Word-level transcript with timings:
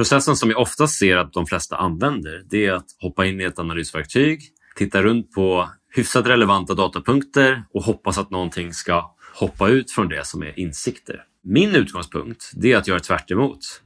Processen 0.00 0.36
som 0.36 0.50
jag 0.50 0.60
oftast 0.60 0.98
ser 0.98 1.16
att 1.16 1.32
de 1.32 1.46
flesta 1.46 1.76
använder, 1.76 2.42
det 2.50 2.66
är 2.66 2.72
att 2.72 2.86
hoppa 3.00 3.26
in 3.26 3.40
i 3.40 3.44
ett 3.44 3.58
analysverktyg, 3.58 4.42
titta 4.76 5.02
runt 5.02 5.32
på 5.32 5.68
hyfsat 5.94 6.26
relevanta 6.26 6.74
datapunkter 6.74 7.64
och 7.74 7.82
hoppas 7.82 8.18
att 8.18 8.30
någonting 8.30 8.72
ska 8.72 9.14
hoppa 9.34 9.68
ut 9.68 9.90
från 9.90 10.08
det 10.08 10.26
som 10.26 10.42
är 10.42 10.60
insikter. 10.60 11.24
Min 11.44 11.74
utgångspunkt 11.74 12.50
det 12.54 12.72
är 12.72 12.76
att 12.76 12.88
göra 12.88 13.00
tvärt 13.00 13.30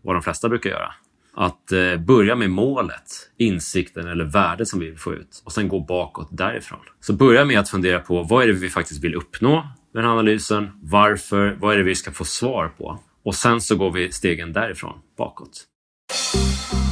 vad 0.02 0.14
de 0.14 0.22
flesta 0.22 0.48
brukar 0.48 0.70
göra. 0.70 0.94
Att 1.34 1.72
eh, 1.72 1.96
börja 1.96 2.36
med 2.36 2.50
målet, 2.50 3.30
insikten 3.38 4.06
eller 4.06 4.24
värdet 4.24 4.68
som 4.68 4.80
vi 4.80 4.86
vill 4.86 4.98
få 4.98 5.14
ut 5.14 5.42
och 5.44 5.52
sen 5.52 5.68
gå 5.68 5.80
bakåt 5.80 6.28
därifrån. 6.30 6.80
Så 7.00 7.12
börja 7.12 7.44
med 7.44 7.58
att 7.58 7.68
fundera 7.68 8.00
på 8.00 8.22
vad 8.22 8.42
är 8.42 8.46
det 8.46 8.52
vi 8.52 8.70
faktiskt 8.70 9.04
vill 9.04 9.14
uppnå 9.14 9.54
med 9.92 10.02
den 10.02 10.04
här 10.04 10.12
analysen? 10.12 10.70
Varför? 10.82 11.56
Vad 11.60 11.74
är 11.74 11.78
det 11.78 11.84
vi 11.84 11.94
ska 11.94 12.12
få 12.12 12.24
svar 12.24 12.68
på? 12.68 12.98
Och 13.24 13.34
sen 13.34 13.60
så 13.60 13.76
går 13.76 13.90
vi 13.90 14.12
stegen 14.12 14.52
därifrån 14.52 14.98
bakåt. 15.16 15.66
Música 16.10 16.83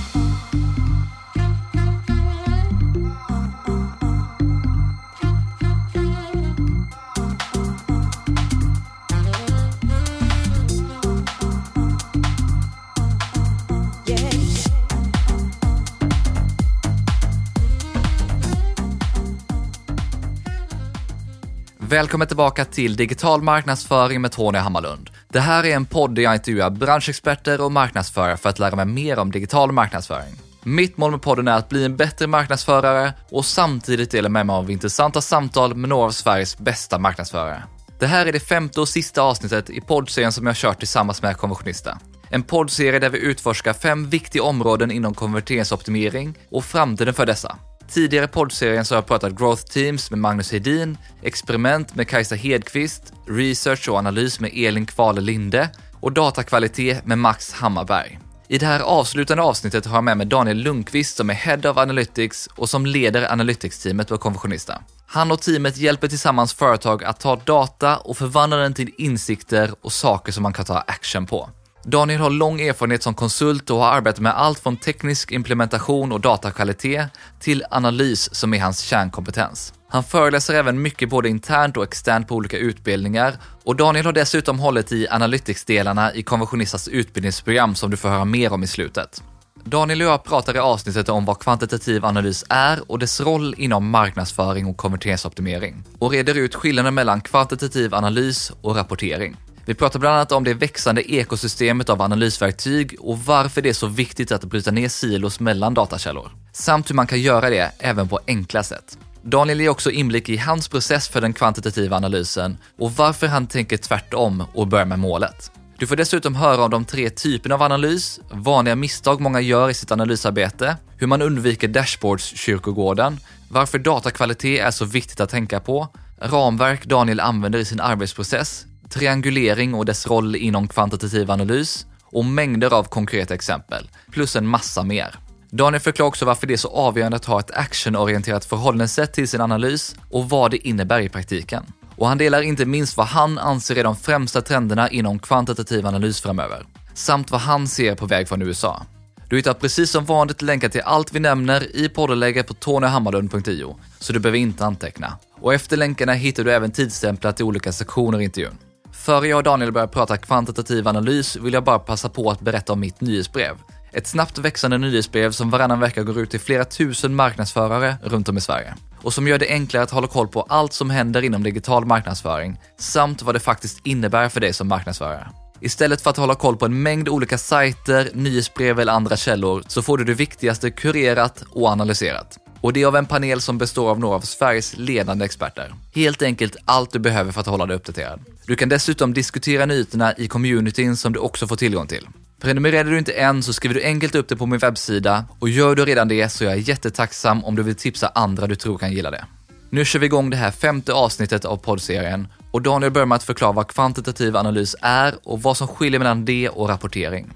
Välkommen 21.92 22.26
tillbaka 22.28 22.64
till 22.64 22.96
Digital 22.96 23.42
marknadsföring 23.42 24.20
med 24.20 24.32
Tony 24.32 24.58
Hammarlund. 24.58 25.10
Det 25.28 25.40
här 25.40 25.64
är 25.64 25.76
en 25.76 25.84
podd 25.84 26.14
där 26.14 26.22
jag 26.22 26.34
intervjuar 26.34 26.70
branschexperter 26.70 27.60
och 27.60 27.72
marknadsförare 27.72 28.36
för 28.36 28.48
att 28.48 28.58
lära 28.58 28.76
mig 28.76 28.86
mer 28.86 29.18
om 29.18 29.30
digital 29.30 29.72
marknadsföring. 29.72 30.34
Mitt 30.62 30.96
mål 30.96 31.10
med 31.10 31.22
podden 31.22 31.48
är 31.48 31.52
att 31.52 31.68
bli 31.68 31.84
en 31.84 31.96
bättre 31.96 32.26
marknadsförare 32.26 33.12
och 33.30 33.44
samtidigt 33.44 34.10
dela 34.10 34.28
med 34.28 34.46
mig 34.46 34.54
av 34.54 34.70
intressanta 34.70 35.20
samtal 35.20 35.74
med 35.74 35.88
några 35.88 36.06
av 36.06 36.10
Sveriges 36.10 36.58
bästa 36.58 36.98
marknadsförare. 36.98 37.62
Det 37.98 38.06
här 38.06 38.26
är 38.26 38.32
det 38.32 38.40
femte 38.40 38.80
och 38.80 38.88
sista 38.88 39.22
avsnittet 39.22 39.70
i 39.70 39.80
poddserien 39.80 40.32
som 40.32 40.46
jag 40.46 40.56
kört 40.56 40.78
tillsammans 40.78 41.22
med 41.22 41.36
Konversionista. 41.36 41.98
En 42.30 42.42
poddserie 42.42 42.98
där 42.98 43.10
vi 43.10 43.18
utforskar 43.18 43.72
fem 43.72 44.10
viktiga 44.10 44.42
områden 44.42 44.90
inom 44.90 45.14
konverteringsoptimering 45.14 46.38
och 46.50 46.64
framtiden 46.64 47.14
för 47.14 47.26
dessa. 47.26 47.56
Tidigare 47.88 48.28
poddserien 48.28 48.84
så 48.84 48.94
har 48.94 48.96
jag 48.96 49.06
pratat 49.06 49.32
Growth 49.32 49.62
Teams 49.62 50.10
med 50.10 50.18
Magnus 50.18 50.52
Hedin, 50.52 50.98
experiment 51.22 51.94
med 51.94 52.08
Kajsa 52.08 52.34
Hedqvist, 52.34 53.12
research 53.28 53.88
och 53.88 53.98
analys 53.98 54.40
med 54.40 54.50
Elin 54.54 54.86
Kvale 54.86 55.20
Linde 55.20 55.70
och 56.00 56.12
datakvalitet 56.12 57.06
med 57.06 57.18
Max 57.18 57.52
Hammarberg. 57.52 58.18
I 58.48 58.58
det 58.58 58.66
här 58.66 58.80
avslutande 58.80 59.42
avsnittet 59.42 59.86
har 59.86 59.96
jag 59.96 60.04
med 60.04 60.16
mig 60.16 60.26
Daniel 60.26 60.56
Lundqvist 60.56 61.16
som 61.16 61.30
är 61.30 61.34
Head 61.34 61.70
of 61.70 61.76
Analytics 61.76 62.46
och 62.46 62.70
som 62.70 62.86
leder 62.86 63.32
Analytics-teamet 63.32 64.08
på 64.08 64.18
konventionista. 64.18 64.82
Han 65.06 65.32
och 65.32 65.40
teamet 65.42 65.76
hjälper 65.76 66.08
tillsammans 66.08 66.54
företag 66.54 67.04
att 67.04 67.20
ta 67.20 67.36
data 67.36 67.96
och 67.96 68.16
förvandla 68.16 68.56
den 68.56 68.74
till 68.74 68.90
insikter 68.98 69.70
och 69.80 69.92
saker 69.92 70.32
som 70.32 70.42
man 70.42 70.52
kan 70.52 70.64
ta 70.64 70.78
action 70.78 71.26
på. 71.26 71.50
Daniel 71.84 72.20
har 72.20 72.30
lång 72.30 72.60
erfarenhet 72.60 73.02
som 73.02 73.14
konsult 73.14 73.70
och 73.70 73.78
har 73.78 73.92
arbetat 73.92 74.20
med 74.20 74.38
allt 74.38 74.58
från 74.58 74.76
teknisk 74.76 75.32
implementation 75.32 76.12
och 76.12 76.20
datakvalitet 76.20 77.06
till 77.40 77.64
analys 77.70 78.34
som 78.34 78.54
är 78.54 78.60
hans 78.60 78.80
kärnkompetens. 78.80 79.74
Han 79.88 80.04
föreläser 80.04 80.54
även 80.54 80.82
mycket 80.82 81.08
både 81.08 81.28
internt 81.28 81.76
och 81.76 81.84
externt 81.84 82.28
på 82.28 82.34
olika 82.34 82.58
utbildningar 82.58 83.36
och 83.64 83.76
Daniel 83.76 84.06
har 84.06 84.12
dessutom 84.12 84.58
hållit 84.58 84.92
i 84.92 85.08
Analytics-delarna 85.10 86.14
i 86.14 86.22
Konventionistas 86.22 86.88
utbildningsprogram 86.88 87.74
som 87.74 87.90
du 87.90 87.96
får 87.96 88.08
höra 88.08 88.24
mer 88.24 88.52
om 88.52 88.62
i 88.62 88.66
slutet. 88.66 89.22
Daniel 89.64 90.02
och 90.02 90.08
jag 90.08 90.24
pratar 90.24 90.56
i 90.56 90.58
avsnittet 90.58 91.08
om 91.08 91.24
vad 91.24 91.38
kvantitativ 91.38 92.04
analys 92.04 92.44
är 92.48 92.90
och 92.90 92.98
dess 92.98 93.20
roll 93.20 93.54
inom 93.58 93.90
marknadsföring 93.90 94.66
och 94.66 94.76
konverteringsoptimering 94.76 95.84
och 95.98 96.10
reder 96.10 96.34
ut 96.34 96.54
skillnaden 96.54 96.94
mellan 96.94 97.20
kvantitativ 97.20 97.94
analys 97.94 98.52
och 98.60 98.76
rapportering. 98.76 99.36
Vi 99.64 99.74
pratar 99.74 100.00
bland 100.00 100.14
annat 100.14 100.32
om 100.32 100.44
det 100.44 100.54
växande 100.54 101.12
ekosystemet 101.12 101.88
av 101.88 102.02
analysverktyg 102.02 102.96
och 103.00 103.18
varför 103.18 103.62
det 103.62 103.68
är 103.68 103.72
så 103.72 103.86
viktigt 103.86 104.32
att 104.32 104.44
bryta 104.44 104.70
ner 104.70 104.88
silos 104.88 105.40
mellan 105.40 105.74
datakällor. 105.74 106.30
Samt 106.52 106.90
hur 106.90 106.94
man 106.94 107.06
kan 107.06 107.20
göra 107.20 107.50
det 107.50 107.72
även 107.78 108.08
på 108.08 108.20
enkla 108.26 108.62
sätt. 108.62 108.98
Daniel 109.22 109.60
ger 109.60 109.68
också 109.68 109.90
inblick 109.90 110.28
i 110.28 110.36
hans 110.36 110.68
process 110.68 111.08
för 111.08 111.20
den 111.20 111.32
kvantitativa 111.32 111.96
analysen 111.96 112.58
och 112.78 112.92
varför 112.92 113.26
han 113.26 113.46
tänker 113.46 113.76
tvärtom 113.76 114.44
och 114.54 114.66
börjar 114.66 114.86
med 114.86 114.98
målet. 114.98 115.50
Du 115.78 115.86
får 115.86 115.96
dessutom 115.96 116.34
höra 116.34 116.64
om 116.64 116.70
de 116.70 116.84
tre 116.84 117.10
typerna 117.10 117.54
av 117.54 117.62
analys, 117.62 118.20
vanliga 118.30 118.76
misstag 118.76 119.20
många 119.20 119.40
gör 119.40 119.70
i 119.70 119.74
sitt 119.74 119.92
analysarbete, 119.92 120.76
hur 120.96 121.06
man 121.06 121.22
undviker 121.22 121.68
dashboards-kyrkogården, 121.68 123.16
varför 123.50 123.78
datakvalitet 123.78 124.60
är 124.60 124.70
så 124.70 124.84
viktigt 124.84 125.20
att 125.20 125.30
tänka 125.30 125.60
på, 125.60 125.88
ramverk 126.20 126.84
Daniel 126.84 127.20
använder 127.20 127.58
i 127.58 127.64
sin 127.64 127.80
arbetsprocess 127.80 128.66
triangulering 128.92 129.74
och 129.74 129.84
dess 129.84 130.06
roll 130.06 130.36
inom 130.36 130.68
kvantitativ 130.68 131.30
analys 131.30 131.86
och 132.04 132.24
mängder 132.24 132.72
av 132.72 132.84
konkreta 132.84 133.34
exempel, 133.34 133.90
plus 134.10 134.36
en 134.36 134.46
massa 134.46 134.82
mer. 134.82 135.14
Daniel 135.50 135.80
förklarar 135.80 136.08
också 136.08 136.24
varför 136.24 136.46
det 136.46 136.52
är 136.52 136.56
så 136.56 136.68
avgörande 136.68 137.16
att 137.16 137.24
ha 137.24 137.40
ett 137.40 137.50
actionorienterat 137.50 138.44
förhållningssätt 138.44 139.12
till 139.12 139.28
sin 139.28 139.40
analys 139.40 139.96
och 140.10 140.28
vad 140.28 140.50
det 140.50 140.68
innebär 140.68 141.00
i 141.00 141.08
praktiken. 141.08 141.64
Och 141.96 142.08
han 142.08 142.18
delar 142.18 142.42
inte 142.42 142.66
minst 142.66 142.96
vad 142.96 143.06
han 143.06 143.38
anser 143.38 143.78
är 143.78 143.84
de 143.84 143.96
främsta 143.96 144.42
trenderna 144.42 144.90
inom 144.90 145.18
kvantitativ 145.18 145.86
analys 145.86 146.20
framöver, 146.20 146.66
samt 146.94 147.30
vad 147.30 147.40
han 147.40 147.68
ser 147.68 147.94
på 147.94 148.06
väg 148.06 148.28
från 148.28 148.42
USA. 148.42 148.82
Du 149.28 149.36
hittar 149.36 149.54
precis 149.54 149.90
som 149.90 150.04
vanligt 150.04 150.42
länkar 150.42 150.68
till 150.68 150.80
allt 150.80 151.12
vi 151.12 151.20
nämner 151.20 151.76
i 151.76 151.88
poddenlägget 151.88 152.46
på 152.46 152.54
tonyhammarlund.io, 152.54 153.76
så 153.98 154.12
du 154.12 154.18
behöver 154.18 154.38
inte 154.38 154.64
anteckna. 154.64 155.18
Och 155.40 155.54
efter 155.54 155.76
länkarna 155.76 156.12
hittar 156.12 156.44
du 156.44 156.52
även 156.52 156.70
tidsstämplar 156.70 157.32
till 157.32 157.44
olika 157.44 157.72
sektioner 157.72 158.20
i 158.20 158.24
intervjun. 158.24 158.58
Före 159.02 159.28
jag 159.28 159.36
och 159.36 159.42
Daniel 159.42 159.72
börjar 159.72 159.86
prata 159.86 160.16
kvantitativ 160.16 160.88
analys 160.88 161.36
vill 161.36 161.54
jag 161.54 161.64
bara 161.64 161.78
passa 161.78 162.08
på 162.08 162.30
att 162.30 162.40
berätta 162.40 162.72
om 162.72 162.80
mitt 162.80 163.00
nyhetsbrev. 163.00 163.56
Ett 163.92 164.06
snabbt 164.06 164.38
växande 164.38 164.78
nyhetsbrev 164.78 165.30
som 165.30 165.50
varannan 165.50 165.80
vecka 165.80 166.02
går 166.02 166.18
ut 166.18 166.30
till 166.30 166.40
flera 166.40 166.64
tusen 166.64 167.14
marknadsförare 167.14 167.96
runt 168.02 168.28
om 168.28 168.36
i 168.36 168.40
Sverige 168.40 168.74
och 169.02 169.14
som 169.14 169.28
gör 169.28 169.38
det 169.38 169.48
enklare 169.48 169.82
att 169.82 169.90
hålla 169.90 170.06
koll 170.06 170.28
på 170.28 170.42
allt 170.42 170.72
som 170.72 170.90
händer 170.90 171.22
inom 171.22 171.42
digital 171.42 171.84
marknadsföring 171.84 172.60
samt 172.78 173.22
vad 173.22 173.34
det 173.34 173.40
faktiskt 173.40 173.86
innebär 173.86 174.28
för 174.28 174.40
dig 174.40 174.52
som 174.52 174.68
marknadsförare. 174.68 175.28
Istället 175.60 176.00
för 176.00 176.10
att 176.10 176.16
hålla 176.16 176.34
koll 176.34 176.56
på 176.56 176.64
en 176.64 176.82
mängd 176.82 177.08
olika 177.08 177.38
sajter, 177.38 178.10
nyhetsbrev 178.14 178.80
eller 178.80 178.92
andra 178.92 179.16
källor 179.16 179.62
så 179.68 179.82
får 179.82 179.98
du 179.98 180.04
det 180.04 180.14
viktigaste 180.14 180.70
kurerat 180.70 181.44
och 181.50 181.68
analyserat. 181.68 182.41
Och 182.62 182.72
det 182.72 182.82
är 182.82 182.86
av 182.86 182.96
en 182.96 183.06
panel 183.06 183.40
som 183.40 183.58
består 183.58 183.90
av 183.90 184.00
några 184.00 184.16
av 184.16 184.20
Sveriges 184.20 184.76
ledande 184.76 185.24
experter. 185.24 185.74
Helt 185.94 186.22
enkelt 186.22 186.56
allt 186.64 186.92
du 186.92 186.98
behöver 186.98 187.32
för 187.32 187.40
att 187.40 187.46
hålla 187.46 187.66
dig 187.66 187.76
uppdaterad. 187.76 188.20
Du 188.46 188.56
kan 188.56 188.68
dessutom 188.68 189.14
diskutera 189.14 189.66
nyheterna 189.66 190.14
i 190.16 190.28
communityn 190.28 190.96
som 190.96 191.12
du 191.12 191.18
också 191.18 191.46
får 191.46 191.56
tillgång 191.56 191.86
till. 191.86 192.08
Prenumererar 192.40 192.90
du 192.90 192.98
inte 192.98 193.12
än 193.12 193.42
så 193.42 193.52
skriver 193.52 193.74
du 193.74 193.82
enkelt 193.82 194.14
upp 194.14 194.28
det 194.28 194.36
på 194.36 194.46
min 194.46 194.58
webbsida 194.58 195.24
och 195.38 195.48
gör 195.48 195.74
du 195.74 195.84
redan 195.84 196.08
det 196.08 196.28
så 196.28 196.44
är 196.44 196.48
jag 196.48 196.58
jättetacksam 196.58 197.44
om 197.44 197.56
du 197.56 197.62
vill 197.62 197.74
tipsa 197.74 198.12
andra 198.14 198.46
du 198.46 198.54
tror 198.54 198.78
kan 198.78 198.92
gilla 198.92 199.10
det. 199.10 199.24
Nu 199.70 199.84
kör 199.84 199.98
vi 199.98 200.06
igång 200.06 200.30
det 200.30 200.36
här 200.36 200.50
femte 200.50 200.92
avsnittet 200.92 201.44
av 201.44 201.56
poddserien 201.56 202.28
och 202.50 202.62
Daniel 202.62 202.92
börjar 202.92 203.06
med 203.06 203.16
att 203.16 203.22
förklara 203.22 203.52
vad 203.52 203.68
kvantitativ 203.68 204.36
analys 204.36 204.76
är 204.80 205.14
och 205.24 205.42
vad 205.42 205.56
som 205.56 205.68
skiljer 205.68 205.98
mellan 205.98 206.24
det 206.24 206.48
och 206.48 206.68
rapportering. 206.68 207.30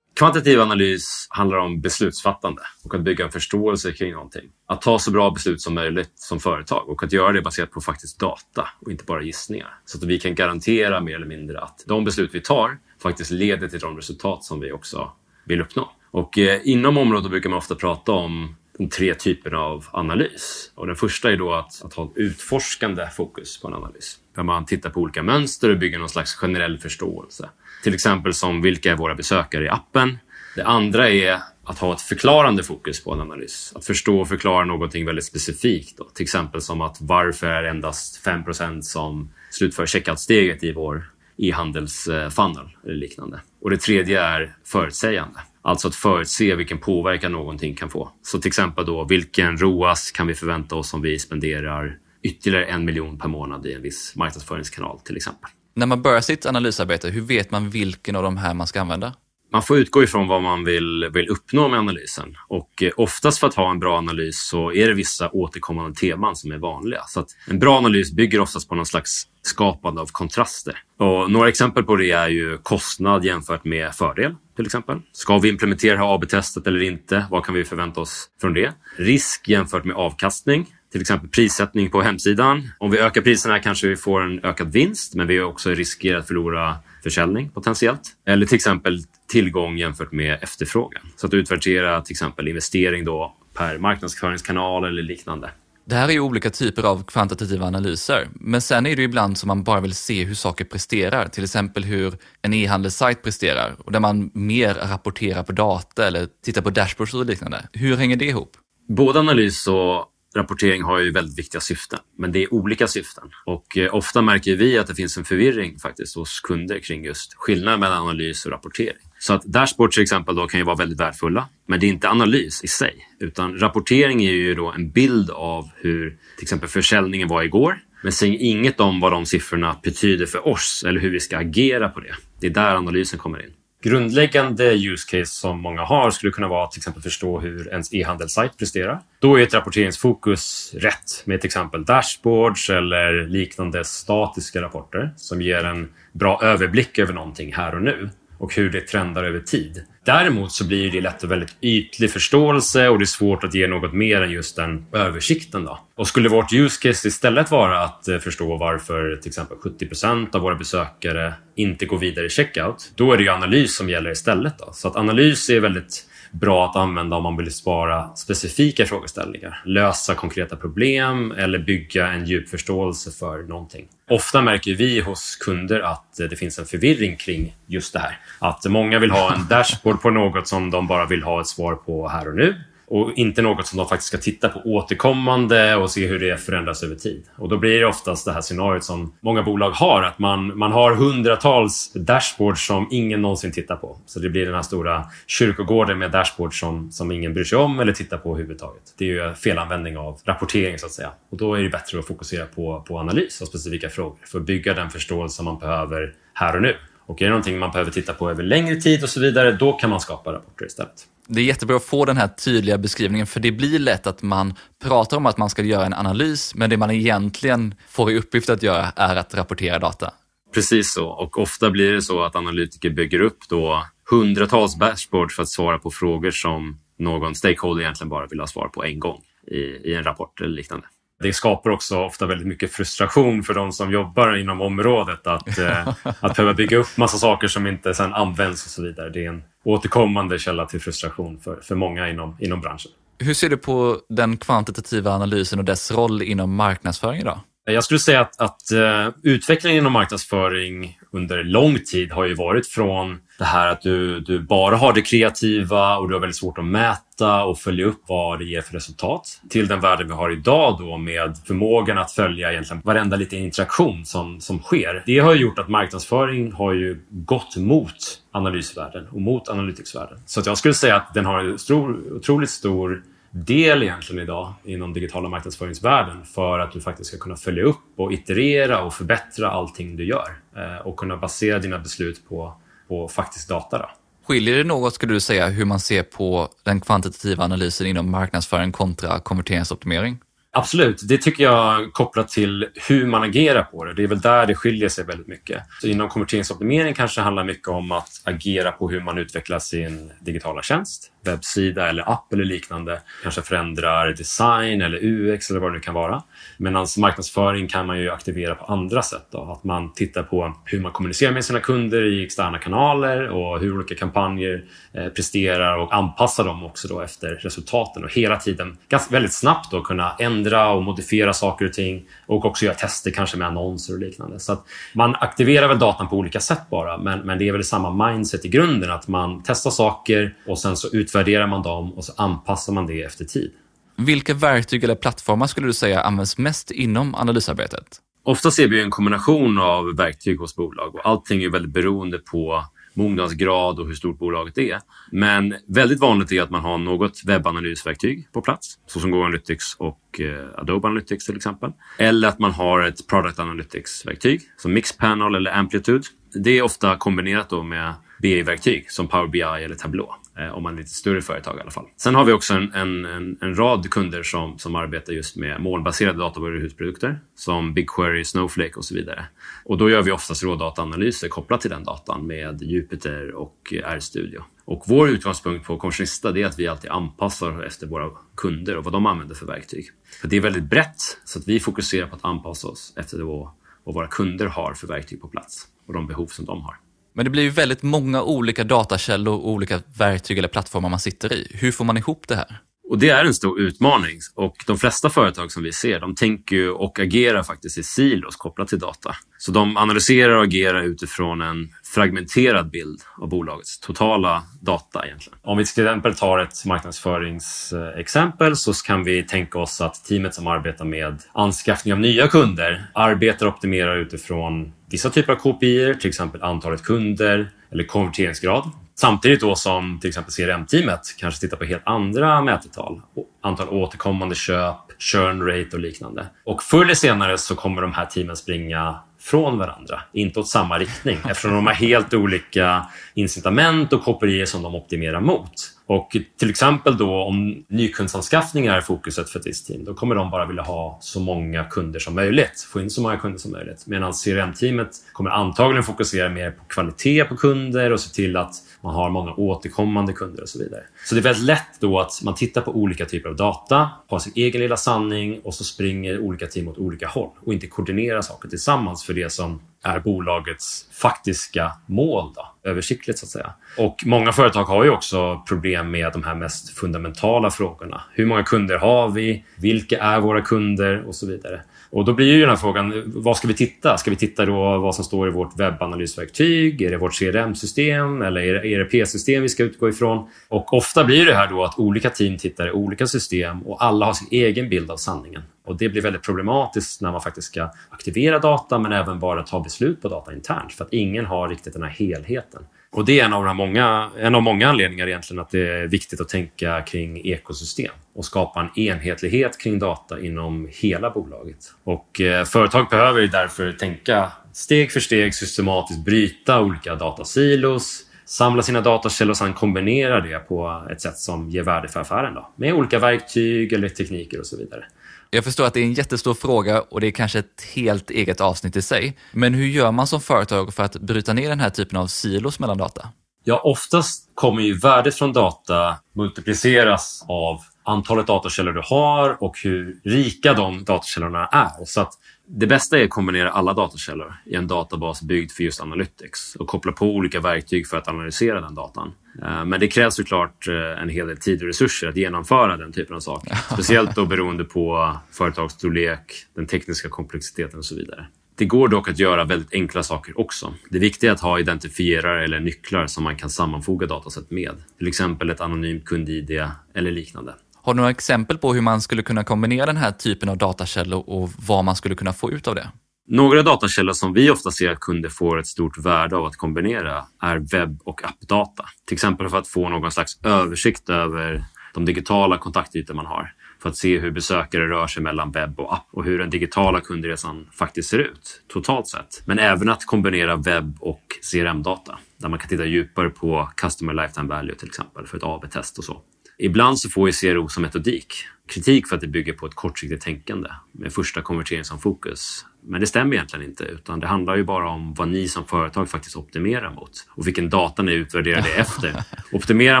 Kvantitativ 0.16 0.60
analys 0.60 1.26
handlar 1.30 1.58
om 1.58 1.80
beslutsfattande 1.80 2.62
och 2.84 2.94
att 2.94 3.00
bygga 3.00 3.24
en 3.24 3.30
förståelse 3.30 3.92
kring 3.92 4.12
någonting. 4.12 4.50
Att 4.66 4.82
ta 4.82 4.98
så 4.98 5.10
bra 5.10 5.30
beslut 5.30 5.60
som 5.60 5.74
möjligt 5.74 6.12
som 6.14 6.40
företag 6.40 6.88
och 6.88 7.02
att 7.02 7.12
göra 7.12 7.32
det 7.32 7.42
baserat 7.42 7.70
på 7.70 7.80
faktiskt 7.80 8.18
data 8.18 8.68
och 8.80 8.90
inte 8.90 9.04
bara 9.04 9.22
gissningar. 9.22 9.78
Så 9.84 9.98
att 9.98 10.04
vi 10.04 10.18
kan 10.18 10.34
garantera 10.34 11.00
mer 11.00 11.14
eller 11.14 11.26
mindre 11.26 11.60
att 11.60 11.84
de 11.86 12.04
beslut 12.04 12.30
vi 12.34 12.40
tar 12.40 12.78
faktiskt 13.02 13.30
leder 13.30 13.68
till 13.68 13.78
de 13.78 13.96
resultat 13.96 14.44
som 14.44 14.60
vi 14.60 14.72
också 14.72 15.12
vill 15.44 15.60
uppnå. 15.60 15.90
Och 16.10 16.38
eh, 16.38 16.60
inom 16.64 16.98
området 16.98 17.30
brukar 17.30 17.50
man 17.50 17.58
ofta 17.58 17.74
prata 17.74 18.12
om 18.12 18.56
de 18.78 18.88
tre 18.88 19.14
typerna 19.14 19.58
av 19.58 19.86
analys. 19.90 20.72
Och 20.74 20.86
den 20.86 20.96
första 20.96 21.32
är 21.32 21.36
då 21.36 21.52
att, 21.52 21.84
att 21.84 21.94
ha 21.94 22.04
ett 22.04 22.16
utforskande 22.16 23.08
fokus 23.16 23.60
på 23.60 23.68
en 23.68 23.74
analys. 23.74 24.18
Där 24.34 24.42
man 24.42 24.66
tittar 24.66 24.90
på 24.90 25.00
olika 25.00 25.22
mönster 25.22 25.70
och 25.70 25.78
bygger 25.78 25.98
någon 25.98 26.08
slags 26.08 26.34
generell 26.34 26.78
förståelse. 26.78 27.50
Till 27.86 27.94
exempel 27.94 28.34
som 28.34 28.62
vilka 28.62 28.92
är 28.92 28.96
våra 28.96 29.14
besökare 29.14 29.64
i 29.64 29.68
appen? 29.68 30.18
Det 30.56 30.64
andra 30.64 31.10
är 31.10 31.40
att 31.64 31.78
ha 31.78 31.94
ett 31.94 32.00
förklarande 32.00 32.62
fokus 32.62 33.04
på 33.04 33.12
en 33.12 33.20
analys. 33.20 33.72
Att 33.74 33.84
förstå 33.84 34.20
och 34.20 34.28
förklara 34.28 34.64
någonting 34.64 35.06
väldigt 35.06 35.24
specifikt. 35.24 35.98
Då. 35.98 36.04
Till 36.04 36.22
exempel 36.22 36.60
som 36.60 36.80
att 36.80 36.96
varför 37.00 37.46
är 37.46 37.62
det 37.62 37.68
endast 37.68 38.26
5% 38.26 38.80
som 38.80 39.32
slutför 39.50 39.86
checkout-steget 39.86 40.64
i 40.64 40.72
vår 40.72 41.10
e-handelsfunnel 41.38 42.64
eh, 42.64 42.84
eller 42.84 42.94
liknande. 42.94 43.40
Och 43.62 43.70
det 43.70 43.76
tredje 43.76 44.22
är 44.22 44.56
förutsägande. 44.64 45.40
Alltså 45.62 45.88
att 45.88 45.94
förutse 45.94 46.54
vilken 46.54 46.78
påverkan 46.78 47.32
någonting 47.32 47.74
kan 47.74 47.90
få. 47.90 48.10
Så 48.22 48.38
till 48.38 48.48
exempel 48.48 48.86
då, 48.86 49.04
vilken 49.04 49.56
ROAS 49.56 50.10
kan 50.10 50.26
vi 50.26 50.34
förvänta 50.34 50.76
oss 50.76 50.94
om 50.94 51.02
vi 51.02 51.18
spenderar 51.18 51.98
ytterligare 52.22 52.64
en 52.64 52.84
miljon 52.84 53.18
per 53.18 53.28
månad 53.28 53.66
i 53.66 53.72
en 53.72 53.82
viss 53.82 54.12
marknadsföringskanal 54.16 55.00
till 55.00 55.16
exempel. 55.16 55.50
När 55.76 55.86
man 55.86 56.02
börjar 56.02 56.20
sitt 56.20 56.46
analysarbete, 56.46 57.08
hur 57.08 57.20
vet 57.20 57.50
man 57.50 57.70
vilken 57.70 58.16
av 58.16 58.22
de 58.22 58.36
här 58.36 58.54
man 58.54 58.66
ska 58.66 58.80
använda? 58.80 59.14
man 59.52 59.62
får 59.62 59.78
utgå 59.78 60.02
ifrån 60.02 60.28
vad 60.28 60.42
man 60.42 60.64
vill, 60.64 61.10
vill 61.12 61.28
uppnå 61.28 61.68
med 61.68 61.78
analysen. 61.78 62.36
Och 62.48 62.82
eh, 62.82 62.90
oftast 62.96 63.38
för 63.38 63.46
att 63.46 63.54
ha 63.54 63.70
en 63.70 63.78
bra 63.78 63.98
analys 63.98 64.48
så 64.48 64.72
är 64.72 64.88
det 64.88 64.94
vissa 64.94 65.30
återkommande 65.30 65.94
teman 66.00 66.36
som 66.36 66.52
är 66.52 66.58
vanliga. 66.58 67.02
Så 67.06 67.20
att 67.20 67.28
en 67.50 67.58
bra 67.58 67.78
analys 67.78 68.12
bygger 68.12 68.40
oftast 68.40 68.68
på 68.68 68.74
någon 68.74 68.86
slags 68.86 69.22
skapande 69.42 70.00
av 70.00 70.06
kontraster. 70.06 70.78
Och 70.98 71.30
några 71.30 71.48
exempel 71.48 71.84
på 71.84 71.96
det 71.96 72.10
är 72.10 72.28
ju 72.28 72.58
kostnad 72.58 73.24
jämfört 73.24 73.64
med 73.64 73.94
fördel 73.94 74.34
till 74.56 74.66
exempel. 74.66 74.98
Ska 75.12 75.38
vi 75.38 75.48
implementera 75.48 75.92
det 75.92 75.98
här 75.98 76.14
AB-testet 76.14 76.66
eller 76.66 76.82
inte? 76.82 77.26
Vad 77.30 77.44
kan 77.44 77.54
vi 77.54 77.64
förvänta 77.64 78.00
oss 78.00 78.28
från 78.40 78.54
det? 78.54 78.72
Risk 78.96 79.48
jämfört 79.48 79.84
med 79.84 79.96
avkastning 79.96 80.66
till 80.92 81.00
exempel 81.00 81.28
prissättning 81.28 81.90
på 81.90 82.02
hemsidan. 82.02 82.70
Om 82.78 82.90
vi 82.90 82.98
ökar 82.98 83.20
priserna 83.20 83.58
kanske 83.58 83.86
vi 83.86 83.96
får 83.96 84.20
en 84.22 84.44
ökad 84.44 84.72
vinst, 84.72 85.14
men 85.14 85.26
vi 85.26 85.40
också 85.40 85.70
riskerar 85.70 86.18
att 86.18 86.26
förlora 86.26 86.76
försäljning 87.02 87.48
potentiellt. 87.48 88.00
Eller 88.26 88.46
till 88.46 88.54
exempel 88.54 89.02
tillgång 89.28 89.78
jämfört 89.78 90.12
med 90.12 90.38
efterfrågan. 90.42 91.02
Så 91.16 91.26
att 91.26 91.34
utvärdera 91.34 92.00
till 92.00 92.12
exempel 92.12 92.48
investering 92.48 93.04
då 93.04 93.36
per 93.54 93.78
marknadsföringskanal 93.78 94.84
eller 94.84 95.02
liknande. 95.02 95.50
Det 95.88 95.94
här 95.94 96.08
är 96.08 96.12
ju 96.12 96.20
olika 96.20 96.50
typer 96.50 96.82
av 96.82 97.04
kvantitativa 97.04 97.66
analyser, 97.66 98.28
men 98.34 98.60
sen 98.60 98.86
är 98.86 98.96
det 98.96 99.02
ibland 99.02 99.38
som 99.38 99.48
man 99.48 99.64
bara 99.64 99.80
vill 99.80 99.94
se 99.94 100.24
hur 100.24 100.34
saker 100.34 100.64
presterar, 100.64 101.28
till 101.28 101.44
exempel 101.44 101.84
hur 101.84 102.14
en 102.42 102.54
e-handelssajt 102.54 103.22
presterar 103.22 103.76
och 103.78 103.92
där 103.92 104.00
man 104.00 104.30
mer 104.34 104.74
rapporterar 104.74 105.42
på 105.42 105.52
data 105.52 106.06
eller 106.06 106.28
tittar 106.44 106.62
på 106.62 106.70
dashboards 106.70 107.14
och 107.14 107.26
liknande. 107.26 107.68
Hur 107.72 107.96
hänger 107.96 108.16
det 108.16 108.24
ihop? 108.24 108.56
Både 108.88 109.18
analys 109.18 109.66
och 109.66 110.04
rapportering 110.36 110.82
har 110.82 110.98
ju 110.98 111.12
väldigt 111.12 111.38
viktiga 111.38 111.60
syften, 111.60 111.98
men 112.18 112.32
det 112.32 112.42
är 112.42 112.54
olika 112.54 112.86
syften. 112.86 113.24
Och 113.44 113.78
eh, 113.78 113.94
ofta 113.94 114.22
märker 114.22 114.56
vi 114.56 114.78
att 114.78 114.86
det 114.86 114.94
finns 114.94 115.16
en 115.16 115.24
förvirring 115.24 115.78
faktiskt 115.78 116.16
hos 116.16 116.40
kunder 116.40 116.78
kring 116.78 117.04
just 117.04 117.34
skillnaden 117.34 117.80
mellan 117.80 118.02
analys 118.02 118.46
och 118.46 118.52
rapportering. 118.52 118.96
Så 119.18 119.34
att 119.34 119.42
dashboards 119.42 119.94
till 119.94 120.02
exempel 120.02 120.36
då 120.36 120.46
kan 120.46 120.60
ju 120.60 120.66
vara 120.66 120.76
väldigt 120.76 121.00
värdefulla, 121.00 121.48
men 121.66 121.80
det 121.80 121.86
är 121.86 121.88
inte 121.88 122.08
analys 122.08 122.64
i 122.64 122.68
sig, 122.68 122.94
utan 123.20 123.58
rapportering 123.58 124.24
är 124.24 124.32
ju 124.32 124.54
då 124.54 124.72
en 124.72 124.90
bild 124.90 125.30
av 125.30 125.70
hur 125.76 126.10
till 126.10 126.42
exempel 126.42 126.68
försäljningen 126.68 127.28
var 127.28 127.42
igår, 127.42 127.78
men 128.02 128.12
säger 128.12 128.38
inget 128.38 128.80
om 128.80 129.00
vad 129.00 129.12
de 129.12 129.26
siffrorna 129.26 129.76
betyder 129.82 130.26
för 130.26 130.48
oss 130.48 130.84
eller 130.86 131.00
hur 131.00 131.10
vi 131.10 131.20
ska 131.20 131.38
agera 131.38 131.88
på 131.88 132.00
det. 132.00 132.14
Det 132.40 132.46
är 132.46 132.50
där 132.50 132.76
analysen 132.76 133.18
kommer 133.18 133.44
in 133.44 133.52
grundläggande 133.88 134.74
use 134.74 135.18
case 135.18 135.32
som 135.32 135.60
många 135.60 135.84
har 135.84 136.10
skulle 136.10 136.32
kunna 136.32 136.48
vara 136.48 136.64
att 136.64 136.70
till 136.70 136.80
exempel 136.80 137.02
förstå 137.02 137.40
hur 137.40 137.68
ens 137.68 137.94
e-handelssajt 137.94 138.58
presterar. 138.58 139.00
Då 139.18 139.38
är 139.38 139.42
ett 139.42 139.54
rapporteringsfokus 139.54 140.74
rätt 140.74 141.22
med 141.24 141.40
till 141.40 141.48
exempel 141.48 141.84
dashboards 141.84 142.70
eller 142.70 143.26
liknande 143.26 143.84
statiska 143.84 144.62
rapporter 144.62 145.14
som 145.16 145.42
ger 145.42 145.64
en 145.64 145.88
bra 146.12 146.40
överblick 146.42 146.98
över 146.98 147.12
någonting 147.12 147.54
här 147.54 147.74
och 147.74 147.82
nu 147.82 148.10
och 148.38 148.54
hur 148.54 148.70
det 148.70 148.80
trendar 148.80 149.24
över 149.24 149.40
tid. 149.40 149.84
Däremot 150.04 150.52
så 150.52 150.66
blir 150.66 150.90
det 150.90 151.00
lätt 151.00 151.22
en 151.22 151.28
väldigt 151.28 151.56
ytlig 151.60 152.10
förståelse 152.10 152.88
och 152.88 152.98
det 152.98 153.02
är 153.02 153.06
svårt 153.06 153.44
att 153.44 153.54
ge 153.54 153.66
något 153.66 153.92
mer 153.92 154.22
än 154.22 154.30
just 154.30 154.56
den 154.56 154.86
översikten. 154.92 155.64
Då. 155.64 155.78
Och 155.94 156.08
skulle 156.08 156.28
vårt 156.28 156.52
use 156.52 156.88
case 156.88 157.08
istället 157.08 157.50
vara 157.50 157.84
att 157.84 158.08
eh, 158.08 158.18
förstå 158.18 158.56
varför 158.56 159.16
till 159.16 159.28
exempel 159.28 159.56
70 159.56 159.86
procent 159.86 160.34
av 160.34 160.40
våra 160.40 160.54
besökare 160.54 161.34
inte 161.56 161.86
går 161.86 161.98
vidare 161.98 162.26
i 162.26 162.28
checkout, 162.28 162.92
då 162.94 163.12
är 163.12 163.16
det 163.16 163.22
ju 163.22 163.30
analys 163.30 163.76
som 163.76 163.88
gäller 163.90 164.10
istället. 164.10 164.58
Då. 164.58 164.72
Så 164.72 164.88
att 164.88 164.96
analys 164.96 165.50
är 165.50 165.60
väldigt 165.60 166.06
bra 166.40 166.66
att 166.70 166.76
använda 166.76 167.16
om 167.16 167.22
man 167.22 167.36
vill 167.36 167.52
svara 167.52 168.16
specifika 168.16 168.86
frågeställningar, 168.86 169.62
lösa 169.64 170.14
konkreta 170.14 170.56
problem 170.56 171.32
eller 171.32 171.58
bygga 171.58 172.08
en 172.08 172.24
djup 172.24 172.48
förståelse 172.48 173.10
för 173.10 173.42
någonting. 173.42 173.86
Ofta 174.10 174.42
märker 174.42 174.74
vi 174.74 175.00
hos 175.00 175.36
kunder 175.36 175.80
att 175.80 176.20
det 176.30 176.36
finns 176.36 176.58
en 176.58 176.66
förvirring 176.66 177.16
kring 177.16 177.56
just 177.66 177.92
det 177.92 177.98
här. 177.98 178.18
Att 178.38 178.64
många 178.64 178.98
vill 178.98 179.10
ha 179.10 179.34
en 179.34 179.46
dashboard 179.48 180.02
på 180.02 180.10
något 180.10 180.48
som 180.48 180.70
de 180.70 180.86
bara 180.86 181.06
vill 181.06 181.22
ha 181.22 181.40
ett 181.40 181.46
svar 181.46 181.74
på 181.74 182.08
här 182.08 182.28
och 182.28 182.36
nu 182.36 182.54
och 182.86 183.12
inte 183.16 183.42
något 183.42 183.66
som 183.66 183.78
de 183.78 183.88
faktiskt 183.88 184.08
ska 184.08 184.18
titta 184.18 184.48
på 184.48 184.60
återkommande 184.64 185.76
och 185.76 185.90
se 185.90 186.06
hur 186.06 186.18
det 186.18 186.40
förändras 186.40 186.82
över 186.82 186.94
tid. 186.94 187.24
Och 187.36 187.48
då 187.48 187.58
blir 187.58 187.80
det 187.80 187.86
oftast 187.86 188.24
det 188.24 188.32
här 188.32 188.40
scenariot 188.40 188.84
som 188.84 189.14
många 189.20 189.42
bolag 189.42 189.70
har, 189.70 190.02
att 190.02 190.18
man, 190.18 190.58
man 190.58 190.72
har 190.72 190.94
hundratals 190.94 191.92
dashboards 191.94 192.66
som 192.66 192.88
ingen 192.90 193.22
någonsin 193.22 193.52
tittar 193.52 193.76
på. 193.76 193.98
Så 194.06 194.20
det 194.20 194.28
blir 194.28 194.46
den 194.46 194.54
här 194.54 194.62
stora 194.62 195.04
kyrkogården 195.26 195.98
med 195.98 196.10
dashboards 196.10 196.60
som, 196.60 196.92
som 196.92 197.12
ingen 197.12 197.34
bryr 197.34 197.44
sig 197.44 197.58
om 197.58 197.80
eller 197.80 197.92
tittar 197.92 198.18
på 198.18 198.30
överhuvudtaget. 198.30 198.82
Det 198.98 199.04
är 199.04 199.28
ju 199.28 199.34
felanvändning 199.34 199.96
av 199.96 200.20
rapportering 200.24 200.78
så 200.78 200.86
att 200.86 200.92
säga. 200.92 201.10
Och 201.30 201.36
då 201.36 201.54
är 201.54 201.62
det 201.62 201.68
bättre 201.68 201.98
att 201.98 202.06
fokusera 202.06 202.46
på, 202.46 202.84
på 202.88 202.98
analys 202.98 203.42
av 203.42 203.46
specifika 203.46 203.88
frågor 203.88 204.18
för 204.24 204.38
att 204.38 204.46
bygga 204.46 204.74
den 204.74 204.90
förståelse 204.90 205.42
man 205.42 205.58
behöver 205.58 206.14
här 206.34 206.56
och 206.56 206.62
nu. 206.62 206.76
Och 207.06 207.22
är 207.22 207.26
det 207.26 207.30
någonting 207.30 207.58
man 207.58 207.70
behöver 207.70 207.90
titta 207.90 208.12
på 208.12 208.30
över 208.30 208.42
längre 208.42 208.76
tid 208.76 209.02
och 209.02 209.08
så 209.08 209.20
vidare, 209.20 209.52
då 209.52 209.72
kan 209.72 209.90
man 209.90 210.00
skapa 210.00 210.32
rapporter 210.32 210.66
istället. 210.66 211.06
Det 211.28 211.40
är 211.40 211.44
jättebra 211.44 211.76
att 211.76 211.84
få 211.84 212.04
den 212.04 212.16
här 212.16 212.28
tydliga 212.28 212.78
beskrivningen, 212.78 213.26
för 213.26 213.40
det 213.40 213.52
blir 213.52 213.78
lätt 213.78 214.06
att 214.06 214.22
man 214.22 214.54
pratar 214.82 215.16
om 215.16 215.26
att 215.26 215.38
man 215.38 215.50
ska 215.50 215.62
göra 215.62 215.86
en 215.86 215.94
analys, 215.94 216.54
men 216.54 216.70
det 216.70 216.76
man 216.76 216.90
egentligen 216.90 217.74
får 217.88 218.10
i 218.10 218.18
uppgift 218.18 218.50
att 218.50 218.62
göra 218.62 218.92
är 218.96 219.16
att 219.16 219.34
rapportera 219.34 219.78
data. 219.78 220.12
Precis 220.54 220.92
så, 220.94 221.08
och 221.08 221.38
ofta 221.38 221.70
blir 221.70 221.92
det 221.92 222.02
så 222.02 222.22
att 222.22 222.36
analytiker 222.36 222.90
bygger 222.90 223.20
upp 223.20 223.38
då 223.48 223.86
hundratals 224.10 224.74
dashboards 224.74 225.36
för 225.36 225.42
att 225.42 225.48
svara 225.48 225.78
på 225.78 225.90
frågor 225.90 226.30
som 226.30 226.80
någon 226.98 227.34
stakeholder 227.34 227.82
egentligen 227.82 228.08
bara 228.08 228.26
vill 228.26 228.40
ha 228.40 228.46
svar 228.46 228.68
på 228.68 228.84
en 228.84 229.00
gång 229.00 229.20
i, 229.46 229.56
i 229.56 229.94
en 229.94 230.04
rapport 230.04 230.40
eller 230.40 230.56
liknande. 230.56 230.86
Det 231.22 231.32
skapar 231.32 231.70
också 231.70 231.98
ofta 231.98 232.26
väldigt 232.26 232.46
mycket 232.46 232.72
frustration 232.72 233.42
för 233.42 233.54
de 233.54 233.72
som 233.72 233.92
jobbar 233.92 234.36
inom 234.36 234.60
området 234.60 235.26
att, 235.26 235.58
eh, 235.58 235.88
att 236.20 236.36
behöva 236.36 236.54
bygga 236.54 236.76
upp 236.76 236.96
massa 236.96 237.18
saker 237.18 237.48
som 237.48 237.66
inte 237.66 237.94
sen 237.94 238.14
används 238.14 238.64
och 238.64 238.70
så 238.70 238.82
vidare. 238.82 239.10
Det 239.10 239.24
är 239.24 239.28
en 239.28 239.42
återkommande 239.64 240.38
källa 240.38 240.66
till 240.66 240.80
frustration 240.80 241.40
för, 241.40 241.60
för 241.62 241.74
många 241.74 242.08
inom, 242.08 242.36
inom 242.40 242.60
branschen. 242.60 242.90
Hur 243.18 243.34
ser 243.34 243.48
du 243.48 243.56
på 243.56 243.98
den 244.08 244.36
kvantitativa 244.36 245.10
analysen 245.10 245.58
och 245.58 245.64
dess 245.64 245.92
roll 245.92 246.22
inom 246.22 246.54
marknadsföring 246.54 247.20
idag? 247.20 247.40
Jag 247.64 247.84
skulle 247.84 248.00
säga 248.00 248.20
att, 248.20 248.40
att 248.40 248.60
uh, 248.74 249.08
utvecklingen 249.22 249.78
inom 249.78 249.92
marknadsföring 249.92 250.98
under 251.12 251.44
lång 251.44 251.78
tid 251.78 252.12
har 252.12 252.24
ju 252.24 252.34
varit 252.34 252.68
från 252.68 253.18
det 253.38 253.44
här 253.44 253.68
att 253.68 253.82
du, 253.82 254.20
du 254.20 254.38
bara 254.38 254.76
har 254.76 254.92
det 254.92 255.02
kreativa 255.02 255.96
och 255.96 256.08
du 256.08 256.14
har 256.14 256.20
väldigt 256.20 256.36
svårt 256.36 256.58
att 256.58 256.64
mäta 256.64 257.44
och 257.44 257.58
följa 257.58 257.86
upp 257.86 258.02
vad 258.06 258.38
det 258.38 258.44
ger 258.44 258.60
för 258.60 258.72
resultat 258.72 259.40
till 259.48 259.68
den 259.68 259.80
världen 259.80 260.06
vi 260.06 260.12
har 260.12 260.32
idag 260.32 260.76
då 260.78 260.96
med 260.96 261.36
förmågan 261.46 261.98
att 261.98 262.12
följa 262.12 262.52
egentligen 262.52 262.82
varenda 262.84 263.16
liten 263.16 263.38
interaktion 263.38 264.04
som, 264.04 264.40
som 264.40 264.58
sker. 264.58 265.02
Det 265.06 265.18
har 265.18 265.34
gjort 265.34 265.58
att 265.58 265.68
marknadsföring 265.68 266.52
har 266.52 266.72
ju 266.72 267.00
gått 267.10 267.56
mot 267.56 267.96
analysvärlden 268.30 269.06
och 269.08 269.20
mot 269.20 269.48
analyticsvärlden. 269.48 270.18
Så 270.26 270.40
att 270.40 270.46
jag 270.46 270.58
skulle 270.58 270.74
säga 270.74 270.96
att 270.96 271.14
den 271.14 271.26
har 271.26 271.38
en 271.38 271.58
stor, 271.58 272.16
otroligt 272.16 272.50
stor 272.50 273.02
del 273.30 273.82
egentligen 273.82 274.22
idag 274.22 274.54
inom 274.64 274.92
digitala 274.92 275.28
marknadsföringsvärlden 275.28 276.24
för 276.24 276.58
att 276.58 276.72
du 276.72 276.80
faktiskt 276.80 277.08
ska 277.08 277.18
kunna 277.18 277.36
följa 277.36 277.64
upp 277.64 277.82
och 277.96 278.12
iterera 278.12 278.82
och 278.82 278.94
förbättra 278.94 279.50
allting 279.50 279.96
du 279.96 280.04
gör 280.04 280.28
eh, 280.56 280.86
och 280.86 280.96
kunna 280.96 281.16
basera 281.16 281.58
dina 281.58 281.78
beslut 281.78 282.28
på, 282.28 282.54
på 282.88 283.08
faktisk 283.08 283.48
data. 283.48 283.78
Då. 283.78 283.90
Skiljer 284.26 284.56
det 284.56 284.64
något, 284.64 284.94
skulle 284.94 285.12
du 285.12 285.20
säga, 285.20 285.46
hur 285.46 285.64
man 285.64 285.80
ser 285.80 286.02
på 286.02 286.48
den 286.62 286.80
kvantitativa 286.80 287.44
analysen 287.44 287.86
inom 287.86 288.10
marknadsföring 288.10 288.72
kontra 288.72 289.20
konverteringsoptimering? 289.20 290.18
Absolut, 290.52 291.00
det 291.08 291.18
tycker 291.18 291.44
jag 291.44 291.92
kopplat 291.92 292.28
till 292.28 292.68
hur 292.88 293.06
man 293.06 293.22
agerar 293.22 293.62
på 293.62 293.84
det. 293.84 293.94
Det 293.94 294.02
är 294.02 294.06
väl 294.06 294.20
där 294.20 294.46
det 294.46 294.54
skiljer 294.54 294.88
sig 294.88 295.04
väldigt 295.04 295.26
mycket. 295.26 295.62
Så 295.80 295.86
inom 295.86 296.08
konverteringsoptimering 296.08 296.94
kanske 296.94 297.20
det 297.20 297.24
handlar 297.24 297.44
mycket 297.44 297.68
om 297.68 297.92
att 297.92 298.22
agera 298.24 298.72
på 298.72 298.90
hur 298.90 299.00
man 299.00 299.18
utvecklar 299.18 299.58
sin 299.58 300.12
digitala 300.20 300.62
tjänst 300.62 301.12
webbsida 301.26 301.88
eller 301.88 302.10
app 302.12 302.32
eller 302.32 302.44
liknande 302.44 303.00
kanske 303.22 303.42
förändrar 303.42 304.12
design 304.12 304.82
eller 304.82 304.98
UX 305.02 305.50
eller 305.50 305.60
vad 305.60 305.70
det 305.70 305.74
nu 305.74 305.80
kan 305.80 305.94
vara. 305.94 306.22
Medan 306.56 306.86
marknadsföring 306.98 307.68
kan 307.68 307.86
man 307.86 307.98
ju 307.98 308.10
aktivera 308.10 308.54
på 308.54 308.72
andra 308.72 309.02
sätt. 309.02 309.26
Då. 309.30 309.52
Att 309.52 309.64
man 309.64 309.92
tittar 309.92 310.22
på 310.22 310.56
hur 310.64 310.80
man 310.80 310.92
kommunicerar 310.92 311.32
med 311.32 311.44
sina 311.44 311.60
kunder 311.60 312.02
i 312.02 312.24
externa 312.24 312.58
kanaler 312.58 313.28
och 313.28 313.60
hur 313.60 313.74
olika 313.74 313.94
kampanjer 313.94 314.64
eh, 314.92 315.08
presterar 315.08 315.78
och 315.78 315.94
anpassar 315.94 316.44
dem 316.44 316.64
också 316.64 316.88
då 316.88 317.00
efter 317.00 317.28
resultaten 317.28 318.04
och 318.04 318.12
hela 318.12 318.36
tiden 318.36 318.76
ganska 318.88 319.12
väldigt 319.12 319.32
snabbt 319.32 319.70
då 319.70 319.82
kunna 319.82 320.16
ändra 320.18 320.70
och 320.70 320.82
modifiera 320.82 321.32
saker 321.32 321.64
och 321.64 321.72
ting 321.72 322.04
och 322.26 322.44
också 322.44 322.64
göra 322.64 322.74
tester 322.74 323.10
kanske 323.10 323.36
med 323.36 323.48
annonser 323.48 323.94
och 323.94 324.00
liknande. 324.00 324.40
Så 324.40 324.52
att 324.52 324.64
man 324.94 325.14
aktiverar 325.14 325.68
väl 325.68 325.78
datan 325.78 326.08
på 326.08 326.16
olika 326.16 326.40
sätt 326.40 326.62
bara 326.70 326.98
men, 326.98 327.18
men 327.18 327.38
det 327.38 327.48
är 327.48 327.52
väl 327.52 327.64
samma 327.64 328.10
mindset 328.10 328.44
i 328.44 328.48
grunden 328.48 328.90
att 328.90 329.08
man 329.08 329.42
testar 329.46 329.70
saker 329.70 330.34
och 330.46 330.58
sen 330.58 330.76
så 330.76 330.88
utvecklar 330.92 331.15
utvärderar 331.16 331.46
man 331.46 331.62
dem 331.62 331.92
och 331.92 332.04
så 332.04 332.12
anpassar 332.16 332.72
man 332.72 332.86
det 332.86 333.02
efter 333.02 333.24
tid. 333.24 333.52
Vilka 333.96 334.34
verktyg 334.34 334.84
eller 334.84 334.94
plattformar 334.94 335.46
skulle 335.46 335.66
du 335.66 335.72
säga 335.72 336.00
används 336.00 336.38
mest 336.38 336.70
inom 336.70 337.14
analysarbetet? 337.14 338.00
Ofta 338.24 338.50
ser 338.50 338.68
vi 338.68 338.82
en 338.82 338.90
kombination 338.90 339.58
av 339.58 339.96
verktyg 339.96 340.38
hos 340.38 340.56
bolag 340.56 340.94
och 340.94 341.00
allting 341.04 341.42
är 341.42 341.48
väldigt 341.48 341.72
beroende 341.72 342.18
på 342.18 342.64
mognadsgrad 342.94 343.80
och 343.80 343.86
hur 343.86 343.94
stort 343.94 344.18
bolaget 344.18 344.58
är. 344.58 344.78
Men 345.12 345.54
väldigt 345.68 346.00
vanligt 346.00 346.32
är 346.32 346.42
att 346.42 346.50
man 346.50 346.60
har 346.60 346.78
något 346.78 347.22
webbanalysverktyg 347.26 348.28
på 348.32 348.40
plats, 348.40 348.78
såsom 348.86 349.10
Google 349.10 349.26
Analytics 349.26 349.74
och 349.78 350.20
eh, 350.20 350.60
Adobe 350.60 350.88
Analytics 350.88 351.26
till 351.26 351.36
exempel. 351.36 351.72
Eller 351.98 352.28
att 352.28 352.38
man 352.38 352.52
har 352.52 352.82
ett 352.82 353.06
Product 353.06 353.38
Analytics-verktyg 353.38 354.40
som 354.56 354.72
Mixpanel 354.72 355.34
eller 355.34 355.50
Amplitude. 355.50 356.04
Det 356.34 356.58
är 356.58 356.62
ofta 356.62 356.96
kombinerat 356.96 357.50
då 357.50 357.62
med 357.62 357.94
BI-verktyg 358.22 358.90
som 358.90 359.08
Power 359.08 359.28
BI 359.28 359.40
eller 359.64 359.74
Tableau. 359.74 360.08
Eh, 360.38 360.54
om 360.54 360.62
man 360.62 360.74
är 360.74 360.78
lite 360.78 360.90
större 360.90 361.22
företag 361.22 361.58
i 361.58 361.60
alla 361.60 361.70
fall. 361.70 361.86
Sen 361.96 362.14
har 362.14 362.24
vi 362.24 362.32
också 362.32 362.54
en, 362.54 362.72
en, 362.72 363.04
en, 363.04 363.38
en 363.40 363.58
rad 363.58 363.90
kunder 363.90 364.22
som, 364.22 364.58
som 364.58 364.74
arbetar 364.74 365.12
just 365.12 365.36
med 365.36 365.60
molnbaserade 365.60 366.18
datavaruhusprodukter 366.18 367.20
som 367.34 367.74
BigQuery, 367.74 368.24
Snowflake 368.24 368.74
och 368.74 368.84
så 368.84 368.94
vidare. 368.94 369.24
Och 369.64 369.78
då 369.78 369.90
gör 369.90 370.02
vi 370.02 370.12
oftast 370.12 370.42
rådataanalyser 370.42 371.28
kopplat 371.28 371.60
till 371.60 371.70
den 371.70 371.84
datan 371.84 372.26
med 372.26 372.62
Jupyter 372.62 373.34
och 373.34 373.72
RStudio. 373.84 374.44
Och 374.64 374.82
vår 374.86 375.08
utgångspunkt 375.08 375.66
på 375.66 375.76
Conchista 375.76 376.38
är 376.38 376.46
att 376.46 376.58
vi 376.58 376.68
alltid 376.68 376.90
anpassar 376.90 377.62
efter 377.62 377.86
våra 377.86 378.10
kunder 378.36 378.76
och 378.76 378.84
vad 378.84 378.92
de 378.92 379.06
använder 379.06 379.34
för 379.34 379.46
verktyg. 379.46 379.86
För 380.20 380.28
det 380.28 380.36
är 380.36 380.40
väldigt 380.40 380.70
brett 380.70 381.00
så 381.24 381.38
att 381.38 381.48
vi 381.48 381.60
fokuserar 381.60 382.06
på 382.06 382.16
att 382.16 382.24
anpassa 382.24 382.68
oss 382.68 382.92
efter 382.96 383.18
vad, 383.18 383.50
vad 383.84 383.94
våra 383.94 384.08
kunder 384.08 384.46
har 384.46 384.74
för 384.74 384.86
verktyg 384.86 385.20
på 385.20 385.28
plats 385.28 385.66
och 385.86 385.92
de 385.92 386.06
behov 386.06 386.26
som 386.26 386.44
de 386.44 386.62
har. 386.62 386.76
Men 387.16 387.24
det 387.24 387.30
blir 387.30 387.42
ju 387.42 387.50
väldigt 387.50 387.82
många 387.82 388.22
olika 388.22 388.64
datakällor 388.64 389.34
och 389.34 389.48
olika 389.48 389.82
verktyg 389.98 390.38
eller 390.38 390.48
plattformar 390.48 390.88
man 390.88 391.00
sitter 391.00 391.32
i. 391.32 391.50
Hur 391.54 391.72
får 391.72 391.84
man 391.84 391.96
ihop 391.96 392.28
det 392.28 392.36
här? 392.36 392.60
Och 392.88 392.98
Det 392.98 393.08
är 393.08 393.24
en 393.24 393.34
stor 393.34 393.60
utmaning 393.60 394.18
och 394.34 394.56
de 394.66 394.78
flesta 394.78 395.10
företag 395.10 395.52
som 395.52 395.62
vi 395.62 395.72
ser 395.72 396.00
de 396.00 396.14
tänker 396.14 396.70
och 396.70 397.00
agerar 397.00 397.42
faktiskt 397.42 397.78
i 397.78 397.82
silos 397.82 398.36
kopplat 398.36 398.68
till 398.68 398.78
data. 398.78 399.16
Så 399.38 399.52
de 399.52 399.76
analyserar 399.76 400.36
och 400.36 400.44
agerar 400.44 400.82
utifrån 400.82 401.42
en 401.42 401.68
fragmenterad 401.94 402.70
bild 402.70 403.00
av 403.18 403.28
bolagets 403.28 403.80
totala 403.80 404.42
data 404.60 405.06
egentligen. 405.06 405.38
Om 405.42 405.58
vi 405.58 405.64
till 405.64 405.84
exempel 405.84 406.14
tar 406.14 406.38
ett 406.38 406.64
marknadsföringsexempel 406.64 408.56
så 408.56 408.72
kan 408.72 409.04
vi 409.04 409.22
tänka 409.22 409.58
oss 409.58 409.80
att 409.80 410.04
teamet 410.04 410.34
som 410.34 410.46
arbetar 410.46 410.84
med 410.84 411.22
anskaffning 411.34 411.94
av 411.94 412.00
nya 412.00 412.28
kunder 412.28 412.90
arbetar 412.94 413.46
och 413.46 413.52
optimerar 413.52 413.96
utifrån 413.96 414.72
vissa 414.90 415.10
typer 415.10 415.32
av 415.32 415.36
KPI, 415.36 415.94
till 416.00 416.08
exempel 416.08 416.42
antalet 416.42 416.82
kunder 416.82 417.50
eller 417.70 417.84
konverteringsgrad. 417.84 418.70
Samtidigt 418.94 419.40
då 419.40 419.54
som 419.54 420.00
till 420.00 420.08
exempel 420.08 420.34
CRM-teamet 420.34 421.00
kanske 421.18 421.40
tittar 421.40 421.56
på 421.56 421.64
helt 421.64 421.82
andra 421.86 422.40
mätetal. 422.42 423.00
Antal 423.42 423.68
återkommande 423.68 424.34
köp, 424.34 424.76
churn 424.98 425.42
rate 425.42 425.76
och 425.76 425.80
liknande. 425.80 426.26
Och 426.44 426.62
förr 426.62 426.84
eller 426.84 426.94
senare 426.94 427.38
så 427.38 427.54
kommer 427.54 427.82
de 427.82 427.92
här 427.92 428.06
teamen 428.06 428.36
springa 428.36 428.96
från 429.20 429.58
varandra, 429.58 430.00
inte 430.12 430.40
åt 430.40 430.48
samma 430.48 430.78
riktning 430.78 431.18
eftersom 431.28 431.54
de 431.54 431.66
har 431.66 431.74
helt 431.74 432.14
olika 432.14 432.86
incitament 433.14 433.92
och 433.92 434.04
KPI 434.04 434.46
som 434.46 434.62
de 434.62 434.74
optimerar 434.74 435.20
mot. 435.20 435.52
Och 435.86 436.16
till 436.38 436.50
exempel 436.50 436.96
då 436.96 437.22
om 437.22 437.64
nykundsanskaffning 437.68 438.66
är 438.66 438.80
fokuset 438.80 439.30
för 439.30 439.38
ett 439.38 439.46
visst 439.46 439.66
team, 439.66 439.84
då 439.84 439.94
kommer 439.94 440.14
de 440.14 440.30
bara 440.30 440.46
vilja 440.46 440.62
ha 440.62 440.98
så 441.00 441.20
många 441.20 441.64
kunder 441.64 442.00
som 442.00 442.14
möjligt, 442.14 442.68
få 442.72 442.80
in 442.80 442.90
så 442.90 443.02
många 443.02 443.16
kunder 443.16 443.38
som 443.38 443.52
möjligt. 443.52 443.86
Medan 443.86 444.12
CRM-teamet 444.12 444.88
kommer 445.12 445.30
antagligen 445.30 445.84
fokusera 445.84 446.28
mer 446.28 446.50
på 446.50 446.64
kvalitet 446.64 447.24
på 447.24 447.36
kunder 447.36 447.92
och 447.92 448.00
se 448.00 448.14
till 448.14 448.36
att 448.36 448.54
man 448.80 448.94
har 448.94 449.10
många 449.10 449.32
återkommande 449.34 450.12
kunder 450.12 450.42
och 450.42 450.48
så 450.48 450.58
vidare. 450.58 450.82
Så 451.04 451.14
det 451.14 451.20
är 451.20 451.22
väldigt 451.22 451.44
lätt 451.44 451.80
då 451.80 452.00
att 452.00 452.22
man 452.22 452.34
tittar 452.34 452.60
på 452.60 452.70
olika 452.70 453.04
typer 453.04 453.28
av 453.28 453.36
data, 453.36 453.90
har 454.08 454.18
sin 454.18 454.32
egen 454.36 454.60
lilla 454.60 454.76
sanning 454.76 455.40
och 455.44 455.54
så 455.54 455.64
springer 455.64 456.18
olika 456.18 456.46
team 456.46 456.68
åt 456.68 456.78
olika 456.78 457.08
håll 457.08 457.30
och 457.40 457.52
inte 457.52 457.66
koordinerar 457.66 458.22
saker 458.22 458.48
tillsammans 458.48 459.04
för 459.04 459.14
det 459.14 459.32
som 459.32 459.60
är 459.86 460.00
bolagets 460.00 460.86
faktiska 460.92 461.72
mål 461.86 462.32
då, 462.34 462.70
översiktligt 462.70 463.18
så 463.18 463.26
att 463.26 463.30
säga. 463.30 463.52
Och 463.78 464.02
många 464.06 464.32
företag 464.32 464.64
har 464.64 464.84
ju 464.84 464.90
också 464.90 465.42
problem 465.48 465.90
med 465.90 466.12
de 466.12 466.22
här 466.22 466.34
mest 466.34 466.78
fundamentala 466.78 467.50
frågorna. 467.50 468.02
Hur 468.12 468.26
många 468.26 468.42
kunder 468.42 468.78
har 468.78 469.08
vi? 469.08 469.44
Vilka 469.56 469.98
är 469.98 470.20
våra 470.20 470.40
kunder? 470.40 471.04
Och 471.06 471.14
så 471.14 471.26
vidare. 471.26 471.60
Och 471.96 472.04
då 472.04 472.12
blir 472.12 472.32
ju 472.32 472.40
den 472.40 472.48
här 472.48 472.56
frågan, 472.56 473.02
vad 473.06 473.36
ska 473.36 473.48
vi 473.48 473.54
titta? 473.54 473.98
Ska 473.98 474.10
vi 474.10 474.16
titta 474.16 474.46
då 474.46 474.78
vad 474.78 474.94
som 474.94 475.04
står 475.04 475.28
i 475.28 475.30
vårt 475.30 475.60
webbanalysverktyg? 475.60 476.82
Är 476.82 476.90
det 476.90 476.96
vårt 476.96 477.18
CRM-system 477.18 478.22
eller 478.22 478.40
är 478.40 478.54
det 478.54 478.68
ERP-system 478.68 479.42
vi 479.42 479.48
ska 479.48 479.62
utgå 479.62 479.88
ifrån? 479.88 480.28
Och 480.48 480.74
ofta 480.74 481.04
blir 481.04 481.26
det 481.26 481.34
här 481.34 481.48
då 481.48 481.64
att 481.64 481.78
olika 481.78 482.10
team 482.10 482.38
tittar 482.38 482.68
i 482.68 482.70
olika 482.70 483.06
system 483.06 483.62
och 483.62 483.84
alla 483.84 484.06
har 484.06 484.12
sin 484.12 484.28
egen 484.30 484.68
bild 484.68 484.90
av 484.90 484.96
sanningen. 484.96 485.42
Och 485.64 485.76
det 485.76 485.88
blir 485.88 486.02
väldigt 486.02 486.22
problematiskt 486.22 487.00
när 487.00 487.12
man 487.12 487.20
faktiskt 487.20 487.48
ska 487.48 487.70
aktivera 487.90 488.38
data 488.38 488.78
men 488.78 488.92
även 488.92 489.20
bara 489.20 489.42
ta 489.42 489.60
beslut 489.60 490.02
på 490.02 490.08
data 490.08 490.34
internt 490.34 490.72
för 490.72 490.84
att 490.84 490.92
ingen 490.92 491.26
har 491.26 491.48
riktigt 491.48 491.72
den 491.72 491.82
här 491.82 491.90
helheten. 491.90 492.62
Och 492.90 493.04
det 493.04 493.20
är 493.20 493.24
en 493.24 493.32
av, 493.32 493.44
de 493.44 493.56
många, 493.56 494.10
en 494.18 494.34
av 494.34 494.42
många 494.42 494.68
anledningar 494.68 495.06
egentligen 495.06 495.42
att 495.42 495.50
det 495.50 495.68
är 495.68 495.86
viktigt 495.86 496.20
att 496.20 496.28
tänka 496.28 496.82
kring 496.82 497.26
ekosystem 497.26 497.92
och 498.14 498.24
skapa 498.24 498.60
en 498.60 498.78
enhetlighet 498.78 499.60
kring 499.60 499.78
data 499.78 500.20
inom 500.20 500.68
hela 500.72 501.10
bolaget. 501.10 501.72
Och 501.84 502.20
eh, 502.20 502.44
företag 502.44 502.86
behöver 502.90 503.26
därför 503.26 503.72
tänka 503.72 504.32
steg 504.52 504.92
för 504.92 505.00
steg 505.00 505.34
systematiskt 505.34 506.04
bryta 506.04 506.60
olika 506.60 506.94
datasilos, 506.94 508.02
samla 508.24 508.62
sina 508.62 508.80
datakällor 508.80 509.30
och 509.30 509.36
sedan 509.36 509.52
kombinera 509.54 510.20
det 510.20 510.38
på 510.38 510.86
ett 510.90 511.00
sätt 511.00 511.18
som 511.18 511.50
ger 511.50 511.62
värde 511.62 511.88
för 511.88 512.00
affären 512.00 512.34
då, 512.34 512.50
med 512.56 512.74
olika 512.74 512.98
verktyg 512.98 513.72
eller 513.72 513.88
tekniker 513.88 514.40
och 514.40 514.46
så 514.46 514.56
vidare. 514.56 514.84
Jag 515.30 515.44
förstår 515.44 515.66
att 515.66 515.74
det 515.74 515.80
är 515.80 515.84
en 515.84 515.92
jättestor 515.92 516.34
fråga 516.34 516.80
och 516.80 517.00
det 517.00 517.06
är 517.06 517.10
kanske 517.10 517.38
ett 517.38 517.62
helt 517.74 518.10
eget 518.10 518.40
avsnitt 518.40 518.76
i 518.76 518.82
sig. 518.82 519.16
Men 519.32 519.54
hur 519.54 519.66
gör 519.66 519.92
man 519.92 520.06
som 520.06 520.20
företag 520.20 520.74
för 520.74 520.82
att 520.82 520.96
bryta 520.96 521.32
ner 521.32 521.48
den 521.48 521.60
här 521.60 521.70
typen 521.70 521.98
av 521.98 522.06
silos 522.06 522.58
mellan 522.58 522.78
data? 522.78 523.08
Ja, 523.44 523.60
oftast 523.64 524.30
kommer 524.34 524.62
ju 524.62 524.78
värdet 524.78 525.14
från 525.14 525.32
data 525.32 525.96
multipliceras 526.14 527.24
av 527.28 527.60
antalet 527.84 528.26
datakällor 528.26 528.72
du 528.72 528.82
har 528.84 529.42
och 529.42 529.58
hur 529.64 530.00
rika 530.04 530.54
de 530.54 530.84
datakällorna 530.84 531.46
är. 531.46 531.84
Så 531.84 532.00
att 532.00 532.12
det 532.48 532.66
bästa 532.66 532.98
är 532.98 533.04
att 533.04 533.10
kombinera 533.10 533.50
alla 533.50 533.74
datakällor 533.74 534.34
i 534.44 534.54
en 534.54 534.66
databas 534.66 535.22
byggd 535.22 535.50
för 535.50 535.62
just 535.62 535.80
Analytics 535.80 536.56
och 536.56 536.66
koppla 536.66 536.92
på 536.92 537.06
olika 537.06 537.40
verktyg 537.40 537.86
för 537.86 537.96
att 537.96 538.08
analysera 538.08 538.60
den 538.60 538.74
datan. 538.74 539.12
Eh, 539.42 539.64
men 539.64 539.80
det 539.80 539.88
krävs 539.88 540.14
såklart 540.14 540.68
eh, 540.68 541.02
en 541.02 541.08
hel 541.08 541.26
del 541.26 541.36
tid 541.36 541.62
och 541.62 541.66
resurser 541.66 542.08
att 542.08 542.16
genomföra 542.16 542.76
den 542.76 542.92
typen 542.92 543.16
av 543.16 543.20
saker. 543.20 543.54
Speciellt 543.72 544.14
då 544.14 544.26
beroende 544.26 544.64
på 544.64 545.16
företagsstorlek, 545.30 546.46
den 546.54 546.66
tekniska 546.66 547.08
komplexiteten 547.08 547.78
och 547.78 547.84
så 547.84 547.94
vidare. 547.94 548.26
Det 548.58 548.64
går 548.64 548.88
dock 548.88 549.08
att 549.08 549.18
göra 549.18 549.44
väldigt 549.44 549.74
enkla 549.74 550.02
saker 550.02 550.40
också. 550.40 550.74
Det 550.90 550.98
viktiga 550.98 551.30
är 551.30 551.34
att 551.34 551.40
ha 551.40 551.60
identifierare 551.60 552.44
eller 552.44 552.60
nycklar 552.60 553.06
som 553.06 553.24
man 553.24 553.36
kan 553.36 553.50
sammanfoga 553.50 554.06
dataset 554.06 554.50
med. 554.50 554.74
Till 554.98 555.08
exempel 555.08 555.50
ett 555.50 555.60
anonymt 555.60 556.04
kund-id 556.04 556.50
eller 556.94 557.10
liknande. 557.10 557.54
Har 557.86 557.94
du 557.94 557.96
några 557.96 558.10
exempel 558.10 558.58
på 558.58 558.74
hur 558.74 558.80
man 558.80 559.00
skulle 559.00 559.22
kunna 559.22 559.44
kombinera 559.44 559.86
den 559.86 559.96
här 559.96 560.12
typen 560.12 560.48
av 560.48 560.58
datakällor 560.58 561.24
och 561.26 561.50
vad 561.66 561.84
man 561.84 561.96
skulle 561.96 562.14
kunna 562.14 562.32
få 562.32 562.50
ut 562.50 562.68
av 562.68 562.74
det? 562.74 562.90
Några 563.28 563.62
datakällor 563.62 564.12
som 564.12 564.32
vi 564.32 564.50
ofta 564.50 564.70
ser 564.70 564.90
att 564.90 565.00
kunder 565.00 565.28
får 565.28 565.58
ett 565.58 565.66
stort 565.66 565.98
värde 565.98 566.36
av 566.36 566.44
att 566.44 566.56
kombinera 566.56 567.24
är 567.42 567.58
webb 567.58 568.00
och 568.04 568.24
appdata. 568.24 568.84
Till 569.06 569.14
exempel 569.14 569.48
för 569.48 569.58
att 569.58 569.68
få 569.68 569.88
någon 569.88 570.10
slags 570.10 570.44
översikt 570.44 571.10
över 571.10 571.64
de 571.94 572.04
digitala 572.04 572.58
kontaktytor 572.58 573.14
man 573.14 573.26
har 573.26 573.52
för 573.82 573.88
att 573.88 573.96
se 573.96 574.18
hur 574.18 574.30
besökare 574.30 574.88
rör 574.88 575.06
sig 575.06 575.22
mellan 575.22 575.50
webb 575.50 575.80
och 575.80 575.94
app 575.94 576.06
och 576.10 576.24
hur 576.24 576.38
den 576.38 576.50
digitala 576.50 577.00
kundresan 577.00 577.66
faktiskt 577.72 578.08
ser 578.10 578.18
ut 578.18 578.62
totalt 578.68 579.08
sett. 579.08 579.42
Men 579.44 579.58
även 579.58 579.88
att 579.88 580.06
kombinera 580.06 580.56
webb 580.56 580.96
och 581.00 581.22
CRM-data 581.52 582.18
där 582.36 582.48
man 582.48 582.58
kan 582.58 582.68
titta 582.68 582.84
djupare 582.84 583.30
på 583.30 583.70
Customer 583.76 584.14
Lifetime 584.14 584.48
Value 584.48 584.74
till 584.74 584.88
exempel 584.88 585.26
för 585.26 585.36
ett 585.36 585.44
AB-test 585.44 585.98
och 585.98 586.04
så. 586.04 586.22
Ibland 586.58 586.98
så 586.98 587.10
får 587.10 587.28
ju 587.28 587.32
CRO 587.32 587.68
som 587.68 587.82
metodik 587.82 588.34
kritik 588.66 589.06
för 589.06 589.14
att 589.14 589.20
det 589.20 589.26
bygger 589.26 589.52
på 589.52 589.66
ett 589.66 589.74
kortsiktigt 589.74 590.22
tänkande 590.22 590.68
med 590.92 591.12
första 591.12 591.42
konvertering 591.42 591.84
som 591.84 591.98
fokus. 591.98 592.64
Men 592.82 593.00
det 593.00 593.06
stämmer 593.06 593.34
egentligen 593.34 593.64
inte, 593.64 593.84
utan 593.84 594.20
det 594.20 594.26
handlar 594.26 594.56
ju 594.56 594.64
bara 594.64 594.88
om 594.88 595.14
vad 595.14 595.28
ni 595.28 595.48
som 595.48 595.66
företag 595.66 596.10
faktiskt 596.10 596.36
optimerar 596.36 596.90
mot 596.90 597.28
och 597.30 597.46
vilken 597.46 597.70
data 597.70 598.02
ni 598.02 598.12
utvärderar 598.12 598.62
det 598.62 598.74
efter. 598.74 599.24
Optimerar 599.52 600.00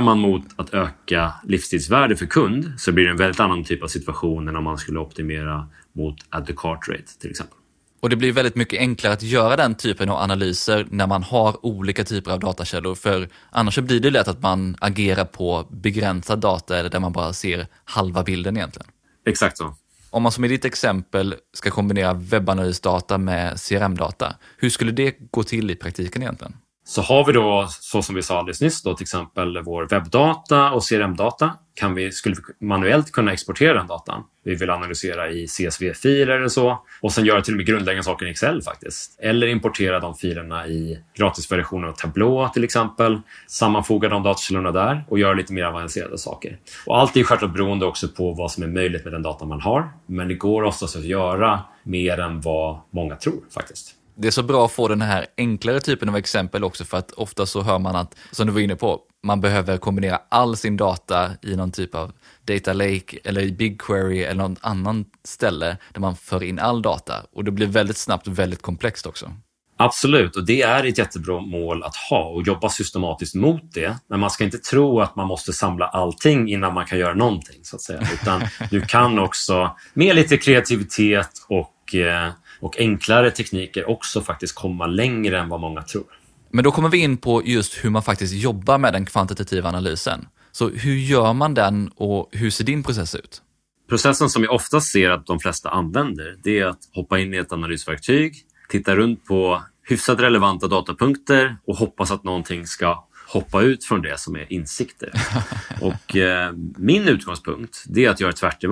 man 0.00 0.18
mot 0.18 0.44
att 0.56 0.74
öka 0.74 1.32
livstidsvärde 1.44 2.16
för 2.16 2.26
kund 2.26 2.72
så 2.78 2.92
blir 2.92 3.04
det 3.04 3.10
en 3.10 3.16
väldigt 3.16 3.40
annan 3.40 3.64
typ 3.64 3.82
av 3.82 3.88
situation 3.88 4.48
än 4.48 4.56
om 4.56 4.64
man 4.64 4.78
skulle 4.78 4.98
optimera 4.98 5.68
mot 5.92 6.16
add 6.30 6.46
to 6.46 6.52
cart 6.56 6.88
rate 6.88 7.18
till 7.20 7.30
exempel. 7.30 7.58
Och 8.00 8.10
det 8.10 8.16
blir 8.16 8.32
väldigt 8.32 8.56
mycket 8.56 8.78
enklare 8.78 9.12
att 9.12 9.22
göra 9.22 9.56
den 9.56 9.74
typen 9.74 10.08
av 10.08 10.16
analyser 10.16 10.86
när 10.90 11.06
man 11.06 11.22
har 11.22 11.66
olika 11.66 12.04
typer 12.04 12.30
av 12.30 12.40
datakällor. 12.40 12.94
För 12.94 13.28
annars 13.50 13.78
blir 13.78 14.00
det 14.00 14.10
lätt 14.10 14.28
att 14.28 14.42
man 14.42 14.76
agerar 14.80 15.24
på 15.24 15.66
begränsad 15.70 16.38
data 16.38 16.78
eller 16.78 16.90
där 16.90 17.00
man 17.00 17.12
bara 17.12 17.32
ser 17.32 17.66
halva 17.84 18.22
bilden 18.22 18.56
egentligen. 18.56 18.86
Exakt 19.26 19.58
så. 19.58 19.74
Om 20.10 20.22
man 20.22 20.32
som 20.32 20.44
i 20.44 20.48
ditt 20.48 20.64
exempel 20.64 21.34
ska 21.54 21.70
kombinera 21.70 22.12
webbanalysdata 22.12 23.18
med 23.18 23.60
CRM-data, 23.60 24.34
hur 24.58 24.70
skulle 24.70 24.92
det 24.92 25.16
gå 25.30 25.42
till 25.42 25.70
i 25.70 25.74
praktiken 25.74 26.22
egentligen? 26.22 26.56
Så 26.88 27.02
har 27.02 27.24
vi 27.24 27.32
då, 27.32 27.66
så 27.70 28.02
som 28.02 28.14
vi 28.14 28.22
sa 28.22 28.38
alldeles 28.38 28.60
nyss, 28.60 28.82
då, 28.82 28.94
till 28.94 29.04
exempel 29.04 29.62
vår 29.62 29.88
webbdata 29.90 30.70
och 30.70 30.82
CRM-data. 30.82 31.50
Kan 31.74 31.94
vi, 31.94 32.12
skulle 32.12 32.36
vi 32.36 32.66
manuellt 32.66 33.12
kunna 33.12 33.32
exportera 33.32 33.74
den 33.74 33.86
datan. 33.86 34.22
Vi 34.44 34.54
vill 34.54 34.70
analysera 34.70 35.30
i 35.30 35.46
CSV-filer 35.46 36.36
eller 36.36 36.48
så. 36.48 36.78
Och 37.00 37.12
sen 37.12 37.24
göra 37.24 37.42
till 37.42 37.54
och 37.54 37.56
med 37.56 37.66
grundläggande 37.66 38.04
saker 38.04 38.26
i 38.26 38.30
Excel 38.30 38.62
faktiskt. 38.62 39.18
Eller 39.20 39.46
importera 39.46 40.00
de 40.00 40.14
filerna 40.14 40.66
i 40.66 40.98
gratisversionen 41.14 41.90
av 41.90 41.92
Tableau 41.92 42.48
till 42.48 42.64
exempel. 42.64 43.20
Sammanfoga 43.46 44.08
de 44.08 44.22
datakällorna 44.22 44.72
där 44.72 45.04
och 45.08 45.18
göra 45.18 45.34
lite 45.34 45.52
mer 45.52 45.64
avancerade 45.64 46.18
saker. 46.18 46.58
Och 46.86 46.98
allt 46.98 47.16
är 47.16 47.24
självklart 47.24 47.52
beroende 47.52 47.86
också 47.86 48.08
på 48.08 48.32
vad 48.32 48.52
som 48.52 48.62
är 48.62 48.68
möjligt 48.68 49.04
med 49.04 49.12
den 49.12 49.22
data 49.22 49.44
man 49.44 49.60
har. 49.60 49.90
Men 50.06 50.28
det 50.28 50.34
går 50.34 50.62
oftast 50.62 50.96
att 50.96 51.04
göra 51.04 51.60
mer 51.82 52.20
än 52.20 52.40
vad 52.40 52.78
många 52.90 53.16
tror 53.16 53.40
faktiskt. 53.54 53.95
Det 54.18 54.28
är 54.28 54.32
så 54.32 54.42
bra 54.42 54.64
att 54.64 54.72
få 54.72 54.88
den 54.88 55.02
här 55.02 55.26
enklare 55.36 55.80
typen 55.80 56.08
av 56.08 56.16
exempel 56.16 56.64
också 56.64 56.84
för 56.84 56.98
att 56.98 57.12
ofta 57.12 57.46
så 57.46 57.62
hör 57.62 57.78
man 57.78 57.96
att, 57.96 58.14
som 58.30 58.46
du 58.46 58.52
var 58.52 58.60
inne 58.60 58.76
på, 58.76 59.00
man 59.22 59.40
behöver 59.40 59.78
kombinera 59.78 60.20
all 60.28 60.56
sin 60.56 60.76
data 60.76 61.30
i 61.42 61.56
någon 61.56 61.72
typ 61.72 61.94
av 61.94 62.12
data 62.44 62.72
lake 62.72 63.18
eller 63.24 63.40
i 63.40 63.52
BigQuery 63.52 64.22
eller 64.22 64.42
någon 64.42 64.56
annan 64.60 65.04
ställe 65.24 65.76
där 65.92 66.00
man 66.00 66.16
för 66.16 66.42
in 66.42 66.58
all 66.58 66.82
data 66.82 67.14
och 67.32 67.44
det 67.44 67.50
blir 67.50 67.66
väldigt 67.66 67.96
snabbt 67.96 68.28
väldigt 68.28 68.62
komplext 68.62 69.06
också. 69.06 69.32
Absolut, 69.78 70.36
och 70.36 70.46
det 70.46 70.62
är 70.62 70.84
ett 70.84 70.98
jättebra 70.98 71.40
mål 71.40 71.82
att 71.82 71.96
ha 71.96 72.24
och 72.24 72.42
jobba 72.42 72.68
systematiskt 72.68 73.34
mot 73.34 73.72
det. 73.74 73.96
Men 74.08 74.20
man 74.20 74.30
ska 74.30 74.44
inte 74.44 74.58
tro 74.58 75.00
att 75.00 75.16
man 75.16 75.26
måste 75.26 75.52
samla 75.52 75.86
allting 75.86 76.48
innan 76.48 76.74
man 76.74 76.86
kan 76.86 76.98
göra 76.98 77.14
någonting. 77.14 77.60
så 77.62 77.76
att 77.76 77.82
säga. 77.82 78.08
Utan 78.14 78.42
du 78.70 78.80
kan 78.80 79.18
också 79.18 79.76
med 79.94 80.16
lite 80.16 80.36
kreativitet 80.36 81.30
och, 81.48 81.94
eh, 81.94 82.30
och 82.60 82.78
enklare 82.78 83.30
tekniker 83.30 83.90
också 83.90 84.20
faktiskt 84.20 84.54
komma 84.54 84.86
längre 84.86 85.38
än 85.38 85.48
vad 85.48 85.60
många 85.60 85.82
tror. 85.82 86.04
Men 86.50 86.64
då 86.64 86.70
kommer 86.70 86.88
vi 86.88 86.98
in 86.98 87.16
på 87.16 87.42
just 87.44 87.84
hur 87.84 87.90
man 87.90 88.02
faktiskt 88.02 88.34
jobbar 88.34 88.78
med 88.78 88.92
den 88.92 89.06
kvantitativa 89.06 89.68
analysen. 89.68 90.26
Så 90.52 90.68
hur 90.68 90.94
gör 90.94 91.32
man 91.32 91.54
den 91.54 91.90
och 91.96 92.28
hur 92.32 92.50
ser 92.50 92.64
din 92.64 92.82
process 92.82 93.14
ut? 93.14 93.42
Processen 93.88 94.30
som 94.30 94.44
jag 94.44 94.54
ofta 94.54 94.80
ser 94.80 95.10
att 95.10 95.26
de 95.26 95.40
flesta 95.40 95.70
använder, 95.70 96.36
det 96.42 96.58
är 96.58 96.66
att 96.66 96.78
hoppa 96.92 97.18
in 97.18 97.34
i 97.34 97.36
ett 97.36 97.52
analysverktyg, 97.52 98.34
titta 98.68 98.96
runt 98.96 99.24
på 99.24 99.62
hyfsat 99.88 100.20
relevanta 100.20 100.68
datapunkter 100.68 101.56
och 101.66 101.76
hoppas 101.76 102.10
att 102.10 102.24
någonting 102.24 102.66
ska 102.66 103.06
hoppa 103.28 103.62
ut 103.62 103.84
från 103.84 104.02
det 104.02 104.20
som 104.20 104.36
är 104.36 104.52
insikter. 104.52 105.12
Och 105.80 106.16
eh, 106.16 106.52
min 106.76 107.08
utgångspunkt 107.08 107.84
det 107.86 108.04
är 108.04 108.10
att 108.10 108.20
göra 108.20 108.32
tvärt 108.32 108.64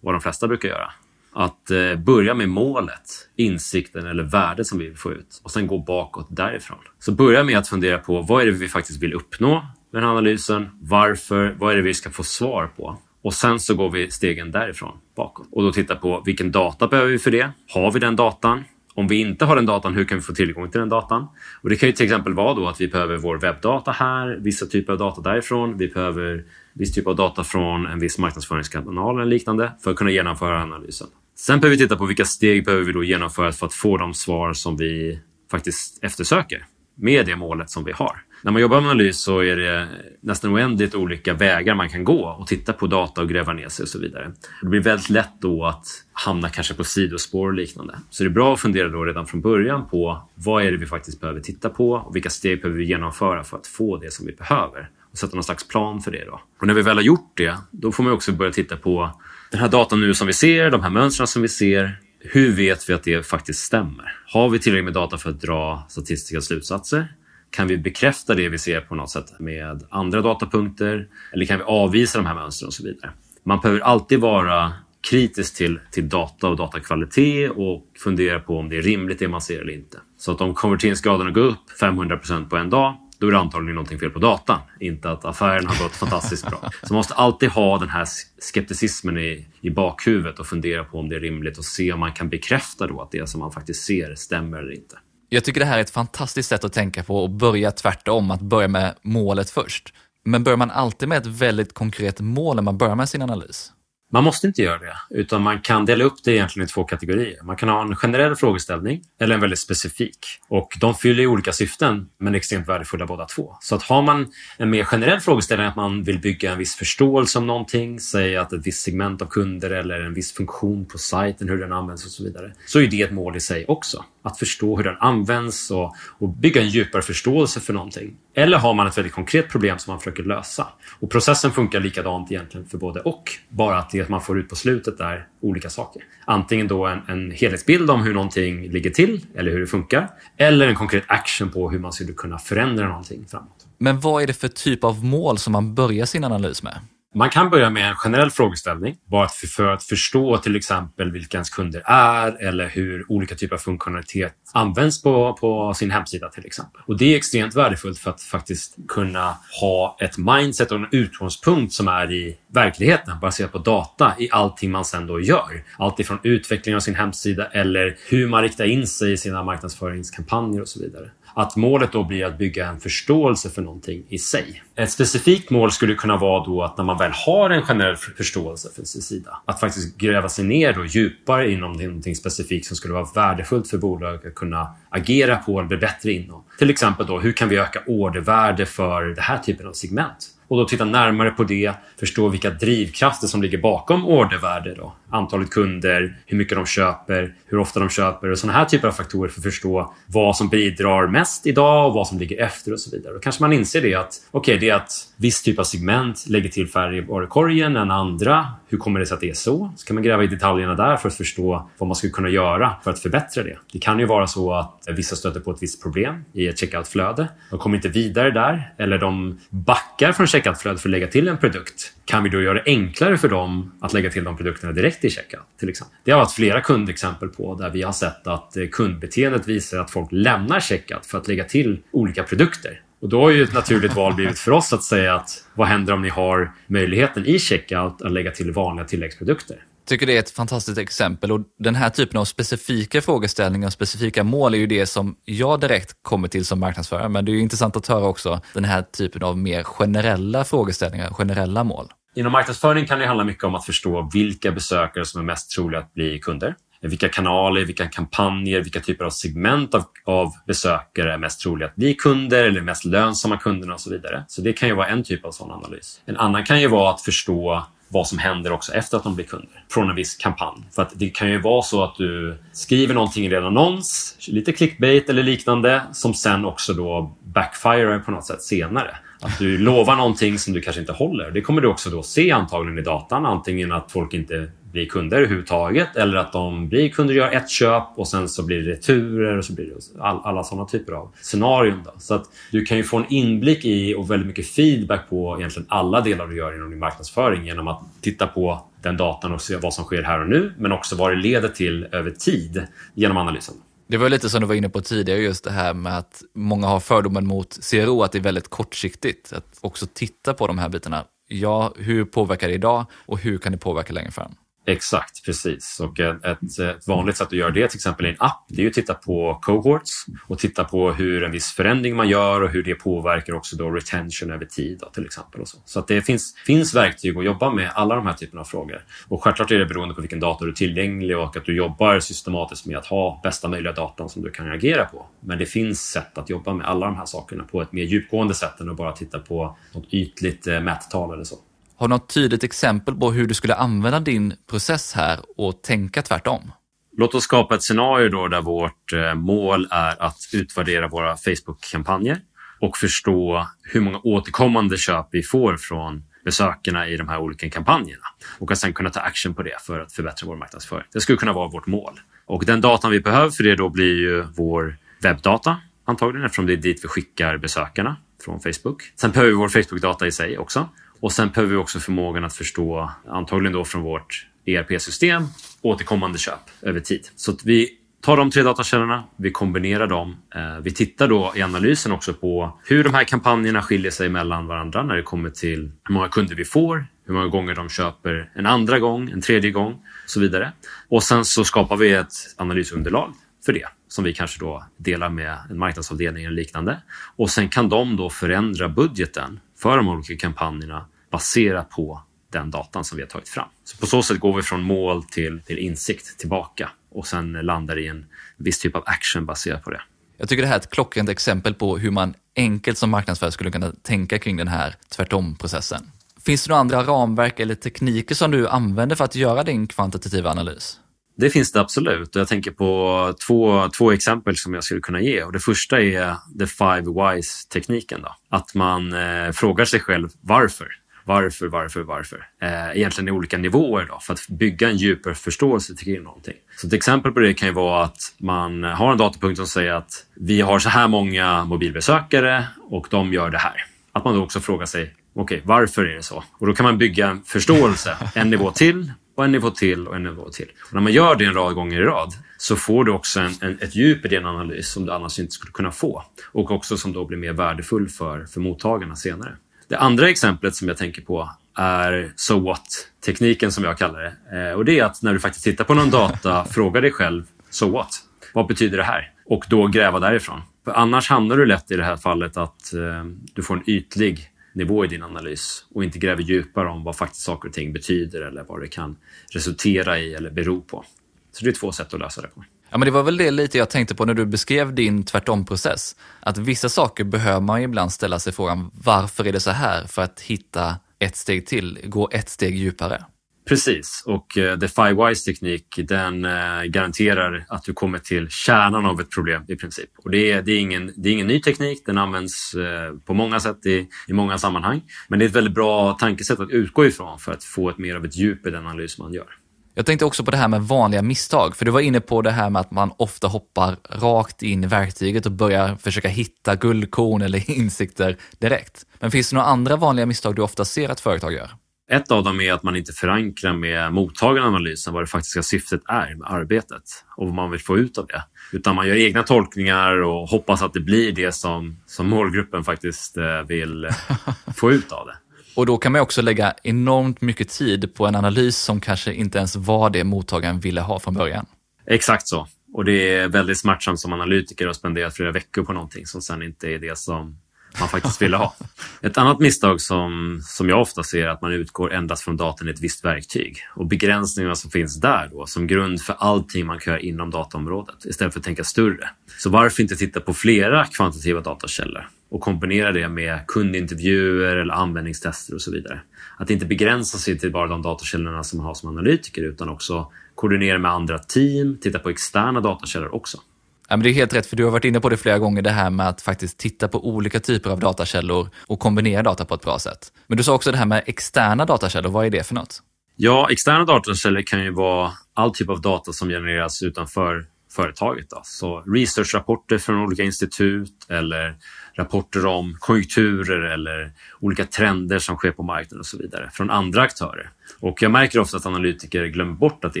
vad 0.00 0.14
de 0.14 0.20
flesta 0.20 0.48
brukar 0.48 0.68
göra. 0.68 0.92
Att 1.38 1.70
eh, 1.70 1.96
börja 1.96 2.34
med 2.34 2.48
målet, 2.48 3.28
insikten 3.36 4.06
eller 4.06 4.22
värdet 4.22 4.66
som 4.66 4.78
vi 4.78 4.84
vill 4.84 4.96
få 4.96 5.12
ut 5.12 5.40
och 5.44 5.50
sen 5.50 5.66
gå 5.66 5.78
bakåt 5.78 6.26
därifrån. 6.30 6.78
Så 6.98 7.12
börja 7.12 7.44
med 7.44 7.58
att 7.58 7.68
fundera 7.68 7.98
på 7.98 8.22
vad 8.22 8.42
är 8.42 8.46
det 8.46 8.52
vi 8.52 8.68
faktiskt 8.68 9.02
vill 9.02 9.14
uppnå 9.14 9.50
med 9.54 10.02
den 10.02 10.02
här 10.02 10.10
analysen? 10.10 10.68
Varför? 10.80 11.56
Vad 11.58 11.72
är 11.72 11.76
det 11.76 11.82
vi 11.82 11.94
ska 11.94 12.10
få 12.10 12.22
svar 12.22 12.66
på? 12.76 12.98
Och 13.22 13.34
sen 13.34 13.60
så 13.60 13.74
går 13.74 13.90
vi 13.90 14.10
stegen 14.10 14.50
därifrån 14.50 14.98
bakåt 15.16 15.46
och 15.50 15.62
då 15.62 15.72
titta 15.72 15.96
på 15.96 16.22
vilken 16.24 16.52
data 16.52 16.88
behöver 16.88 17.10
vi 17.10 17.18
för 17.18 17.30
det? 17.30 17.50
Har 17.68 17.92
vi 17.92 18.00
den 18.00 18.16
datan? 18.16 18.64
Om 18.94 19.08
vi 19.08 19.16
inte 19.16 19.44
har 19.44 19.56
den 19.56 19.66
datan, 19.66 19.94
hur 19.94 20.04
kan 20.04 20.18
vi 20.18 20.22
få 20.22 20.32
tillgång 20.32 20.70
till 20.70 20.80
den 20.80 20.88
datan? 20.88 21.26
Och 21.62 21.70
det 21.70 21.76
kan 21.76 21.88
ju 21.88 21.92
till 21.92 22.04
exempel 22.04 22.34
vara 22.34 22.54
då 22.54 22.68
att 22.68 22.80
vi 22.80 22.88
behöver 22.88 23.16
vår 23.16 23.38
webbdata 23.38 23.90
här, 23.90 24.38
vissa 24.40 24.66
typer 24.66 24.92
av 24.92 24.98
data 24.98 25.20
därifrån. 25.20 25.76
Vi 25.78 25.88
behöver 25.88 26.44
viss 26.78 26.94
typ 26.94 27.06
av 27.06 27.16
data 27.16 27.44
från 27.44 27.86
en 27.86 27.98
viss 27.98 28.18
marknadsföringskanal 28.18 29.16
eller 29.16 29.30
liknande 29.30 29.72
för 29.84 29.90
att 29.90 29.96
kunna 29.96 30.10
genomföra 30.10 30.62
analysen. 30.62 31.06
Sen 31.38 31.60
behöver 31.60 31.76
vi 31.76 31.82
titta 31.82 31.96
på 31.96 32.06
vilka 32.06 32.24
steg 32.24 32.64
behöver 32.64 32.84
vi 32.84 32.92
då 32.92 33.04
genomföra 33.04 33.52
för 33.52 33.66
att 33.66 33.74
få 33.74 33.96
de 33.96 34.14
svar 34.14 34.52
som 34.52 34.76
vi 34.76 35.20
faktiskt 35.50 36.04
eftersöker 36.04 36.66
med 36.96 37.26
det 37.26 37.36
målet 37.36 37.70
som 37.70 37.84
vi 37.84 37.92
har. 37.92 38.22
När 38.42 38.52
man 38.52 38.62
jobbar 38.62 38.80
med 38.80 38.90
analys 38.90 39.22
så 39.22 39.40
är 39.40 39.56
det 39.56 39.88
nästan 40.20 40.54
oändligt 40.54 40.94
olika 40.94 41.34
vägar 41.34 41.74
man 41.74 41.88
kan 41.88 42.04
gå 42.04 42.28
och 42.28 42.46
titta 42.46 42.72
på 42.72 42.86
data 42.86 43.22
och 43.22 43.28
gräva 43.28 43.52
ner 43.52 43.68
sig 43.68 43.82
och 43.82 43.88
så 43.88 43.98
vidare. 43.98 44.32
Det 44.62 44.68
blir 44.68 44.80
väldigt 44.80 45.10
lätt 45.10 45.40
då 45.40 45.64
att 45.64 45.86
hamna 46.12 46.48
kanske 46.48 46.74
på 46.74 46.84
sidospår 46.84 47.46
och 47.46 47.54
liknande. 47.54 47.98
Så 48.10 48.22
det 48.24 48.28
är 48.28 48.32
bra 48.32 48.54
att 48.54 48.60
fundera 48.60 48.88
då 48.88 49.04
redan 49.04 49.26
från 49.26 49.40
början 49.40 49.88
på 49.88 50.28
vad 50.34 50.64
är 50.64 50.72
det 50.72 50.76
vi 50.76 50.86
faktiskt 50.86 51.20
behöver 51.20 51.40
titta 51.40 51.70
på 51.70 51.90
och 51.90 52.16
vilka 52.16 52.30
steg 52.30 52.62
behöver 52.62 52.78
vi 52.78 52.86
genomföra 52.86 53.44
för 53.44 53.56
att 53.56 53.66
få 53.66 53.96
det 53.96 54.12
som 54.12 54.26
vi 54.26 54.32
behöver 54.32 54.90
sätta 55.18 55.34
någon 55.34 55.44
slags 55.44 55.68
plan 55.68 56.00
för 56.00 56.10
det. 56.10 56.24
Då. 56.24 56.40
Och 56.60 56.66
när 56.66 56.74
vi 56.74 56.82
väl 56.82 56.96
har 56.96 57.02
gjort 57.02 57.32
det, 57.34 57.56
då 57.70 57.92
får 57.92 58.02
man 58.02 58.12
också 58.12 58.32
börja 58.32 58.52
titta 58.52 58.76
på 58.76 59.20
den 59.50 59.60
här 59.60 59.68
datan 59.68 60.00
nu 60.00 60.14
som 60.14 60.26
vi 60.26 60.32
ser, 60.32 60.70
de 60.70 60.82
här 60.82 60.90
mönstren 60.90 61.26
som 61.26 61.42
vi 61.42 61.48
ser. 61.48 62.00
Hur 62.20 62.52
vet 62.52 62.88
vi 62.88 62.94
att 62.94 63.02
det 63.02 63.26
faktiskt 63.26 63.64
stämmer? 63.64 64.18
Har 64.26 64.48
vi 64.48 64.58
tillräckligt 64.58 64.84
med 64.84 64.94
data 64.94 65.18
för 65.18 65.30
att 65.30 65.40
dra 65.40 65.86
statistiska 65.88 66.40
slutsatser? 66.40 67.14
Kan 67.50 67.68
vi 67.68 67.78
bekräfta 67.78 68.34
det 68.34 68.48
vi 68.48 68.58
ser 68.58 68.80
på 68.80 68.94
något 68.94 69.10
sätt 69.10 69.40
med 69.40 69.82
andra 69.90 70.22
datapunkter? 70.22 71.08
Eller 71.32 71.46
kan 71.46 71.58
vi 71.58 71.64
avvisa 71.64 72.18
de 72.18 72.26
här 72.26 72.34
mönstren 72.34 72.66
och 72.66 72.74
så 72.74 72.84
vidare? 72.84 73.10
Man 73.44 73.60
behöver 73.60 73.80
alltid 73.80 74.20
vara 74.20 74.72
kritisk 75.10 75.56
till, 75.56 75.80
till 75.90 76.08
data 76.08 76.48
och 76.48 76.56
datakvalitet 76.56 77.50
och 77.50 77.86
fundera 77.98 78.40
på 78.40 78.58
om 78.58 78.68
det 78.68 78.76
är 78.76 78.82
rimligt 78.82 79.18
det 79.18 79.28
man 79.28 79.40
ser 79.40 79.60
eller 79.60 79.72
inte. 79.72 79.98
Så 80.18 80.32
att 80.32 80.40
om 80.40 80.54
konverteringsgraden 80.54 81.32
går 81.32 81.42
upp 81.42 81.70
500 81.80 82.16
procent 82.16 82.50
på 82.50 82.56
en 82.56 82.70
dag, 82.70 82.96
då 83.18 83.26
är 83.26 83.30
det 83.30 83.38
antagligen 83.38 83.74
någonting 83.74 83.98
fel 83.98 84.10
på 84.10 84.18
datan. 84.18 84.58
Inte 84.80 85.10
att 85.10 85.24
affären 85.24 85.66
har 85.66 85.82
gått 85.84 85.92
fantastiskt 85.92 86.46
bra. 86.46 86.70
Så 86.82 86.94
man 86.94 86.96
måste 86.96 87.14
alltid 87.14 87.48
ha 87.48 87.78
den 87.78 87.88
här 87.88 88.06
skepticismen 88.38 89.18
i, 89.18 89.46
i 89.60 89.70
bakhuvudet 89.70 90.38
och 90.38 90.46
fundera 90.46 90.84
på 90.84 90.98
om 90.98 91.08
det 91.08 91.16
är 91.16 91.20
rimligt 91.20 91.58
och 91.58 91.64
se 91.64 91.92
om 91.92 92.00
man 92.00 92.12
kan 92.12 92.28
bekräfta 92.28 92.86
då 92.86 93.00
att 93.00 93.10
det 93.10 93.28
som 93.28 93.40
man 93.40 93.52
faktiskt 93.52 93.84
ser 93.84 94.14
stämmer 94.14 94.58
eller 94.58 94.74
inte. 94.74 94.98
Jag 95.28 95.44
tycker 95.44 95.60
det 95.60 95.66
här 95.66 95.76
är 95.76 95.82
ett 95.82 95.90
fantastiskt 95.90 96.48
sätt 96.48 96.64
att 96.64 96.72
tänka 96.72 97.02
på 97.02 97.22
och 97.22 97.30
börja 97.30 97.70
tvärtom, 97.70 98.30
att 98.30 98.40
börja 98.40 98.68
med 98.68 98.94
målet 99.02 99.50
först. 99.50 99.92
Men 100.24 100.44
börjar 100.44 100.56
man 100.56 100.70
alltid 100.70 101.08
med 101.08 101.18
ett 101.18 101.26
väldigt 101.26 101.74
konkret 101.74 102.20
mål 102.20 102.56
när 102.56 102.62
man 102.62 102.78
börjar 102.78 102.94
med 102.94 103.08
sin 103.08 103.22
analys? 103.22 103.72
Man 104.12 104.24
måste 104.24 104.46
inte 104.46 104.62
göra 104.62 104.78
det, 104.78 104.96
utan 105.10 105.42
man 105.42 105.60
kan 105.60 105.84
dela 105.84 106.04
upp 106.04 106.24
det 106.24 106.32
egentligen 106.32 106.66
i 106.66 106.68
två 106.68 106.84
kategorier. 106.84 107.42
Man 107.42 107.56
kan 107.56 107.68
ha 107.68 107.82
en 107.82 107.96
generell 107.96 108.36
frågeställning 108.36 109.02
eller 109.20 109.34
en 109.34 109.40
väldigt 109.40 109.58
specifik. 109.58 110.18
Och 110.48 110.76
de 110.80 110.94
fyller 110.94 111.26
olika 111.26 111.52
syften, 111.52 112.08
men 112.18 112.34
är 112.34 112.38
extremt 112.38 112.68
värdefulla 112.68 113.06
båda 113.06 113.24
två. 113.24 113.56
Så 113.60 113.74
att 113.74 113.82
har 113.82 114.02
man 114.02 114.32
en 114.56 114.70
mer 114.70 114.84
generell 114.84 115.20
frågeställning, 115.20 115.66
att 115.66 115.76
man 115.76 116.02
vill 116.02 116.18
bygga 116.18 116.52
en 116.52 116.58
viss 116.58 116.76
förståelse 116.76 117.38
om 117.38 117.46
någonting, 117.46 118.00
säg 118.00 118.36
att 118.36 118.52
ett 118.52 118.66
visst 118.66 118.82
segment 118.82 119.22
av 119.22 119.26
kunder 119.26 119.70
eller 119.70 120.00
en 120.00 120.14
viss 120.14 120.32
funktion 120.32 120.86
på 120.86 120.98
sajten, 120.98 121.48
hur 121.48 121.58
den 121.58 121.72
används 121.72 122.04
och 122.04 122.10
så 122.10 122.24
vidare, 122.24 122.52
så 122.66 122.80
är 122.80 122.86
det 122.86 123.02
ett 123.02 123.12
mål 123.12 123.36
i 123.36 123.40
sig 123.40 123.64
också. 123.68 124.04
Att 124.22 124.38
förstå 124.38 124.76
hur 124.76 124.84
den 124.84 124.96
används 125.00 125.70
och, 125.70 125.94
och 126.18 126.28
bygga 126.28 126.62
en 126.62 126.68
djupare 126.68 127.02
förståelse 127.02 127.60
för 127.60 127.72
någonting. 127.72 128.16
Eller 128.34 128.58
har 128.58 128.74
man 128.74 128.86
ett 128.86 128.98
väldigt 128.98 129.12
konkret 129.12 129.48
problem 129.48 129.78
som 129.78 129.92
man 129.92 130.00
försöker 130.00 130.22
lösa. 130.22 130.68
Och 131.00 131.10
processen 131.10 131.52
funkar 131.52 131.80
likadant 131.80 132.32
egentligen 132.32 132.66
för 132.66 132.78
både 132.78 133.00
och. 133.00 133.30
Bara 133.48 133.78
att 133.78 133.94
det 133.96 134.08
man 134.08 134.20
får 134.20 134.38
ut 134.38 134.48
på 134.48 134.56
slutet 134.56 135.00
är 135.00 135.26
olika 135.40 135.70
saker. 135.70 136.02
Antingen 136.24 136.68
då 136.68 136.86
en, 136.86 137.00
en 137.08 137.30
helhetsbild 137.30 137.90
om 137.90 138.02
hur 138.02 138.14
någonting 138.14 138.68
ligger 138.68 138.90
till 138.90 139.26
eller 139.34 139.52
hur 139.52 139.60
det 139.60 139.66
funkar. 139.66 140.08
Eller 140.36 140.68
en 140.68 140.74
konkret 140.74 141.04
action 141.06 141.50
på 141.50 141.70
hur 141.70 141.78
man 141.78 141.92
skulle 141.92 142.12
kunna 142.12 142.38
förändra 142.38 142.88
någonting 142.88 143.26
framåt. 143.28 143.66
Men 143.78 144.00
vad 144.00 144.22
är 144.22 144.26
det 144.26 144.32
för 144.32 144.48
typ 144.48 144.84
av 144.84 145.04
mål 145.04 145.38
som 145.38 145.52
man 145.52 145.74
börjar 145.74 146.06
sin 146.06 146.24
analys 146.24 146.62
med? 146.62 146.80
Man 147.16 147.30
kan 147.30 147.50
börja 147.50 147.70
med 147.70 147.88
en 147.88 147.96
generell 147.96 148.30
frågeställning, 148.30 148.96
bara 149.10 149.28
för 149.28 149.66
att 149.66 149.82
förstå 149.82 150.38
till 150.38 150.56
exempel 150.56 151.12
vilka 151.12 151.36
ens 151.36 151.50
kunder 151.50 151.82
är 151.86 152.46
eller 152.46 152.68
hur 152.68 153.12
olika 153.12 153.34
typer 153.34 153.54
av 153.54 153.58
funktionalitet 153.58 154.34
används 154.52 155.02
på, 155.02 155.32
på 155.40 155.74
sin 155.74 155.90
hemsida 155.90 156.28
till 156.28 156.46
exempel. 156.46 156.82
Och 156.86 156.96
Det 156.96 157.12
är 157.12 157.16
extremt 157.16 157.54
värdefullt 157.54 157.98
för 157.98 158.10
att 158.10 158.22
faktiskt 158.22 158.76
kunna 158.88 159.36
ha 159.60 159.96
ett 160.00 160.18
mindset 160.18 160.72
och 160.72 160.78
en 160.78 160.88
utgångspunkt 160.90 161.72
som 161.72 161.88
är 161.88 162.12
i 162.12 162.36
verkligheten 162.48 163.20
baserat 163.20 163.52
på 163.52 163.58
data 163.58 164.12
i 164.18 164.28
allting 164.30 164.70
man 164.70 164.84
sen 164.84 165.06
då 165.06 165.20
gör. 165.20 165.64
Allt 165.78 166.00
ifrån 166.00 166.18
utveckling 166.22 166.76
av 166.76 166.80
sin 166.80 166.94
hemsida 166.94 167.46
eller 167.46 167.96
hur 168.08 168.28
man 168.28 168.42
riktar 168.42 168.64
in 168.64 168.86
sig 168.86 169.12
i 169.12 169.16
sina 169.16 169.42
marknadsföringskampanjer 169.42 170.60
och 170.60 170.68
så 170.68 170.80
vidare 170.80 171.10
att 171.36 171.56
målet 171.56 171.92
då 171.92 172.04
blir 172.04 172.24
att 172.24 172.38
bygga 172.38 172.68
en 172.68 172.80
förståelse 172.80 173.50
för 173.50 173.62
någonting 173.62 174.02
i 174.08 174.18
sig. 174.18 174.62
Ett 174.74 174.90
specifikt 174.90 175.50
mål 175.50 175.72
skulle 175.72 175.94
kunna 175.94 176.16
vara 176.16 176.44
då 176.44 176.62
att 176.62 176.76
när 176.78 176.84
man 176.84 176.98
väl 176.98 177.12
har 177.26 177.50
en 177.50 177.62
generell 177.62 177.96
förståelse 177.96 178.68
för 178.76 178.84
sin 178.84 179.02
sida, 179.02 179.40
att 179.44 179.60
faktiskt 179.60 179.96
gräva 179.96 180.28
sig 180.28 180.44
ner 180.44 180.72
då 180.72 180.84
djupare 180.84 181.52
inom 181.52 181.72
någonting 181.72 182.16
specifikt 182.16 182.66
som 182.66 182.76
skulle 182.76 182.94
vara 182.94 183.08
värdefullt 183.14 183.68
för 183.68 183.78
bolaget 183.78 184.26
att 184.26 184.34
kunna 184.34 184.74
agera 184.88 185.36
på 185.36 185.58
eller 185.58 185.68
bli 185.68 185.76
bättre 185.76 186.12
inom. 186.12 186.44
Till 186.58 186.70
exempel 186.70 187.06
då, 187.06 187.20
hur 187.20 187.32
kan 187.32 187.48
vi 187.48 187.56
öka 187.56 187.82
ordervärde 187.86 188.66
för 188.66 189.04
den 189.04 189.24
här 189.24 189.38
typen 189.38 189.66
av 189.66 189.72
segment? 189.72 190.35
Och 190.48 190.56
då 190.56 190.64
titta 190.64 190.84
närmare 190.84 191.30
på 191.30 191.44
det, 191.44 191.72
förstå 192.00 192.28
vilka 192.28 192.50
drivkrafter 192.50 193.26
som 193.26 193.42
ligger 193.42 193.58
bakom 193.58 194.06
ordervärde. 194.06 194.74
Då. 194.74 194.92
Antalet 195.10 195.50
kunder, 195.50 196.16
hur 196.26 196.38
mycket 196.38 196.56
de 196.56 196.66
köper, 196.66 197.34
hur 197.46 197.58
ofta 197.58 197.80
de 197.80 197.88
köper 197.88 198.30
och 198.30 198.38
sådana 198.38 198.58
här 198.58 198.64
typer 198.64 198.88
av 198.88 198.92
faktorer 198.92 199.30
för 199.30 199.40
att 199.40 199.44
förstå 199.44 199.94
vad 200.06 200.36
som 200.36 200.48
bidrar 200.48 201.06
mest 201.06 201.46
idag 201.46 201.88
och 201.88 201.94
vad 201.94 202.08
som 202.08 202.18
ligger 202.18 202.42
efter 202.42 202.72
och 202.72 202.80
så 202.80 202.90
vidare. 202.90 203.14
Då 203.14 203.18
kanske 203.18 203.42
man 203.42 203.52
inser 203.52 203.82
det 203.82 203.94
att 203.94 204.14
okej, 204.30 204.56
okay, 204.56 204.68
det 204.68 204.70
är 204.70 204.76
att 204.76 204.92
viss 205.16 205.42
typ 205.42 205.58
av 205.58 205.64
segment 205.64 206.24
lägger 206.28 206.48
till 206.48 206.68
färre 206.68 206.96
i 206.96 207.00
varukorgen 207.00 207.76
än 207.76 207.90
andra. 207.90 208.46
Hur 208.68 208.78
kommer 208.78 209.00
det 209.00 209.06
sig 209.06 209.14
att 209.14 209.20
det 209.20 209.30
är 209.30 209.34
så? 209.34 209.72
Så 209.76 209.86
kan 209.86 209.94
man 209.94 210.02
gräva 210.02 210.24
i 210.24 210.26
detaljerna 210.26 210.74
där 210.74 210.96
för 210.96 211.08
att 211.08 211.14
förstå 211.14 211.70
vad 211.78 211.88
man 211.88 211.96
skulle 211.96 212.12
kunna 212.12 212.28
göra 212.28 212.74
för 212.84 212.90
att 212.90 212.98
förbättra 212.98 213.42
det. 213.42 213.58
Det 213.72 213.78
kan 213.78 213.98
ju 213.98 214.06
vara 214.06 214.26
så 214.26 214.54
att 214.54 214.84
vissa 214.96 215.16
stöter 215.16 215.40
på 215.40 215.50
ett 215.50 215.62
visst 215.62 215.82
problem 215.82 216.24
i 216.32 216.48
ett 216.48 216.58
checkout-flöde. 216.58 217.28
De 217.50 217.58
kommer 217.58 217.76
inte 217.76 217.88
vidare 217.88 218.30
där 218.30 218.74
eller 218.78 218.98
de 218.98 219.38
backar 219.50 220.12
från 220.12 220.26
checkout-flödet 220.26 220.80
för 220.80 220.88
att 220.88 220.90
lägga 220.90 221.06
till 221.06 221.28
en 221.28 221.38
produkt. 221.38 221.92
Kan 222.04 222.22
vi 222.22 222.28
då 222.28 222.42
göra 222.42 222.54
det 222.54 222.62
enklare 222.66 223.18
för 223.18 223.28
dem 223.28 223.72
att 223.80 223.92
lägga 223.92 224.10
till 224.10 224.24
de 224.24 224.36
produkterna 224.36 224.72
direkt 224.72 225.04
i 225.04 225.10
checkout? 225.10 225.42
Till 225.60 225.68
exempel. 225.68 225.96
Det 226.04 226.10
har 226.10 226.18
varit 226.18 226.32
flera 226.32 226.60
kundexempel 226.60 227.28
på 227.28 227.54
där 227.54 227.70
vi 227.70 227.82
har 227.82 227.92
sett 227.92 228.26
att 228.26 228.56
kundbeteendet 228.72 229.48
visar 229.48 229.78
att 229.78 229.90
folk 229.90 230.08
lämnar 230.12 230.60
checkout 230.60 231.06
för 231.06 231.18
att 231.18 231.28
lägga 231.28 231.44
till 231.44 231.82
olika 231.90 232.22
produkter. 232.22 232.80
Och 233.06 233.10
då 233.10 233.20
har 233.20 233.30
ju 233.30 233.42
ett 233.42 233.52
naturligt 233.52 233.94
val 233.94 234.14
blivit 234.14 234.38
för 234.38 234.50
oss 234.50 234.72
att 234.72 234.82
säga 234.82 235.14
att 235.14 235.44
vad 235.54 235.68
händer 235.68 235.92
om 235.92 236.02
ni 236.02 236.08
har 236.08 236.52
möjligheten 236.66 237.26
i 237.26 237.38
checkout 237.38 238.02
att 238.02 238.12
lägga 238.12 238.30
till 238.30 238.52
vanliga 238.52 238.86
tilläggsprodukter? 238.86 239.56
tycker 239.86 240.06
det 240.06 240.16
är 240.16 240.18
ett 240.18 240.30
fantastiskt 240.30 240.78
exempel 240.78 241.32
och 241.32 241.40
den 241.58 241.74
här 241.74 241.90
typen 241.90 242.20
av 242.20 242.24
specifika 242.24 243.02
frågeställningar 243.02 243.66
och 243.66 243.72
specifika 243.72 244.24
mål 244.24 244.54
är 244.54 244.58
ju 244.58 244.66
det 244.66 244.86
som 244.86 245.16
jag 245.24 245.60
direkt 245.60 245.96
kommer 246.02 246.28
till 246.28 246.46
som 246.46 246.60
marknadsförare. 246.60 247.08
Men 247.08 247.24
det 247.24 247.30
är 247.30 247.34
ju 247.34 247.40
intressant 247.40 247.76
att 247.76 247.86
höra 247.86 248.04
också 248.04 248.40
den 248.54 248.64
här 248.64 248.82
typen 248.82 249.22
av 249.22 249.38
mer 249.38 249.62
generella 249.62 250.44
frågeställningar, 250.44 251.10
generella 251.10 251.64
mål. 251.64 251.86
Inom 252.16 252.32
marknadsföring 252.32 252.86
kan 252.86 252.98
det 252.98 253.06
handla 253.06 253.24
mycket 253.24 253.44
om 253.44 253.54
att 253.54 253.66
förstå 253.66 254.10
vilka 254.12 254.52
besökare 254.52 255.04
som 255.04 255.20
är 255.20 255.24
mest 255.24 255.50
troliga 255.50 255.80
att 255.80 255.94
bli 255.94 256.18
kunder. 256.18 256.54
Vilka 256.86 257.08
kanaler, 257.08 257.64
vilka 257.64 257.86
kampanjer, 257.86 258.60
vilka 258.60 258.80
typer 258.80 259.04
av 259.04 259.10
segment 259.10 259.74
av, 259.74 259.84
av 260.04 260.32
besökare 260.46 261.12
är 261.12 261.18
mest 261.18 261.40
troliga 261.40 261.68
att 261.68 261.76
bli 261.76 261.94
kunder 261.94 262.44
eller 262.44 262.60
mest 262.60 262.84
lönsamma 262.84 263.36
kunderna 263.36 263.74
och 263.74 263.80
så 263.80 263.90
vidare. 263.90 264.24
Så 264.28 264.40
det 264.40 264.52
kan 264.52 264.68
ju 264.68 264.74
vara 264.74 264.86
en 264.86 265.04
typ 265.04 265.24
av 265.24 265.30
sån 265.30 265.50
analys. 265.50 266.00
En 266.06 266.16
annan 266.16 266.44
kan 266.44 266.60
ju 266.60 266.68
vara 266.68 266.90
att 266.90 267.00
förstå 267.00 267.66
vad 267.88 268.06
som 268.06 268.18
händer 268.18 268.52
också 268.52 268.72
efter 268.72 268.96
att 268.96 269.04
de 269.04 269.14
blir 269.14 269.24
kunder 269.24 269.64
från 269.70 269.90
en 269.90 269.96
viss 269.96 270.14
kampanj. 270.14 270.62
För 270.74 270.82
att 270.82 270.92
det 270.94 271.08
kan 271.08 271.30
ju 271.30 271.40
vara 271.40 271.62
så 271.62 271.84
att 271.84 271.96
du 271.96 272.38
skriver 272.52 272.94
någonting 272.94 273.24
i 273.24 273.34
en 273.34 273.44
annons, 273.44 274.16
lite 274.28 274.52
clickbait 274.52 275.10
eller 275.10 275.22
liknande, 275.22 275.82
som 275.92 276.14
sen 276.14 276.44
också 276.44 276.74
då 276.74 277.16
backfirar 277.24 277.98
på 277.98 278.10
något 278.10 278.26
sätt 278.26 278.42
senare. 278.42 278.96
Att 279.20 279.38
du 279.38 279.58
lovar 279.58 279.96
någonting 279.96 280.38
som 280.38 280.54
du 280.54 280.60
kanske 280.60 280.80
inte 280.80 280.92
håller. 280.92 281.30
Det 281.30 281.40
kommer 281.40 281.60
du 281.60 281.68
också 281.68 281.90
då 281.90 282.02
se 282.02 282.30
antagligen 282.32 282.78
i 282.78 282.82
datan. 282.82 283.26
Antingen 283.26 283.72
att 283.72 283.92
folk 283.92 284.14
inte 284.14 284.50
blir 284.76 284.86
kunder 284.86 285.16
överhuvudtaget 285.16 285.96
eller 285.96 286.16
att 286.16 286.32
de 286.32 286.68
blir 286.68 286.88
kunder 286.88 287.14
och 287.14 287.18
gör 287.18 287.32
ett 287.32 287.50
köp 287.50 287.84
och 287.96 288.08
sen 288.08 288.28
så 288.28 288.42
blir 288.42 288.62
det 288.62 288.72
returer 288.72 289.38
och 289.38 289.44
så 289.44 289.52
blir 289.52 289.66
det 289.66 290.02
all, 290.02 290.20
alla 290.24 290.44
sådana 290.44 290.68
typer 290.68 290.92
av 290.92 291.12
scenarion. 291.20 291.82
Då. 291.84 291.92
Så 291.98 292.14
att 292.14 292.24
du 292.52 292.64
kan 292.64 292.76
ju 292.76 292.84
få 292.84 292.96
en 292.96 293.04
inblick 293.08 293.64
i 293.64 293.94
och 293.94 294.10
väldigt 294.10 294.26
mycket 294.26 294.46
feedback 294.46 295.08
på 295.10 295.36
egentligen 295.38 295.66
alla 295.68 296.00
delar 296.00 296.26
du 296.26 296.36
gör 296.36 296.56
inom 296.56 296.70
din 296.70 296.78
marknadsföring 296.78 297.46
genom 297.46 297.68
att 297.68 297.82
titta 298.00 298.26
på 298.26 298.66
den 298.82 298.96
datan 298.96 299.32
och 299.32 299.40
se 299.40 299.56
vad 299.56 299.74
som 299.74 299.84
sker 299.84 300.02
här 300.02 300.20
och 300.20 300.28
nu 300.28 300.52
men 300.58 300.72
också 300.72 300.96
vad 300.96 301.12
det 301.12 301.16
leder 301.16 301.48
till 301.48 301.86
över 301.92 302.10
tid 302.10 302.66
genom 302.94 303.16
analysen. 303.16 303.54
Det 303.88 303.96
var 303.96 304.08
lite 304.08 304.28
som 304.28 304.40
du 304.40 304.46
var 304.46 304.54
inne 304.54 304.68
på 304.68 304.80
tidigare, 304.80 305.20
just 305.20 305.44
det 305.44 305.50
här 305.50 305.74
med 305.74 305.98
att 305.98 306.22
många 306.34 306.66
har 306.66 306.80
fördomen 306.80 307.26
mot 307.26 307.58
CRO, 307.70 308.02
att 308.02 308.12
det 308.12 308.18
är 308.18 308.22
väldigt 308.22 308.48
kortsiktigt. 308.48 309.32
Att 309.32 309.58
också 309.60 309.86
titta 309.94 310.34
på 310.34 310.46
de 310.46 310.58
här 310.58 310.68
bitarna. 310.68 311.04
Ja, 311.28 311.74
hur 311.76 312.04
påverkar 312.04 312.48
det 312.48 312.54
idag 312.54 312.86
och 313.06 313.18
hur 313.18 313.38
kan 313.38 313.52
det 313.52 313.58
påverka 313.58 313.92
längre 313.92 314.10
fram? 314.10 314.32
Exakt, 314.68 315.24
precis. 315.24 315.80
Och 315.80 316.00
ett, 316.00 316.24
ett, 316.58 316.86
vanligt 316.86 317.16
sätt 317.16 317.26
att 317.26 317.32
göra 317.32 317.50
det 317.50 317.68
till 317.68 317.76
exempel 317.76 318.06
i 318.06 318.08
en 318.08 318.16
app, 318.18 318.44
det 318.48 318.62
är 318.62 318.66
att 318.66 318.72
titta 318.72 318.94
på 318.94 319.38
cohorts 319.42 320.06
och 320.28 320.38
titta 320.38 320.64
på 320.64 320.92
hur 320.92 321.24
en 321.24 321.32
viss 321.32 321.52
förändring 321.52 321.96
man 321.96 322.08
gör 322.08 322.40
och 322.40 322.50
hur 322.50 322.62
det 322.62 322.74
påverkar 322.74 323.32
också 323.32 323.56
då 323.56 323.70
retention 323.70 324.30
över 324.30 324.44
tid 324.44 324.78
då, 324.80 324.86
till 324.86 325.04
exempel. 325.04 325.40
Och 325.40 325.48
så 325.48 325.58
så 325.64 325.78
att 325.78 325.88
det 325.88 326.02
finns, 326.02 326.34
finns 326.46 326.74
verktyg 326.74 327.18
att 327.18 327.24
jobba 327.24 327.50
med 327.50 327.70
alla 327.74 327.94
de 327.94 328.06
här 328.06 328.14
typerna 328.14 328.40
av 328.40 328.44
frågor. 328.44 328.84
Och 329.08 329.24
självklart 329.24 329.50
är 329.50 329.58
det 329.58 329.66
beroende 329.66 329.94
på 329.94 330.00
vilken 330.00 330.20
dator 330.20 330.46
du 330.46 330.52
är 330.52 330.56
tillgänglig 330.56 331.18
och 331.18 331.36
att 331.36 331.44
du 331.44 331.56
jobbar 331.56 332.00
systematiskt 332.00 332.66
med 332.66 332.78
att 332.78 332.86
ha 332.86 333.20
bästa 333.22 333.48
möjliga 333.48 333.72
datan 333.72 334.08
som 334.08 334.22
du 334.22 334.30
kan 334.30 334.52
agera 334.52 334.84
på. 334.84 335.06
Men 335.20 335.38
det 335.38 335.46
finns 335.46 335.80
sätt 335.80 336.18
att 336.18 336.30
jobba 336.30 336.54
med 336.54 336.66
alla 336.66 336.86
de 336.86 336.96
här 336.96 337.06
sakerna 337.06 337.44
på 337.44 337.62
ett 337.62 337.72
mer 337.72 337.84
djupgående 337.84 338.34
sätt 338.34 338.60
än 338.60 338.70
att 338.70 338.76
bara 338.76 338.92
titta 338.92 339.18
på 339.18 339.56
något 339.72 339.86
ytligt 339.90 340.46
eh, 340.46 340.60
mättal 340.60 341.14
eller 341.14 341.24
så. 341.24 341.36
Har 341.78 341.88
du 341.88 341.94
något 341.94 342.14
tydligt 342.14 342.44
exempel 342.44 342.94
på 342.94 343.12
hur 343.12 343.26
du 343.26 343.34
skulle 343.34 343.54
använda 343.54 344.00
din 344.00 344.34
process 344.50 344.92
här 344.94 345.20
och 345.36 345.62
tänka 345.62 346.02
tvärtom? 346.02 346.52
Låt 346.96 347.14
oss 347.14 347.24
skapa 347.24 347.54
ett 347.54 347.62
scenario 347.62 348.08
då 348.08 348.28
där 348.28 348.42
vårt 348.42 348.92
eh, 348.92 349.14
mål 349.14 349.68
är 349.70 350.02
att 350.02 350.18
utvärdera 350.32 350.88
våra 350.88 351.16
Facebook-kampanjer 351.16 352.18
och 352.60 352.76
förstå 352.76 353.46
hur 353.62 353.80
många 353.80 354.00
återkommande 354.04 354.76
köp 354.76 355.08
vi 355.10 355.22
får 355.22 355.56
från 355.56 356.04
besökarna 356.24 356.88
i 356.88 356.96
de 356.96 357.08
här 357.08 357.18
olika 357.18 357.50
kampanjerna 357.50 358.06
och 358.38 358.52
att 358.52 358.58
sen 358.58 358.72
kunna 358.72 358.90
ta 358.90 359.00
action 359.00 359.34
på 359.34 359.42
det 359.42 359.62
för 359.62 359.80
att 359.80 359.92
förbättra 359.92 360.26
vår 360.26 360.36
marknadsföring. 360.36 360.84
Det 360.92 361.00
skulle 361.00 361.18
kunna 361.18 361.32
vara 361.32 361.48
vårt 361.48 361.66
mål. 361.66 362.00
Och 362.26 362.44
den 362.44 362.60
datan 362.60 362.90
vi 362.90 363.00
behöver 363.00 363.30
för 363.30 363.44
det 363.44 363.56
då 363.56 363.68
blir 363.68 363.94
ju 363.94 364.22
vår 364.36 364.76
webbdata 365.02 365.56
antagligen 365.84 366.26
eftersom 366.26 366.46
det 366.46 366.52
är 366.52 366.56
dit 366.56 366.84
vi 366.84 366.88
skickar 366.88 367.38
besökarna 367.38 367.96
från 368.24 368.40
Facebook. 368.40 368.82
Sen 368.96 369.10
behöver 369.10 369.30
vi 369.30 369.36
vår 369.36 369.48
Facebook-data 369.48 370.06
i 370.06 370.12
sig 370.12 370.38
också 370.38 370.68
och 371.00 371.12
sen 371.12 371.30
behöver 371.30 371.52
vi 371.52 371.56
också 371.56 371.78
förmågan 371.78 372.24
att 372.24 372.34
förstå, 372.34 372.90
antagligen 373.08 373.52
då 373.52 373.64
från 373.64 373.82
vårt 373.82 374.26
ERP-system, 374.46 375.24
återkommande 375.62 376.18
köp 376.18 376.40
över 376.62 376.80
tid. 376.80 377.08
Så 377.16 377.30
att 377.30 377.44
vi 377.44 377.70
tar 378.00 378.16
de 378.16 378.30
tre 378.30 378.42
datakällorna, 378.42 379.04
vi 379.16 379.30
kombinerar 379.30 379.86
dem. 379.86 380.16
Eh, 380.34 380.60
vi 380.62 380.70
tittar 380.70 381.08
då 381.08 381.32
i 381.36 381.42
analysen 381.42 381.92
också 381.92 382.14
på 382.14 382.60
hur 382.64 382.84
de 382.84 382.94
här 382.94 383.04
kampanjerna 383.04 383.62
skiljer 383.62 383.90
sig 383.90 384.08
mellan 384.08 384.46
varandra 384.46 384.82
när 384.82 384.96
det 384.96 385.02
kommer 385.02 385.30
till 385.30 385.70
hur 385.84 385.94
många 385.94 386.08
kunder 386.08 386.34
vi 386.34 386.44
får, 386.44 386.86
hur 387.06 387.14
många 387.14 387.26
gånger 387.26 387.54
de 387.54 387.68
köper 387.68 388.30
en 388.34 388.46
andra 388.46 388.78
gång, 388.78 389.10
en 389.10 389.20
tredje 389.20 389.50
gång 389.50 389.72
och 389.72 390.10
så 390.10 390.20
vidare. 390.20 390.52
Och 390.88 391.02
sen 391.02 391.24
så 391.24 391.44
skapar 391.44 391.76
vi 391.76 391.92
ett 391.92 392.14
analysunderlag 392.36 393.14
för 393.46 393.52
det 393.52 393.66
som 393.96 394.04
vi 394.04 394.12
kanske 394.12 394.40
då 394.40 394.64
delar 394.76 395.08
med 395.08 395.38
en 395.50 395.58
marknadsavdelning 395.58 396.24
eller 396.24 396.36
liknande. 396.36 396.82
Och 397.16 397.30
sen 397.30 397.48
kan 397.48 397.68
de 397.68 397.96
då 397.96 398.10
förändra 398.10 398.68
budgeten 398.68 399.40
för 399.58 399.76
de 399.76 399.88
olika 399.88 400.16
kampanjerna 400.16 400.86
baserat 401.10 401.70
på 401.70 402.02
den 402.32 402.50
datan 402.50 402.84
som 402.84 402.96
vi 402.96 403.02
har 403.02 403.08
tagit 403.08 403.28
fram. 403.28 403.48
Så 403.64 403.76
på 403.76 403.86
så 403.86 404.02
sätt 404.02 404.20
går 404.20 404.36
vi 404.36 404.42
från 404.42 404.62
mål 404.62 405.04
till, 405.04 405.40
till 405.46 405.58
insikt 405.58 406.18
tillbaka 406.18 406.70
och 406.90 407.06
sen 407.06 407.32
landar 407.32 407.78
i 407.78 407.86
en 407.86 408.06
viss 408.36 408.58
typ 408.58 408.76
av 408.76 408.82
action 408.86 409.26
baserat 409.26 409.62
på 409.64 409.70
det. 409.70 409.80
Jag 410.16 410.28
tycker 410.28 410.42
det 410.42 410.48
här 410.48 410.54
är 410.54 410.60
ett 410.60 410.70
klockrent 410.70 411.08
exempel 411.08 411.54
på 411.54 411.78
hur 411.78 411.90
man 411.90 412.14
enkelt 412.36 412.78
som 412.78 412.90
marknadsförare 412.90 413.32
skulle 413.32 413.50
kunna 413.50 413.72
tänka 413.82 414.18
kring 414.18 414.36
den 414.36 414.48
här 414.48 414.74
tvärtom-processen. 414.96 415.90
Finns 416.26 416.44
det 416.44 416.48
några 416.48 416.60
andra 416.60 416.82
ramverk 416.82 417.40
eller 417.40 417.54
tekniker 417.54 418.14
som 418.14 418.30
du 418.30 418.48
använder 418.48 418.96
för 418.96 419.04
att 419.04 419.14
göra 419.14 419.42
din 419.42 419.66
kvantitativa 419.66 420.30
analys? 420.30 420.80
Det 421.16 421.30
finns 421.30 421.52
det 421.52 421.60
absolut. 421.60 422.14
Jag 422.14 422.28
tänker 422.28 422.50
på 422.50 423.14
två, 423.26 423.68
två 423.78 423.92
exempel 423.92 424.36
som 424.36 424.54
jag 424.54 424.64
skulle 424.64 424.80
kunna 424.80 425.00
ge. 425.00 425.22
Och 425.22 425.32
det 425.32 425.40
första 425.40 425.80
är 425.80 426.14
the 426.38 426.46
five 426.46 426.82
whys-tekniken. 426.82 428.04
Att 428.28 428.54
man 428.54 428.92
eh, 428.92 429.32
frågar 429.32 429.64
sig 429.64 429.80
själv 429.80 430.08
varför. 430.20 430.68
Varför, 431.04 431.46
varför, 431.46 431.80
varför? 431.80 432.28
Eh, 432.42 432.76
egentligen 432.76 433.08
i 433.08 433.10
olika 433.10 433.38
nivåer 433.38 433.86
då, 433.88 433.98
för 434.02 434.12
att 434.12 434.28
bygga 434.28 434.68
en 434.68 434.76
djupare 434.76 435.14
förståelse 435.14 435.74
kring 435.74 436.02
någonting. 436.02 436.34
Så 436.56 436.66
ett 436.66 436.72
exempel 436.72 437.12
på 437.12 437.20
det 437.20 437.34
kan 437.34 437.48
ju 437.48 437.54
vara 437.54 437.84
att 437.84 438.14
man 438.18 438.64
har 438.64 438.92
en 438.92 438.98
datapunkt 438.98 439.36
som 439.36 439.46
säger 439.46 439.72
att 439.72 440.06
vi 440.14 440.40
har 440.40 440.58
så 440.58 440.68
här 440.68 440.88
många 440.88 441.44
mobilbesökare 441.44 442.44
och 442.70 442.86
de 442.90 443.12
gör 443.12 443.30
det 443.30 443.38
här. 443.38 443.64
Att 443.92 444.04
man 444.04 444.14
då 444.14 444.22
också 444.22 444.40
frågar 444.40 444.66
sig, 444.66 444.94
okej, 445.14 445.36
okay, 445.36 445.40
varför 445.44 445.84
är 445.84 445.94
det 445.94 446.02
så? 446.02 446.24
Och 446.32 446.46
då 446.46 446.52
kan 446.52 446.64
man 446.64 446.78
bygga 446.78 447.08
en 447.08 447.22
förståelse 447.22 447.96
en 448.14 448.30
nivå 448.30 448.50
till 448.50 448.92
och 449.16 449.24
en 449.24 449.32
nivå 449.32 449.50
till 449.50 449.88
och 449.88 449.96
en 449.96 450.02
nivå 450.02 450.30
till. 450.30 450.48
Och 450.62 450.74
när 450.74 450.80
man 450.80 450.92
gör 450.92 451.16
det 451.16 451.24
en 451.24 451.34
rad 451.34 451.54
gånger 451.54 451.80
i 451.80 451.84
rad 451.84 452.12
så 452.36 452.56
får 452.56 452.84
du 452.84 452.92
också 452.92 453.20
en, 453.20 453.32
en, 453.40 453.58
ett 453.60 453.76
djup 453.76 454.04
i 454.04 454.08
din 454.08 454.26
analys 454.26 454.72
som 454.72 454.86
du 454.86 454.92
annars 454.92 455.18
inte 455.18 455.32
skulle 455.32 455.52
kunna 455.52 455.72
få 455.72 456.04
och 456.32 456.50
också 456.50 456.76
som 456.76 456.92
då 456.92 457.04
blir 457.04 457.18
mer 457.18 457.32
värdefull 457.32 457.88
för, 457.88 458.24
för 458.24 458.40
mottagarna 458.40 458.96
senare. 458.96 459.36
Det 459.68 459.76
andra 459.76 460.08
exemplet 460.08 460.54
som 460.54 460.68
jag 460.68 460.76
tänker 460.76 461.02
på 461.02 461.30
är 461.54 462.12
so 462.16 462.40
what-tekniken 462.40 463.50
som 463.50 463.64
jag 463.64 463.78
kallar 463.78 464.00
det. 464.00 464.38
Eh, 464.38 464.52
och 464.52 464.64
det 464.64 464.78
är 464.78 464.84
att 464.84 465.02
när 465.02 465.12
du 465.12 465.20
faktiskt 465.20 465.44
tittar 465.44 465.64
på 465.64 465.74
någon 465.74 465.90
data, 465.90 466.44
fråga 466.50 466.80
dig 466.80 466.92
själv 466.92 467.24
so 467.50 467.70
what? 467.70 467.90
Vad 468.32 468.46
betyder 468.46 468.76
det 468.76 468.84
här? 468.84 469.12
Och 469.26 469.44
då 469.48 469.66
gräva 469.66 470.00
därifrån. 470.00 470.40
För 470.64 470.72
annars 470.72 471.10
hamnar 471.10 471.36
du 471.36 471.46
lätt 471.46 471.70
i 471.70 471.76
det 471.76 471.84
här 471.84 471.96
fallet 471.96 472.36
att 472.36 472.72
eh, 472.74 473.04
du 473.34 473.42
får 473.42 473.54
en 473.54 473.70
ytlig 473.70 474.30
nivå 474.56 474.84
i 474.84 474.88
din 474.88 475.02
analys 475.02 475.64
och 475.74 475.84
inte 475.84 475.98
gräver 475.98 476.22
djupare 476.22 476.68
om 476.68 476.84
vad 476.84 476.96
faktiskt 476.96 477.22
saker 477.22 477.48
och 477.48 477.54
ting 477.54 477.72
betyder 477.72 478.20
eller 478.20 478.44
vad 478.44 478.60
det 478.60 478.68
kan 478.68 478.96
resultera 479.32 479.98
i 479.98 480.14
eller 480.14 480.30
bero 480.30 480.60
på. 480.60 480.84
Så 481.32 481.44
det 481.44 481.50
är 481.50 481.52
två 481.52 481.72
sätt 481.72 481.94
att 481.94 482.00
lösa 482.00 482.22
det 482.22 482.28
på. 482.28 482.44
Ja, 482.70 482.78
men 482.78 482.86
det 482.86 482.92
var 482.92 483.02
väl 483.02 483.16
det 483.16 483.30
lite 483.30 483.58
jag 483.58 483.70
tänkte 483.70 483.94
på 483.94 484.04
när 484.04 484.14
du 484.14 484.26
beskrev 484.26 484.74
din 484.74 485.04
tvärtom-process. 485.04 485.96
Att 486.20 486.38
vissa 486.38 486.68
saker 486.68 487.04
behöver 487.04 487.40
man 487.40 487.62
ibland 487.62 487.92
ställa 487.92 488.18
sig 488.18 488.32
frågan, 488.32 488.70
varför 488.84 489.26
är 489.26 489.32
det 489.32 489.40
så 489.40 489.50
här? 489.50 489.86
För 489.86 490.02
att 490.02 490.20
hitta 490.20 490.76
ett 490.98 491.16
steg 491.16 491.46
till, 491.46 491.78
gå 491.84 492.08
ett 492.12 492.28
steg 492.28 492.56
djupare. 492.56 493.04
Precis, 493.48 494.02
och 494.06 494.38
eh, 494.38 494.58
The 494.58 494.68
Five 494.68 495.08
Wise 495.08 495.32
teknik 495.32 495.78
den 495.78 496.24
eh, 496.24 496.62
garanterar 496.62 497.46
att 497.48 497.62
du 497.62 497.72
kommer 497.72 497.98
till 497.98 498.28
kärnan 498.28 498.86
av 498.86 499.00
ett 499.00 499.10
problem 499.10 499.44
i 499.48 499.56
princip. 499.56 499.90
Och 500.04 500.10
det 500.10 500.32
är, 500.32 500.42
det 500.42 500.52
är, 500.52 500.58
ingen, 500.58 500.92
det 500.96 501.08
är 501.08 501.12
ingen 501.12 501.26
ny 501.26 501.40
teknik, 501.40 501.82
den 501.86 501.98
används 501.98 502.54
eh, 502.54 502.92
på 503.04 503.14
många 503.14 503.40
sätt 503.40 503.66
i, 503.66 503.88
i 504.08 504.12
många 504.12 504.38
sammanhang. 504.38 504.82
Men 505.08 505.18
det 505.18 505.24
är 505.24 505.26
ett 505.26 505.34
väldigt 505.34 505.54
bra 505.54 505.92
tankesätt 505.92 506.40
att 506.40 506.50
utgå 506.50 506.86
ifrån 506.86 507.18
för 507.18 507.32
att 507.32 507.44
få 507.44 507.70
ett 507.70 507.78
mer 507.78 507.96
av 507.96 508.04
ett 508.04 508.16
djup 508.16 508.46
i 508.46 508.50
den 508.50 508.66
analys 508.66 508.98
man 508.98 509.12
gör. 509.12 509.26
Jag 509.74 509.86
tänkte 509.86 510.04
också 510.04 510.24
på 510.24 510.30
det 510.30 510.36
här 510.36 510.48
med 510.48 510.62
vanliga 510.62 511.02
misstag, 511.02 511.56
för 511.56 511.64
du 511.64 511.70
var 511.70 511.80
inne 511.80 512.00
på 512.00 512.22
det 512.22 512.30
här 512.30 512.50
med 512.50 512.60
att 512.60 512.70
man 512.70 512.92
ofta 512.96 513.26
hoppar 513.26 513.76
rakt 513.90 514.42
in 514.42 514.64
i 514.64 514.66
verktyget 514.66 515.26
och 515.26 515.32
börjar 515.32 515.76
försöka 515.76 516.08
hitta 516.08 516.56
guldkorn 516.56 517.22
eller 517.22 517.50
insikter 517.58 518.16
direkt. 518.38 518.86
Men 519.00 519.10
finns 519.10 519.30
det 519.30 519.36
några 519.36 519.48
andra 519.48 519.76
vanliga 519.76 520.06
misstag 520.06 520.36
du 520.36 520.42
ofta 520.42 520.64
ser 520.64 520.88
att 520.88 521.00
företag 521.00 521.32
gör? 521.32 521.50
Ett 521.90 522.10
av 522.10 522.24
dem 522.24 522.40
är 522.40 522.52
att 522.52 522.62
man 522.62 522.76
inte 522.76 522.92
förankrar 522.92 523.52
med 523.52 523.92
mottagaranalysen 523.92 524.94
vad 524.94 525.02
det 525.02 525.06
faktiska 525.06 525.42
syftet 525.42 525.80
är 525.88 526.14
med 526.14 526.28
arbetet 526.30 526.82
och 527.16 527.26
vad 527.26 527.34
man 527.34 527.50
vill 527.50 527.60
få 527.60 527.78
ut 527.78 527.98
av 527.98 528.06
det. 528.06 528.24
Utan 528.52 528.76
man 528.76 528.88
gör 528.88 528.96
egna 528.96 529.22
tolkningar 529.22 530.02
och 530.02 530.28
hoppas 530.28 530.62
att 530.62 530.72
det 530.72 530.80
blir 530.80 531.12
det 531.12 531.32
som, 531.32 531.76
som 531.86 532.08
målgruppen 532.08 532.64
faktiskt 532.64 533.16
eh, 533.16 533.42
vill 533.48 533.88
få 534.56 534.72
ut 534.72 534.92
av 534.92 535.06
det. 535.06 535.16
Och 535.56 535.66
då 535.66 535.78
kan 535.78 535.92
man 535.92 536.00
också 536.00 536.22
lägga 536.22 536.54
enormt 536.62 537.20
mycket 537.20 537.48
tid 537.48 537.94
på 537.94 538.06
en 538.06 538.14
analys 538.14 538.56
som 538.56 538.80
kanske 538.80 539.14
inte 539.14 539.38
ens 539.38 539.56
var 539.56 539.90
det 539.90 540.04
mottagaren 540.04 540.60
ville 540.60 540.80
ha 540.80 541.00
från 541.00 541.14
början. 541.14 541.46
Exakt 541.86 542.28
så. 542.28 542.46
Och 542.72 542.84
det 542.84 543.14
är 543.14 543.28
väldigt 543.28 543.58
smärtsamt 543.58 544.00
som 544.00 544.12
analytiker 544.12 544.68
att 544.68 544.76
spendera 544.76 545.10
flera 545.10 545.32
veckor 545.32 545.64
på 545.64 545.72
någonting 545.72 546.06
som 546.06 546.20
sen 546.20 546.42
inte 546.42 546.68
är 546.68 546.78
det 546.78 546.98
som 546.98 547.38
man 547.80 547.88
faktiskt 547.88 548.22
ville 548.22 548.36
ha. 548.36 548.56
Ett 549.02 549.18
annat 549.18 549.40
misstag 549.40 549.80
som, 549.80 550.40
som 550.42 550.68
jag 550.68 550.80
ofta 550.80 551.02
ser 551.02 551.24
är 551.24 551.28
att 551.28 551.42
man 551.42 551.52
utgår 551.52 551.92
endast 551.92 552.22
från 552.22 552.36
datan 552.36 552.68
i 552.68 552.70
ett 552.70 552.80
visst 552.80 553.04
verktyg 553.04 553.58
och 553.74 553.86
begränsningarna 553.86 554.54
som 554.54 554.70
finns 554.70 555.00
där 555.00 555.28
då 555.32 555.46
som 555.46 555.66
grund 555.66 556.00
för 556.00 556.16
allting 556.18 556.66
man 556.66 556.78
kan 556.78 556.92
göra 556.92 557.00
inom 557.00 557.30
dataområdet 557.30 558.04
istället 558.04 558.34
för 558.34 558.40
att 558.40 558.44
tänka 558.44 558.64
större. 558.64 559.10
Så 559.38 559.50
varför 559.50 559.82
inte 559.82 559.96
titta 559.96 560.20
på 560.20 560.34
flera 560.34 560.84
kvantitativa 560.84 561.40
datakällor 561.40 562.08
och 562.30 562.40
kombinera 562.40 562.92
det 562.92 563.08
med 563.08 563.46
kundintervjuer 563.46 564.56
eller 564.56 564.74
användningstester 564.74 565.54
och 565.54 565.62
så 565.62 565.72
vidare. 565.72 566.00
Att 566.38 566.50
inte 566.50 566.66
begränsa 566.66 567.18
sig 567.18 567.38
till 567.38 567.52
bara 567.52 567.66
de 567.66 567.82
datakällorna 567.82 568.44
som 568.44 568.56
man 568.56 568.66
har 568.66 568.74
som 568.74 568.88
analytiker 568.88 569.42
utan 569.42 569.68
också 569.68 570.12
koordinera 570.34 570.78
med 570.78 570.90
andra 570.90 571.18
team, 571.18 571.78
titta 571.80 571.98
på 571.98 572.10
externa 572.10 572.60
datakällor 572.60 573.14
också. 573.14 573.38
Ja, 573.88 573.96
men 573.96 574.02
det 574.02 574.10
är 574.10 574.12
helt 574.12 574.34
rätt, 574.34 574.46
för 574.46 574.56
du 574.56 574.64
har 574.64 574.70
varit 574.70 574.84
inne 574.84 575.00
på 575.00 575.08
det 575.08 575.16
flera 575.16 575.38
gånger, 575.38 575.62
det 575.62 575.70
här 575.70 575.90
med 575.90 576.08
att 576.08 576.22
faktiskt 576.22 576.58
titta 576.58 576.88
på 576.88 577.08
olika 577.08 577.40
typer 577.40 577.70
av 577.70 577.80
datakällor 577.80 578.48
och 578.66 578.78
kombinera 578.78 579.22
data 579.22 579.44
på 579.44 579.54
ett 579.54 579.62
bra 579.62 579.78
sätt. 579.78 580.12
Men 580.26 580.38
du 580.38 580.44
sa 580.44 580.54
också 580.54 580.72
det 580.72 580.78
här 580.78 580.86
med 580.86 581.02
externa 581.06 581.64
datakällor, 581.64 582.10
vad 582.10 582.26
är 582.26 582.30
det 582.30 582.46
för 582.46 582.54
något? 582.54 582.82
Ja, 583.16 583.48
externa 583.50 583.84
datakällor 583.84 584.42
kan 584.42 584.64
ju 584.64 584.70
vara 584.70 585.12
all 585.34 585.54
typ 585.54 585.68
av 585.68 585.80
data 585.80 586.12
som 586.12 586.28
genereras 586.28 586.82
utanför 586.82 587.46
företaget. 587.76 588.30
Då. 588.30 588.40
Så 588.44 588.80
researchrapporter 588.86 589.78
från 589.78 589.96
olika 589.96 590.22
institut 590.22 591.06
eller 591.08 591.54
rapporter 591.94 592.46
om 592.46 592.76
konjunkturer 592.80 593.60
eller 593.60 594.12
olika 594.40 594.64
trender 594.64 595.18
som 595.18 595.36
sker 595.36 595.50
på 595.50 595.62
marknaden 595.62 595.98
och 596.00 596.06
så 596.06 596.18
vidare 596.18 596.50
från 596.52 596.70
andra 596.70 597.02
aktörer. 597.02 597.50
Och 597.80 598.02
jag 598.02 598.10
märker 598.10 598.38
ofta 598.38 598.56
att 598.56 598.66
analytiker 598.66 599.26
glömmer 599.26 599.54
bort 599.54 599.84
att 599.84 599.92
det 599.92 600.00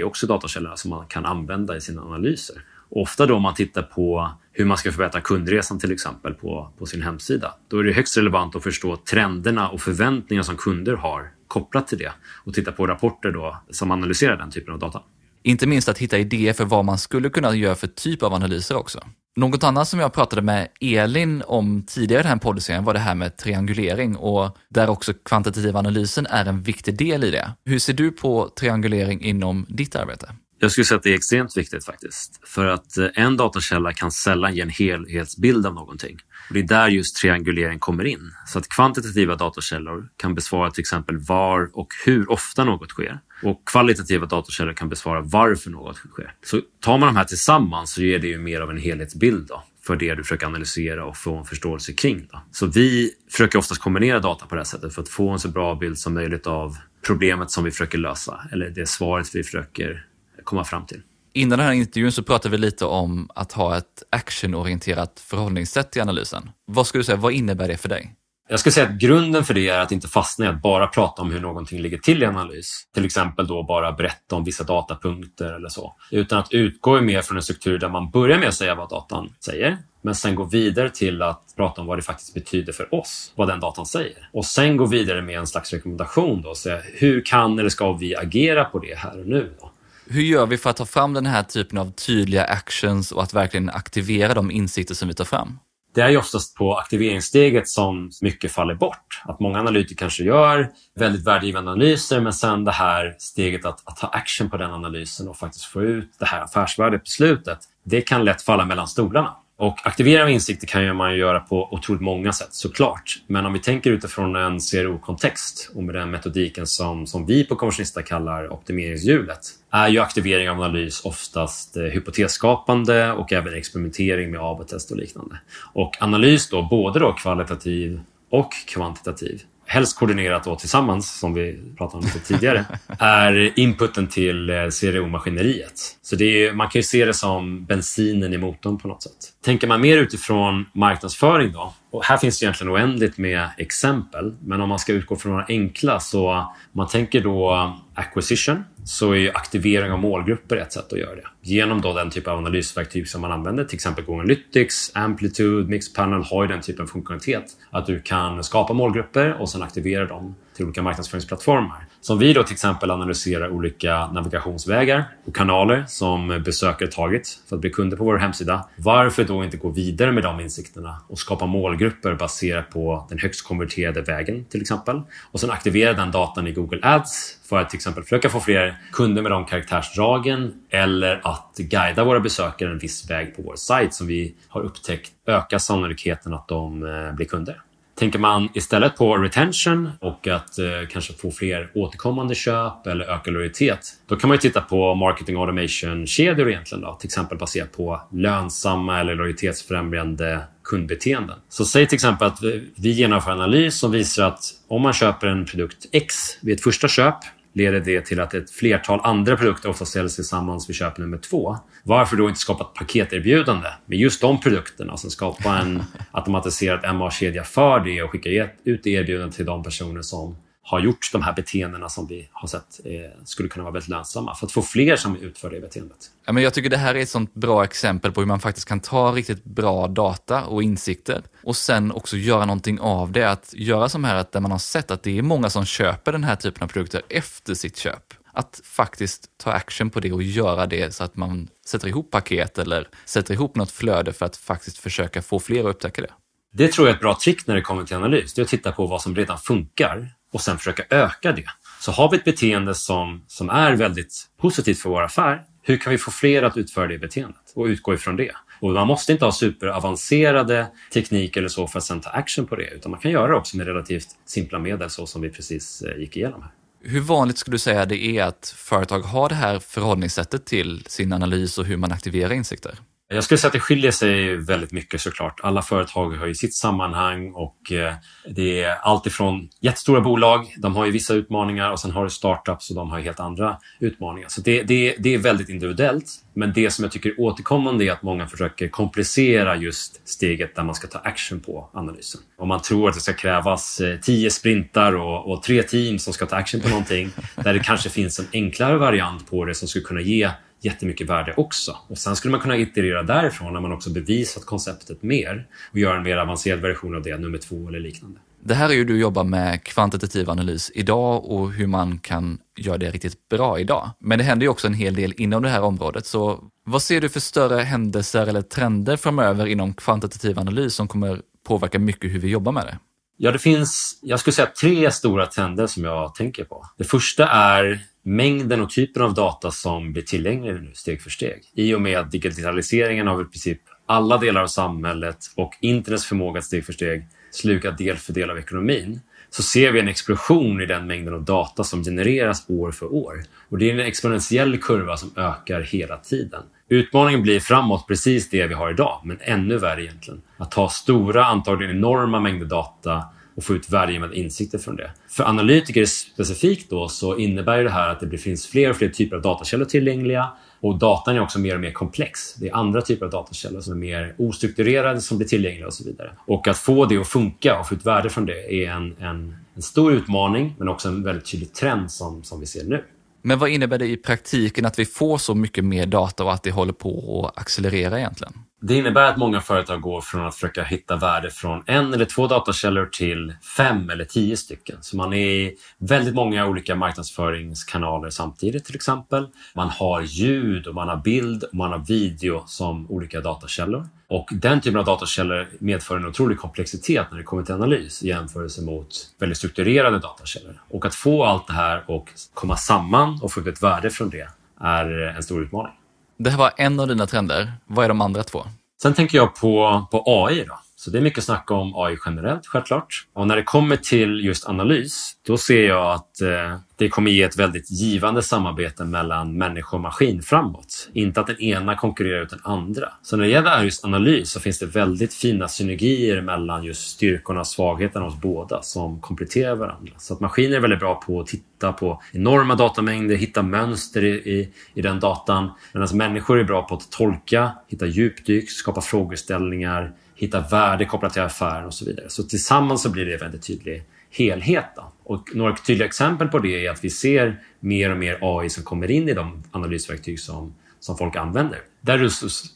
är 0.00 0.04
också 0.04 0.26
datakällorna 0.26 0.76
som 0.76 0.90
man 0.90 1.06
kan 1.06 1.26
använda 1.26 1.76
i 1.76 1.80
sina 1.80 2.02
analyser. 2.02 2.56
Ofta 2.90 3.26
då 3.26 3.36
om 3.36 3.42
man 3.42 3.54
tittar 3.54 3.82
på 3.82 4.30
hur 4.52 4.64
man 4.64 4.76
ska 4.76 4.92
förbättra 4.92 5.20
kundresan 5.20 5.78
till 5.78 5.92
exempel 5.92 6.34
på, 6.34 6.72
på 6.78 6.86
sin 6.86 7.02
hemsida. 7.02 7.54
Då 7.68 7.78
är 7.78 7.84
det 7.84 7.92
högst 7.92 8.16
relevant 8.16 8.56
att 8.56 8.62
förstå 8.62 8.96
trenderna 8.96 9.68
och 9.68 9.80
förväntningar 9.80 10.42
som 10.42 10.56
kunder 10.56 10.94
har 10.94 11.30
kopplat 11.48 11.88
till 11.88 11.98
det 11.98 12.12
och 12.44 12.54
titta 12.54 12.72
på 12.72 12.86
rapporter 12.86 13.32
då 13.32 13.56
som 13.70 13.90
analyserar 13.90 14.36
den 14.36 14.50
typen 14.50 14.74
av 14.74 14.78
data. 14.78 15.02
Inte 15.42 15.66
minst 15.66 15.88
att 15.88 15.98
hitta 15.98 16.18
idéer 16.18 16.52
för 16.52 16.64
vad 16.64 16.84
man 16.84 16.98
skulle 16.98 17.30
kunna 17.30 17.54
göra 17.54 17.74
för 17.74 17.86
typ 17.86 18.22
av 18.22 18.34
analyser 18.34 18.76
också. 18.76 19.00
Något 19.36 19.64
annat 19.64 19.88
som 19.88 20.00
jag 20.00 20.12
pratade 20.12 20.42
med 20.42 20.68
Elin 20.80 21.42
om 21.46 21.82
tidigare 21.86 22.20
i 22.20 22.22
den 22.22 22.32
här 22.32 22.38
poddserien 22.38 22.84
var 22.84 22.92
det 22.94 22.98
här 22.98 23.14
med 23.14 23.36
triangulering 23.36 24.16
och 24.16 24.56
där 24.68 24.90
också 24.90 25.12
kvantitativa 25.24 25.78
analysen 25.78 26.26
är 26.26 26.46
en 26.46 26.62
viktig 26.62 26.98
del 26.98 27.24
i 27.24 27.30
det. 27.30 27.52
Hur 27.64 27.78
ser 27.78 27.92
du 27.92 28.10
på 28.10 28.48
triangulering 28.48 29.20
inom 29.20 29.66
ditt 29.68 29.96
arbete? 29.96 30.28
Jag 30.66 30.72
skulle 30.72 30.84
säga 30.84 30.96
att 30.96 31.02
det 31.02 31.10
är 31.10 31.14
extremt 31.14 31.56
viktigt 31.56 31.84
faktiskt. 31.84 32.40
För 32.44 32.66
att 32.66 32.96
eh, 32.96 33.08
en 33.14 33.36
datakälla 33.36 33.92
kan 33.92 34.10
sällan 34.10 34.54
ge 34.54 34.60
en 34.60 34.70
helhetsbild 34.70 35.66
av 35.66 35.74
någonting. 35.74 36.16
Och 36.48 36.54
det 36.54 36.60
är 36.60 36.64
där 36.64 36.88
just 36.88 37.16
triangulering 37.16 37.78
kommer 37.78 38.04
in. 38.04 38.32
Så 38.46 38.58
att 38.58 38.68
kvantitativa 38.68 39.36
datakällor 39.36 40.08
kan 40.16 40.34
besvara 40.34 40.70
till 40.70 40.80
exempel 40.80 41.18
var 41.18 41.70
och 41.72 41.88
hur 42.04 42.30
ofta 42.30 42.64
något 42.64 42.90
sker. 42.90 43.18
Och 43.42 43.62
kvalitativa 43.66 44.26
datakällor 44.26 44.72
kan 44.72 44.88
besvara 44.88 45.20
varför 45.20 45.70
något 45.70 45.96
sker. 45.96 46.34
Så 46.44 46.60
tar 46.80 46.98
man 46.98 47.06
de 47.06 47.16
här 47.16 47.24
tillsammans 47.24 47.92
så 47.92 48.02
ger 48.02 48.18
det 48.18 48.28
ju 48.28 48.38
mer 48.38 48.60
av 48.60 48.70
en 48.70 48.78
helhetsbild 48.78 49.46
då, 49.48 49.64
för 49.86 49.96
det 49.96 50.14
du 50.14 50.22
försöker 50.22 50.46
analysera 50.46 51.04
och 51.04 51.16
få 51.16 51.36
en 51.36 51.44
förståelse 51.44 51.92
kring. 51.92 52.28
Då. 52.32 52.42
Så 52.52 52.66
vi 52.66 53.10
försöker 53.30 53.58
oftast 53.58 53.80
kombinera 53.80 54.20
data 54.20 54.46
på 54.46 54.54
det 54.54 54.60
här 54.60 54.64
sättet 54.64 54.94
för 54.94 55.02
att 55.02 55.08
få 55.08 55.30
en 55.30 55.38
så 55.38 55.48
bra 55.48 55.74
bild 55.74 55.98
som 55.98 56.14
möjligt 56.14 56.46
av 56.46 56.76
problemet 57.06 57.50
som 57.50 57.64
vi 57.64 57.70
försöker 57.70 57.98
lösa 57.98 58.40
eller 58.52 58.70
det 58.70 58.86
svaret 58.86 59.34
vi 59.34 59.42
försöker 59.42 60.06
komma 60.46 60.64
fram 60.64 60.86
till. 60.86 61.02
Innan 61.32 61.58
den 61.58 61.66
här 61.66 61.74
intervjun 61.74 62.12
så 62.12 62.22
pratade 62.22 62.52
vi 62.52 62.58
lite 62.58 62.84
om 62.84 63.30
att 63.34 63.52
ha 63.52 63.76
ett 63.76 64.02
actionorienterat 64.10 65.20
förhållningssätt 65.20 65.96
i 65.96 66.00
analysen. 66.00 66.50
Vad 66.66 66.86
skulle 66.86 67.00
du 67.00 67.04
säga, 67.04 67.16
vad 67.16 67.32
innebär 67.32 67.68
det 67.68 67.76
för 67.76 67.88
dig? 67.88 68.14
Jag 68.48 68.60
skulle 68.60 68.72
säga 68.72 68.86
att 68.86 68.98
grunden 68.98 69.44
för 69.44 69.54
det 69.54 69.68
är 69.68 69.80
att 69.80 69.92
inte 69.92 70.08
fastna 70.08 70.44
i 70.44 70.48
att 70.48 70.62
bara 70.62 70.86
prata 70.86 71.22
om 71.22 71.30
hur 71.30 71.40
någonting 71.40 71.80
ligger 71.80 71.98
till 71.98 72.22
i 72.22 72.26
analys. 72.26 72.88
Till 72.94 73.04
exempel 73.04 73.46
då 73.46 73.62
bara 73.62 73.92
berätta 73.92 74.36
om 74.36 74.44
vissa 74.44 74.64
datapunkter 74.64 75.52
eller 75.52 75.68
så. 75.68 75.94
Utan 76.10 76.38
att 76.38 76.52
utgå 76.52 77.00
mer 77.00 77.22
från 77.22 77.36
en 77.36 77.42
struktur 77.42 77.78
där 77.78 77.88
man 77.88 78.10
börjar 78.10 78.38
med 78.38 78.48
att 78.48 78.54
säga 78.54 78.74
vad 78.74 78.88
datan 78.88 79.32
säger, 79.44 79.78
men 80.02 80.14
sen 80.14 80.34
gå 80.34 80.44
vidare 80.44 80.90
till 80.90 81.22
att 81.22 81.42
prata 81.56 81.80
om 81.80 81.86
vad 81.86 81.98
det 81.98 82.02
faktiskt 82.02 82.34
betyder 82.34 82.72
för 82.72 82.94
oss, 82.94 83.32
vad 83.34 83.48
den 83.48 83.60
datan 83.60 83.86
säger. 83.86 84.28
Och 84.32 84.44
sen 84.44 84.76
gå 84.76 84.86
vidare 84.86 85.22
med 85.22 85.38
en 85.38 85.46
slags 85.46 85.72
rekommendation 85.72 86.42
då 86.42 86.48
och 86.48 86.56
säga 86.56 86.80
hur 86.94 87.24
kan 87.24 87.58
eller 87.58 87.68
ska 87.68 87.92
vi 87.92 88.16
agera 88.16 88.64
på 88.64 88.78
det 88.78 88.94
här 88.94 89.20
och 89.20 89.26
nu? 89.26 89.54
Då? 89.60 89.70
Hur 90.08 90.22
gör 90.22 90.46
vi 90.46 90.58
för 90.58 90.70
att 90.70 90.76
ta 90.76 90.86
fram 90.86 91.12
den 91.12 91.26
här 91.26 91.42
typen 91.42 91.78
av 91.78 91.90
tydliga 91.90 92.44
actions 92.44 93.12
och 93.12 93.22
att 93.22 93.34
verkligen 93.34 93.70
aktivera 93.70 94.34
de 94.34 94.50
insikter 94.50 94.94
som 94.94 95.08
vi 95.08 95.14
tar 95.14 95.24
fram? 95.24 95.58
Det 95.94 96.00
är 96.00 96.08
ju 96.08 96.16
oftast 96.16 96.56
på 96.56 96.76
aktiveringssteget 96.76 97.68
som 97.68 98.10
mycket 98.22 98.52
faller 98.52 98.74
bort. 98.74 99.22
Att 99.24 99.40
många 99.40 99.58
analytiker 99.58 99.96
kanske 99.96 100.24
gör 100.24 100.70
väldigt 100.98 101.26
värdegivande 101.26 101.70
analyser 101.70 102.20
men 102.20 102.32
sen 102.32 102.64
det 102.64 102.72
här 102.72 103.16
steget 103.18 103.64
att, 103.64 103.82
att 103.84 103.96
ta 103.96 104.06
action 104.06 104.50
på 104.50 104.56
den 104.56 104.70
analysen 104.70 105.28
och 105.28 105.36
faktiskt 105.36 105.64
få 105.64 105.82
ut 105.82 106.10
det 106.18 106.26
här 106.26 106.40
affärsvärdet 106.40 107.00
på 107.00 107.10
slutet. 107.10 107.58
Det 107.84 108.00
kan 108.00 108.24
lätt 108.24 108.42
falla 108.42 108.64
mellan 108.64 108.88
stolarna. 108.88 109.36
Och 109.58 109.86
aktivera 109.86 110.30
insikter 110.30 110.66
kan 110.66 110.96
man 110.96 111.12
ju 111.12 111.18
göra 111.18 111.40
på 111.40 111.68
otroligt 111.72 112.02
många 112.02 112.32
sätt 112.32 112.54
såklart. 112.54 113.22
Men 113.26 113.46
om 113.46 113.52
vi 113.52 113.58
tänker 113.58 113.90
utifrån 113.90 114.36
en 114.36 114.60
CRO-kontext 114.60 115.70
och 115.74 115.82
med 115.82 115.94
den 115.94 116.10
metodiken 116.10 116.66
som, 116.66 117.06
som 117.06 117.26
vi 117.26 117.44
på 117.44 117.56
Konversionista 117.56 118.02
kallar 118.02 118.52
optimeringshjulet 118.52 119.40
är 119.70 119.88
ju 119.88 119.98
aktivering 119.98 120.50
av 120.50 120.62
analys 120.62 121.04
oftast 121.04 121.76
eh, 121.76 121.82
hypotesskapande 121.82 123.12
och 123.12 123.32
även 123.32 123.54
experimentering 123.54 124.30
med 124.30 124.40
AB-test 124.40 124.90
och 124.90 124.96
liknande. 124.96 125.36
Och 125.72 125.96
analys 126.00 126.48
då 126.48 126.62
både 126.62 126.98
då 126.98 127.12
kvalitativ 127.12 128.00
och 128.30 128.52
kvantitativ 128.66 129.42
helst 129.66 129.98
koordinerat 129.98 130.44
då 130.44 130.56
tillsammans, 130.56 131.18
som 131.18 131.34
vi 131.34 131.58
pratade 131.78 131.98
om 131.98 132.04
lite 132.04 132.20
tidigare, 132.20 132.64
är 132.98 133.58
inputen 133.58 134.06
till 134.06 134.50
eh, 134.50 134.54
CRO-maskineriet. 134.54 135.96
Så 136.02 136.16
det 136.16 136.24
är, 136.24 136.52
man 136.52 136.68
kan 136.68 136.78
ju 136.78 136.82
se 136.82 137.04
det 137.04 137.14
som 137.14 137.64
bensinen 137.64 138.32
i 138.32 138.38
motorn 138.38 138.78
på 138.78 138.88
något 138.88 139.02
sätt. 139.02 139.12
Tänker 139.44 139.66
man 139.66 139.80
mer 139.80 139.96
utifrån 139.96 140.66
marknadsföring 140.72 141.52
då, 141.52 141.74
och 141.90 142.04
här 142.04 142.16
finns 142.16 142.38
det 142.38 142.44
egentligen 142.44 142.72
oändligt 142.72 143.18
med 143.18 143.48
exempel, 143.58 144.34
men 144.40 144.60
om 144.60 144.68
man 144.68 144.78
ska 144.78 144.92
utgå 144.92 145.16
från 145.16 145.32
några 145.32 145.46
enkla 145.48 146.00
så 146.00 146.52
man 146.72 146.88
tänker 146.88 147.20
då 147.20 147.72
acquisition 147.94 148.64
så 148.86 149.14
är 149.14 149.36
aktivering 149.36 149.92
av 149.92 149.98
målgrupper 149.98 150.56
ett 150.56 150.72
sätt 150.72 150.92
att 150.92 150.98
göra 150.98 151.14
det. 151.14 151.26
Genom 151.40 151.80
då 151.80 151.92
den 151.92 152.10
typ 152.10 152.28
av 152.28 152.38
analysverktyg 152.38 153.08
som 153.08 153.20
man 153.20 153.32
använder, 153.32 153.64
till 153.64 153.74
exempel 153.74 154.04
Google 154.04 154.22
Analytics, 154.22 154.92
Amplitude, 154.94 155.70
Mixpanel 155.70 156.22
har 156.22 156.42
ju 156.42 156.48
den 156.48 156.60
typen 156.60 156.82
av 156.82 156.86
funktionalitet. 156.86 157.44
Att 157.70 157.86
du 157.86 158.00
kan 158.00 158.44
skapa 158.44 158.72
målgrupper 158.72 159.40
och 159.40 159.48
sen 159.48 159.62
aktivera 159.62 160.06
dem 160.06 160.34
till 160.56 160.64
olika 160.64 160.82
marknadsföringsplattformar. 160.82 161.86
Som 162.00 162.18
vi 162.18 162.32
då 162.32 162.42
till 162.42 162.52
exempel 162.52 162.90
analyserar 162.90 163.48
olika 163.48 164.06
navigationsvägar 164.06 165.04
och 165.24 165.36
kanaler 165.36 165.84
som 165.88 166.42
besökare 166.44 166.88
tagit 166.88 167.38
för 167.48 167.56
att 167.56 167.60
bli 167.60 167.70
kunder 167.70 167.96
på 167.96 168.04
vår 168.04 168.16
hemsida. 168.16 168.68
Varför 168.76 169.24
då 169.24 169.44
inte 169.44 169.56
gå 169.56 169.68
vidare 169.68 170.12
med 170.12 170.22
de 170.22 170.40
insikterna 170.40 171.00
och 171.08 171.18
skapa 171.18 171.46
målgrupper 171.46 172.14
baserat 172.14 172.70
på 172.70 173.06
den 173.08 173.18
högst 173.18 173.46
konverterade 173.46 174.02
vägen 174.02 174.44
till 174.44 174.60
exempel. 174.60 175.00
Och 175.30 175.40
sen 175.40 175.50
aktivera 175.50 175.92
den 175.92 176.10
datan 176.10 176.46
i 176.46 176.52
Google 176.52 176.78
Ads 176.82 177.38
för 177.48 177.58
att 177.58 177.70
till 177.70 177.76
exempel 177.76 178.02
försöka 178.02 178.28
få 178.28 178.40
fler 178.40 178.76
kunder 178.92 179.22
med 179.22 179.32
de 179.32 179.44
karaktärsdragen 179.44 180.54
eller 180.70 181.20
att 181.24 181.56
guida 181.56 182.04
våra 182.04 182.20
besökare 182.20 182.70
en 182.70 182.78
viss 182.78 183.10
väg 183.10 183.36
på 183.36 183.42
vår 183.42 183.56
sajt 183.56 183.94
som 183.94 184.06
vi 184.06 184.34
har 184.48 184.60
upptäckt 184.60 185.12
ökar 185.26 185.58
sannolikheten 185.58 186.34
att 186.34 186.48
de 186.48 186.82
eh, 186.82 187.12
blir 187.12 187.26
kunder. 187.26 187.62
Tänker 187.98 188.18
man 188.18 188.48
istället 188.54 188.96
på 188.96 189.16
retention 189.16 189.90
och 190.00 190.28
att 190.28 190.58
eh, 190.58 190.88
kanske 190.90 191.12
få 191.12 191.30
fler 191.30 191.70
återkommande 191.74 192.34
köp 192.34 192.86
eller 192.86 193.04
öka 193.04 193.30
lojalitet, 193.30 193.78
då 194.06 194.16
kan 194.16 194.28
man 194.28 194.38
titta 194.38 194.60
på 194.60 194.94
marketing 194.94 195.36
automation-kedjor 195.36 196.50
egentligen. 196.50 196.82
Då, 196.82 196.96
till 197.00 197.08
exempel 197.08 197.38
baserat 197.38 197.72
på 197.72 198.00
lönsamma 198.12 199.00
eller 199.00 199.14
lojalitetsfrämjande 199.14 200.40
kundbeteenden. 200.64 201.36
Så 201.48 201.64
säg 201.64 201.86
till 201.86 201.94
exempel 201.94 202.26
att 202.26 202.38
vi 202.76 202.90
genomför 202.90 203.30
en 203.30 203.40
analys 203.40 203.78
som 203.78 203.92
visar 203.92 204.26
att 204.26 204.44
om 204.68 204.82
man 204.82 204.92
köper 204.92 205.26
en 205.26 205.44
produkt 205.44 205.86
X 205.92 206.14
vid 206.42 206.54
ett 206.54 206.62
första 206.62 206.88
köp 206.88 207.16
leder 207.56 207.80
det 207.80 208.00
till 208.00 208.20
att 208.20 208.34
ett 208.34 208.50
flertal 208.50 209.00
andra 209.02 209.36
produkter 209.36 209.68
ofta 209.68 209.84
säljs 209.84 210.14
tillsammans 210.14 210.68
vid 210.68 210.76
köp 210.76 210.98
nummer 210.98 211.18
två. 211.18 211.56
Varför 211.82 212.16
då 212.16 212.28
inte 212.28 212.40
skapa 212.40 212.64
ett 212.64 212.74
paketerbjudande 212.74 213.68
med 213.86 213.98
just 213.98 214.20
de 214.20 214.40
produkterna? 214.40 214.92
Alltså 214.92 215.10
skapa 215.10 215.58
en 215.58 215.82
automatiserad 216.10 216.96
MA-kedja 216.96 217.44
för 217.44 217.80
det 217.80 218.02
och 218.02 218.10
skicka 218.10 218.48
ut 218.64 218.82
det 218.82 218.90
erbjudandet 218.90 219.36
till 219.36 219.46
de 219.46 219.62
personer 219.62 220.02
som 220.02 220.36
har 220.68 220.80
gjort 220.80 221.12
de 221.12 221.22
här 221.22 221.32
beteendena 221.32 221.88
som 221.88 222.06
vi 222.06 222.28
har 222.32 222.48
sett 222.48 222.80
eh, 222.84 223.24
skulle 223.24 223.48
kunna 223.48 223.62
vara 223.62 223.72
väldigt 223.72 223.88
lönsamma 223.88 224.34
för 224.34 224.46
att 224.46 224.52
få 224.52 224.62
fler 224.62 224.96
som 224.96 225.16
utför 225.16 225.50
det 225.50 225.60
beteendet. 225.60 225.96
Ja, 226.24 226.32
men 226.32 226.42
jag 226.42 226.54
tycker 226.54 226.70
det 226.70 226.76
här 226.76 226.94
är 226.94 226.98
ett 226.98 227.08
sånt 227.08 227.34
bra 227.34 227.64
exempel 227.64 228.12
på 228.12 228.20
hur 228.20 228.26
man 228.26 228.40
faktiskt 228.40 228.68
kan 228.68 228.80
ta 228.80 229.12
riktigt 229.12 229.44
bra 229.44 229.88
data 229.88 230.44
och 230.44 230.62
insikter 230.62 231.22
och 231.44 231.56
sen 231.56 231.92
också 231.92 232.16
göra 232.16 232.44
någonting 232.44 232.80
av 232.80 233.12
det. 233.12 233.30
Att 233.30 233.54
göra 233.56 233.88
som 233.88 234.04
här 234.04 234.14
att 234.14 234.32
där 234.32 234.40
man 234.40 234.50
har 234.50 234.58
sett 234.58 234.90
att 234.90 235.02
det 235.02 235.18
är 235.18 235.22
många 235.22 235.50
som 235.50 235.64
köper 235.64 236.12
den 236.12 236.24
här 236.24 236.36
typen 236.36 236.62
av 236.62 236.68
produkter 236.68 237.02
efter 237.08 237.54
sitt 237.54 237.76
köp. 237.76 238.14
Att 238.32 238.60
faktiskt 238.64 239.30
ta 239.36 239.52
action 239.52 239.90
på 239.90 240.00
det 240.00 240.12
och 240.12 240.22
göra 240.22 240.66
det 240.66 240.94
så 240.94 241.04
att 241.04 241.16
man 241.16 241.48
sätter 241.66 241.88
ihop 241.88 242.10
paket 242.10 242.58
eller 242.58 242.88
sätter 243.04 243.34
ihop 243.34 243.56
något 243.56 243.70
flöde 243.70 244.12
för 244.12 244.26
att 244.26 244.36
faktiskt 244.36 244.78
försöka 244.78 245.22
få 245.22 245.38
fler 245.38 245.60
att 245.60 245.74
upptäcka 245.74 246.02
det. 246.02 246.10
Det 246.52 246.72
tror 246.72 246.86
jag 246.86 246.92
är 246.92 246.96
ett 246.96 247.00
bra 247.00 247.18
trick 247.22 247.46
när 247.46 247.54
det 247.54 247.60
kommer 247.60 247.84
till 247.84 247.96
analys. 247.96 248.34
Det 248.34 248.40
är 248.40 248.42
att 248.42 248.48
titta 248.48 248.72
på 248.72 248.86
vad 248.86 249.02
som 249.02 249.16
redan 249.16 249.38
funkar 249.38 250.15
och 250.36 250.42
sen 250.42 250.58
försöka 250.58 250.84
öka 250.90 251.32
det. 251.32 251.44
Så 251.80 251.92
har 251.92 252.10
vi 252.10 252.16
ett 252.16 252.24
beteende 252.24 252.74
som, 252.74 253.24
som 253.26 253.50
är 253.50 253.76
väldigt 253.76 254.28
positivt 254.40 254.78
för 254.78 254.90
vår 254.90 255.02
affär, 255.02 255.42
hur 255.62 255.76
kan 255.76 255.90
vi 255.90 255.98
få 255.98 256.10
fler 256.10 256.42
att 256.42 256.56
utföra 256.56 256.86
det 256.86 256.98
beteendet 256.98 257.52
och 257.54 257.64
utgå 257.64 257.94
ifrån 257.94 258.16
det? 258.16 258.30
Och 258.60 258.72
man 258.72 258.86
måste 258.86 259.12
inte 259.12 259.24
ha 259.24 259.32
superavancerade 259.32 260.66
tekniker 260.92 261.40
eller 261.40 261.48
så 261.48 261.66
för 261.66 261.78
att 261.78 261.84
sen 261.84 262.00
ta 262.00 262.10
action 262.10 262.46
på 262.46 262.56
det, 262.56 262.70
utan 262.70 262.90
man 262.90 263.00
kan 263.00 263.10
göra 263.10 263.28
det 263.28 263.34
också 263.34 263.56
med 263.56 263.66
relativt 263.66 264.08
simpla 264.26 264.58
medel 264.58 264.90
så 264.90 265.06
som 265.06 265.22
vi 265.22 265.30
precis 265.30 265.82
eh, 265.82 266.00
gick 266.00 266.16
igenom 266.16 266.42
här. 266.42 266.50
Hur 266.90 267.00
vanligt 267.00 267.38
skulle 267.38 267.54
du 267.54 267.58
säga 267.58 267.84
det 267.84 268.04
är 268.04 268.24
att 268.24 268.54
företag 268.56 269.00
har 269.00 269.28
det 269.28 269.34
här 269.34 269.58
förhållningssättet 269.58 270.46
till 270.46 270.84
sin 270.86 271.12
analys 271.12 271.58
och 271.58 271.64
hur 271.64 271.76
man 271.76 271.92
aktiverar 271.92 272.32
insikter? 272.32 272.78
Jag 273.08 273.24
skulle 273.24 273.38
säga 273.38 273.48
att 273.48 273.52
det 273.52 273.60
skiljer 273.60 273.90
sig 273.90 274.36
väldigt 274.36 274.72
mycket 274.72 275.00
såklart. 275.00 275.40
Alla 275.42 275.62
företag 275.62 276.10
har 276.10 276.26
ju 276.26 276.34
sitt 276.34 276.54
sammanhang 276.54 277.32
och 277.32 277.72
eh, 277.72 277.94
det 278.28 278.62
är 278.62 278.74
allt 278.82 279.06
ifrån 279.06 279.48
jättestora 279.60 280.00
bolag, 280.00 280.54
de 280.58 280.76
har 280.76 280.86
ju 280.86 280.92
vissa 280.92 281.14
utmaningar 281.14 281.70
och 281.70 281.80
sen 281.80 281.90
har 281.90 282.04
du 282.04 282.10
startups 282.10 282.70
och 282.70 282.76
de 282.76 282.90
har 282.90 283.00
helt 283.00 283.20
andra 283.20 283.58
utmaningar. 283.80 284.28
Så 284.28 284.40
det, 284.40 284.62
det, 284.62 284.96
det 284.98 285.14
är 285.14 285.18
väldigt 285.18 285.48
individuellt. 285.48 286.04
Men 286.34 286.52
det 286.52 286.70
som 286.70 286.82
jag 286.82 286.92
tycker 286.92 287.10
är 287.10 287.20
återkommande 287.20 287.84
är 287.84 287.92
att 287.92 288.02
många 288.02 288.26
försöker 288.26 288.68
komplicera 288.68 289.56
just 289.56 290.08
steget 290.08 290.56
där 290.56 290.62
man 290.62 290.74
ska 290.74 290.86
ta 290.86 290.98
action 290.98 291.40
på 291.40 291.70
analysen. 291.72 292.20
Om 292.38 292.48
man 292.48 292.62
tror 292.62 292.88
att 292.88 292.94
det 292.94 293.00
ska 293.00 293.12
krävas 293.12 293.80
eh, 293.80 294.00
tio 294.00 294.30
sprintar 294.30 294.96
och, 294.96 295.32
och 295.32 295.42
tre 295.42 295.62
team 295.62 295.98
som 295.98 296.12
ska 296.12 296.26
ta 296.26 296.36
action 296.36 296.60
på 296.60 296.68
någonting 296.68 297.10
där 297.36 297.54
det 297.54 297.60
kanske 297.60 297.88
finns 297.88 298.18
en 298.18 298.26
enklare 298.32 298.76
variant 298.76 299.30
på 299.30 299.44
det 299.44 299.54
som 299.54 299.68
skulle 299.68 299.84
kunna 299.84 300.00
ge 300.00 300.30
jättemycket 300.60 301.10
värde 301.10 301.34
också. 301.36 301.76
Och 301.88 301.98
sen 301.98 302.16
skulle 302.16 302.32
man 302.32 302.40
kunna 302.40 302.56
iterera 302.56 303.02
därifrån 303.02 303.52
när 303.52 303.60
man 303.60 303.72
också 303.72 303.90
bevisat 303.90 304.46
konceptet 304.46 305.02
mer 305.02 305.46
och 305.72 305.78
göra 305.78 305.96
en 305.96 306.02
mer 306.02 306.16
avancerad 306.16 306.60
version 306.60 306.96
av 306.96 307.02
det, 307.02 307.18
nummer 307.18 307.38
två 307.38 307.68
eller 307.68 307.80
liknande. 307.80 308.20
Det 308.44 308.54
här 308.54 308.68
är 308.68 308.74
ju 308.74 308.84
du 308.84 308.98
jobbar 309.00 309.24
med 309.24 309.64
kvantitativ 309.64 310.30
analys 310.30 310.70
idag 310.74 311.24
och 311.24 311.52
hur 311.52 311.66
man 311.66 311.98
kan 311.98 312.38
göra 312.56 312.78
det 312.78 312.90
riktigt 312.90 313.28
bra 313.28 313.58
idag. 313.58 313.90
Men 313.98 314.18
det 314.18 314.24
händer 314.24 314.44
ju 314.44 314.50
också 314.50 314.66
en 314.66 314.74
hel 314.74 314.94
del 314.94 315.14
inom 315.16 315.42
det 315.42 315.48
här 315.48 315.62
området. 315.62 316.06
Så 316.06 316.44
vad 316.64 316.82
ser 316.82 317.00
du 317.00 317.08
för 317.08 317.20
större 317.20 317.62
händelser 317.62 318.26
eller 318.26 318.42
trender 318.42 318.96
framöver 318.96 319.46
inom 319.46 319.74
kvantitativ 319.74 320.38
analys 320.38 320.74
som 320.74 320.88
kommer 320.88 321.20
påverka 321.46 321.78
mycket 321.78 322.12
hur 322.12 322.18
vi 322.18 322.28
jobbar 322.28 322.52
med 322.52 322.66
det? 322.66 322.78
Ja, 323.16 323.32
det 323.32 323.38
finns, 323.38 323.98
jag 324.02 324.20
skulle 324.20 324.34
säga 324.34 324.48
tre 324.60 324.90
stora 324.90 325.26
trender 325.26 325.66
som 325.66 325.84
jag 325.84 326.14
tänker 326.14 326.44
på. 326.44 326.66
Det 326.78 326.84
första 326.84 327.28
är 327.28 327.80
mängden 328.06 328.60
och 328.60 328.70
typen 328.70 329.02
av 329.02 329.14
data 329.14 329.50
som 329.50 329.92
blir 329.92 330.02
tillgänglig 330.02 330.54
nu 330.54 330.70
steg 330.74 331.02
för 331.02 331.10
steg. 331.10 331.42
I 331.54 331.74
och 331.74 331.80
med 331.80 332.06
digitaliseringen 332.06 333.08
av 333.08 333.20
i 333.20 333.24
princip 333.24 333.60
alla 333.86 334.18
delar 334.18 334.42
av 334.42 334.46
samhället 334.46 335.18
och 335.34 335.52
internets 335.60 336.06
förmåga 336.06 336.38
att 336.38 336.44
steg 336.44 336.66
för 336.66 336.72
steg 336.72 337.06
sluka 337.30 337.70
del 337.70 337.96
för 337.96 338.12
del 338.12 338.30
av 338.30 338.38
ekonomin 338.38 339.00
så 339.30 339.42
ser 339.42 339.72
vi 339.72 339.80
en 339.80 339.88
explosion 339.88 340.60
i 340.60 340.66
den 340.66 340.86
mängden 340.86 341.14
av 341.14 341.24
data 341.24 341.64
som 341.64 341.84
genereras 341.84 342.44
år 342.48 342.72
för 342.72 342.94
år. 342.94 343.22
Och 343.48 343.58
Det 343.58 343.70
är 343.70 343.74
en 343.74 343.80
exponentiell 343.80 344.58
kurva 344.58 344.96
som 344.96 345.10
ökar 345.16 345.60
hela 345.60 345.96
tiden. 345.96 346.42
Utmaningen 346.68 347.22
blir 347.22 347.40
framåt 347.40 347.86
precis 347.88 348.30
det 348.30 348.46
vi 348.46 348.54
har 348.54 348.70
idag, 348.70 349.00
men 349.04 349.18
ännu 349.20 349.58
värre 349.58 349.82
egentligen. 349.84 350.22
Att 350.36 350.50
ta 350.50 350.68
stora, 350.68 351.24
antagligen 351.24 351.76
enorma 351.76 352.20
mängder 352.20 352.46
data 352.46 353.04
och 353.36 353.44
få 353.44 353.54
ut 353.54 353.70
värdegemensamma 353.70 354.14
insikter 354.14 354.58
från 354.58 354.76
det. 354.76 354.90
För 355.08 355.24
analytiker 355.24 355.84
specifikt 355.84 356.70
då 356.70 356.88
så 356.88 357.16
innebär 357.16 357.64
det 357.64 357.70
här 357.70 357.88
att 357.88 358.10
det 358.10 358.18
finns 358.18 358.46
fler 358.46 358.70
och 358.70 358.76
fler 358.76 358.88
typer 358.88 359.16
av 359.16 359.22
datakällor 359.22 359.64
tillgängliga 359.64 360.28
och 360.60 360.78
datan 360.78 361.16
är 361.16 361.20
också 361.20 361.38
mer 361.38 361.54
och 361.54 361.60
mer 361.60 361.72
komplex. 361.72 362.34
Det 362.34 362.48
är 362.48 362.54
andra 362.54 362.82
typer 362.82 363.06
av 363.06 363.12
datakällor 363.12 363.60
som 363.60 363.72
är 363.72 363.76
mer 363.76 364.14
ostrukturerade 364.18 365.00
som 365.00 365.18
blir 365.18 365.28
tillgängliga 365.28 365.66
och 365.66 365.74
så 365.74 365.84
vidare. 365.84 366.10
Och 366.26 366.48
att 366.48 366.58
få 366.58 366.86
det 366.86 366.96
att 366.96 367.08
funka 367.08 367.60
och 367.60 367.68
få 367.68 367.74
ut 367.74 367.86
värde 367.86 368.10
från 368.10 368.26
det 368.26 368.54
är 368.54 368.70
en, 368.70 368.96
en, 369.00 369.36
en 369.54 369.62
stor 369.62 369.92
utmaning 369.92 370.54
men 370.58 370.68
också 370.68 370.88
en 370.88 371.02
väldigt 371.02 371.30
tydlig 371.30 371.52
trend 371.52 371.90
som, 371.90 372.24
som 372.24 372.40
vi 372.40 372.46
ser 372.46 372.64
nu. 372.64 372.84
Men 373.22 373.38
vad 373.38 373.50
innebär 373.50 373.78
det 373.78 373.86
i 373.86 373.96
praktiken 373.96 374.66
att 374.66 374.78
vi 374.78 374.84
får 374.84 375.18
så 375.18 375.34
mycket 375.34 375.64
mer 375.64 375.86
data 375.86 376.24
och 376.24 376.32
att 376.32 376.42
det 376.42 376.50
håller 376.50 376.72
på 376.72 377.24
att 377.26 377.40
accelerera 377.40 377.98
egentligen? 377.98 378.32
Det 378.68 378.74
innebär 378.74 379.02
att 379.02 379.16
många 379.16 379.40
företag 379.40 379.80
går 379.80 380.00
från 380.00 380.26
att 380.26 380.34
försöka 380.34 380.64
hitta 380.64 380.96
värde 380.96 381.30
från 381.30 381.62
en 381.66 381.94
eller 381.94 382.04
två 382.04 382.26
datakällor 382.26 382.86
till 382.86 383.34
fem 383.56 383.90
eller 383.90 384.04
tio 384.04 384.36
stycken. 384.36 384.76
Så 384.80 384.96
man 384.96 385.12
är 385.12 385.26
i 385.26 385.56
väldigt 385.78 386.14
många 386.14 386.46
olika 386.46 386.74
marknadsföringskanaler 386.74 388.10
samtidigt 388.10 388.64
till 388.64 388.74
exempel. 388.74 389.28
Man 389.54 389.68
har 389.68 390.00
ljud 390.00 390.66
och 390.66 390.74
man 390.74 390.88
har 390.88 390.96
bild 390.96 391.44
och 391.44 391.54
man 391.54 391.72
har 391.72 391.78
video 391.78 392.44
som 392.46 392.90
olika 392.90 393.20
datakällor. 393.20 393.88
Och 394.08 394.28
den 394.32 394.60
typen 394.60 394.78
av 394.78 394.84
datakällor 394.84 395.48
medför 395.58 395.96
en 395.96 396.06
otrolig 396.06 396.38
komplexitet 396.38 397.06
när 397.10 397.18
det 397.18 397.24
kommer 397.24 397.42
till 397.42 397.54
analys 397.54 398.02
i 398.02 398.08
jämförelse 398.08 398.62
mot 398.62 398.88
väldigt 399.18 399.38
strukturerade 399.38 399.98
datakällor. 399.98 400.60
Och 400.70 400.86
att 400.86 400.94
få 400.94 401.24
allt 401.24 401.46
det 401.46 401.52
här 401.52 401.90
och 401.90 402.08
komma 402.34 402.56
samman 402.56 403.18
och 403.22 403.32
få 403.32 403.40
ut 403.40 403.46
ett 403.46 403.62
värde 403.62 403.90
från 403.90 404.10
det 404.10 404.28
är 404.60 404.90
en 405.16 405.22
stor 405.22 405.42
utmaning. 405.42 405.72
Det 406.16 406.30
här 406.30 406.38
var 406.38 406.52
en 406.56 406.80
av 406.80 406.88
dina 406.88 407.06
trender. 407.06 407.52
Vad 407.66 407.84
är 407.84 407.88
de 407.88 408.00
andra 408.00 408.22
två? 408.22 408.44
Sen 408.82 408.94
tänker 408.94 409.18
jag 409.18 409.34
på, 409.34 409.86
på 409.90 410.02
AI. 410.06 410.44
Då. 410.44 410.58
Så 410.78 410.90
det 410.90 410.98
är 410.98 411.02
mycket 411.02 411.24
snack 411.24 411.50
om 411.50 411.74
AI 411.76 411.96
generellt, 412.06 412.46
självklart. 412.46 413.06
Och 413.12 413.26
när 413.26 413.36
det 413.36 413.42
kommer 413.42 413.76
till 413.76 414.24
just 414.24 414.48
analys, 414.48 415.12
då 415.26 415.38
ser 415.38 415.66
jag 415.66 415.92
att 415.92 416.20
eh, 416.20 416.58
det 416.76 416.88
kommer 416.88 417.10
ge 417.10 417.22
ett 417.22 417.36
väldigt 417.36 417.70
givande 417.70 418.22
samarbete 418.22 418.84
mellan 418.84 419.38
människa 419.38 419.76
och 419.76 419.82
maskin 419.82 420.22
framåt. 420.22 420.88
Inte 420.92 421.20
att 421.20 421.26
den 421.26 421.40
ena 421.40 421.74
konkurrerar 421.74 422.22
ut 422.22 422.30
den 422.30 422.40
andra. 422.42 422.92
Så 423.02 423.16
när 423.16 423.24
det 423.24 423.30
gäller 423.30 423.62
just 423.62 423.84
analys 423.84 424.30
så 424.30 424.40
finns 424.40 424.58
det 424.58 424.66
väldigt 424.66 425.14
fina 425.14 425.48
synergier 425.48 426.20
mellan 426.20 426.64
just 426.64 426.90
styrkorna 426.90 427.40
och 427.40 427.46
svagheterna 427.46 428.04
hos 428.04 428.20
båda 428.20 428.62
som 428.62 429.00
kompletterar 429.00 429.54
varandra. 429.54 429.92
Så 429.98 430.14
att 430.14 430.20
maskiner 430.20 430.56
är 430.56 430.60
väldigt 430.60 430.80
bra 430.80 430.94
på 430.94 431.20
att 431.20 431.26
titta 431.26 431.72
på 431.72 432.02
enorma 432.12 432.54
datamängder, 432.54 433.16
hitta 433.16 433.42
mönster 433.42 434.04
i, 434.04 434.10
i, 434.10 434.52
i 434.74 434.82
den 434.82 435.00
datan. 435.00 435.50
Medan 435.72 435.96
människor 435.96 436.38
är 436.38 436.44
bra 436.44 436.62
på 436.62 436.74
att 436.74 436.90
tolka, 436.90 437.52
hitta 437.68 437.86
djupdyk, 437.86 438.50
skapa 438.50 438.80
frågeställningar, 438.80 439.92
hitta 440.16 440.40
värde 440.40 440.84
kopplat 440.84 441.12
till 441.12 441.22
affären 441.22 441.64
och 441.64 441.74
så 441.74 441.84
vidare. 441.84 442.08
Så 442.08 442.22
tillsammans 442.22 442.82
så 442.82 442.90
blir 442.90 443.06
det 443.06 443.12
en 443.12 443.20
väldigt 443.20 443.46
tydlig 443.46 443.84
helhet. 444.10 444.66
Då. 444.76 444.92
Och 445.04 445.28
några 445.34 445.56
tydliga 445.56 445.86
exempel 445.86 446.28
på 446.28 446.38
det 446.38 446.66
är 446.66 446.70
att 446.70 446.84
vi 446.84 446.90
ser 446.90 447.40
mer 447.60 447.90
och 447.90 447.96
mer 447.96 448.18
AI 448.20 448.50
som 448.50 448.64
kommer 448.64 448.90
in 448.90 449.08
i 449.08 449.14
de 449.14 449.42
analysverktyg 449.50 450.20
som, 450.20 450.54
som 450.80 450.96
folk 450.96 451.16
använder. 451.16 451.58
Där 451.80 452.10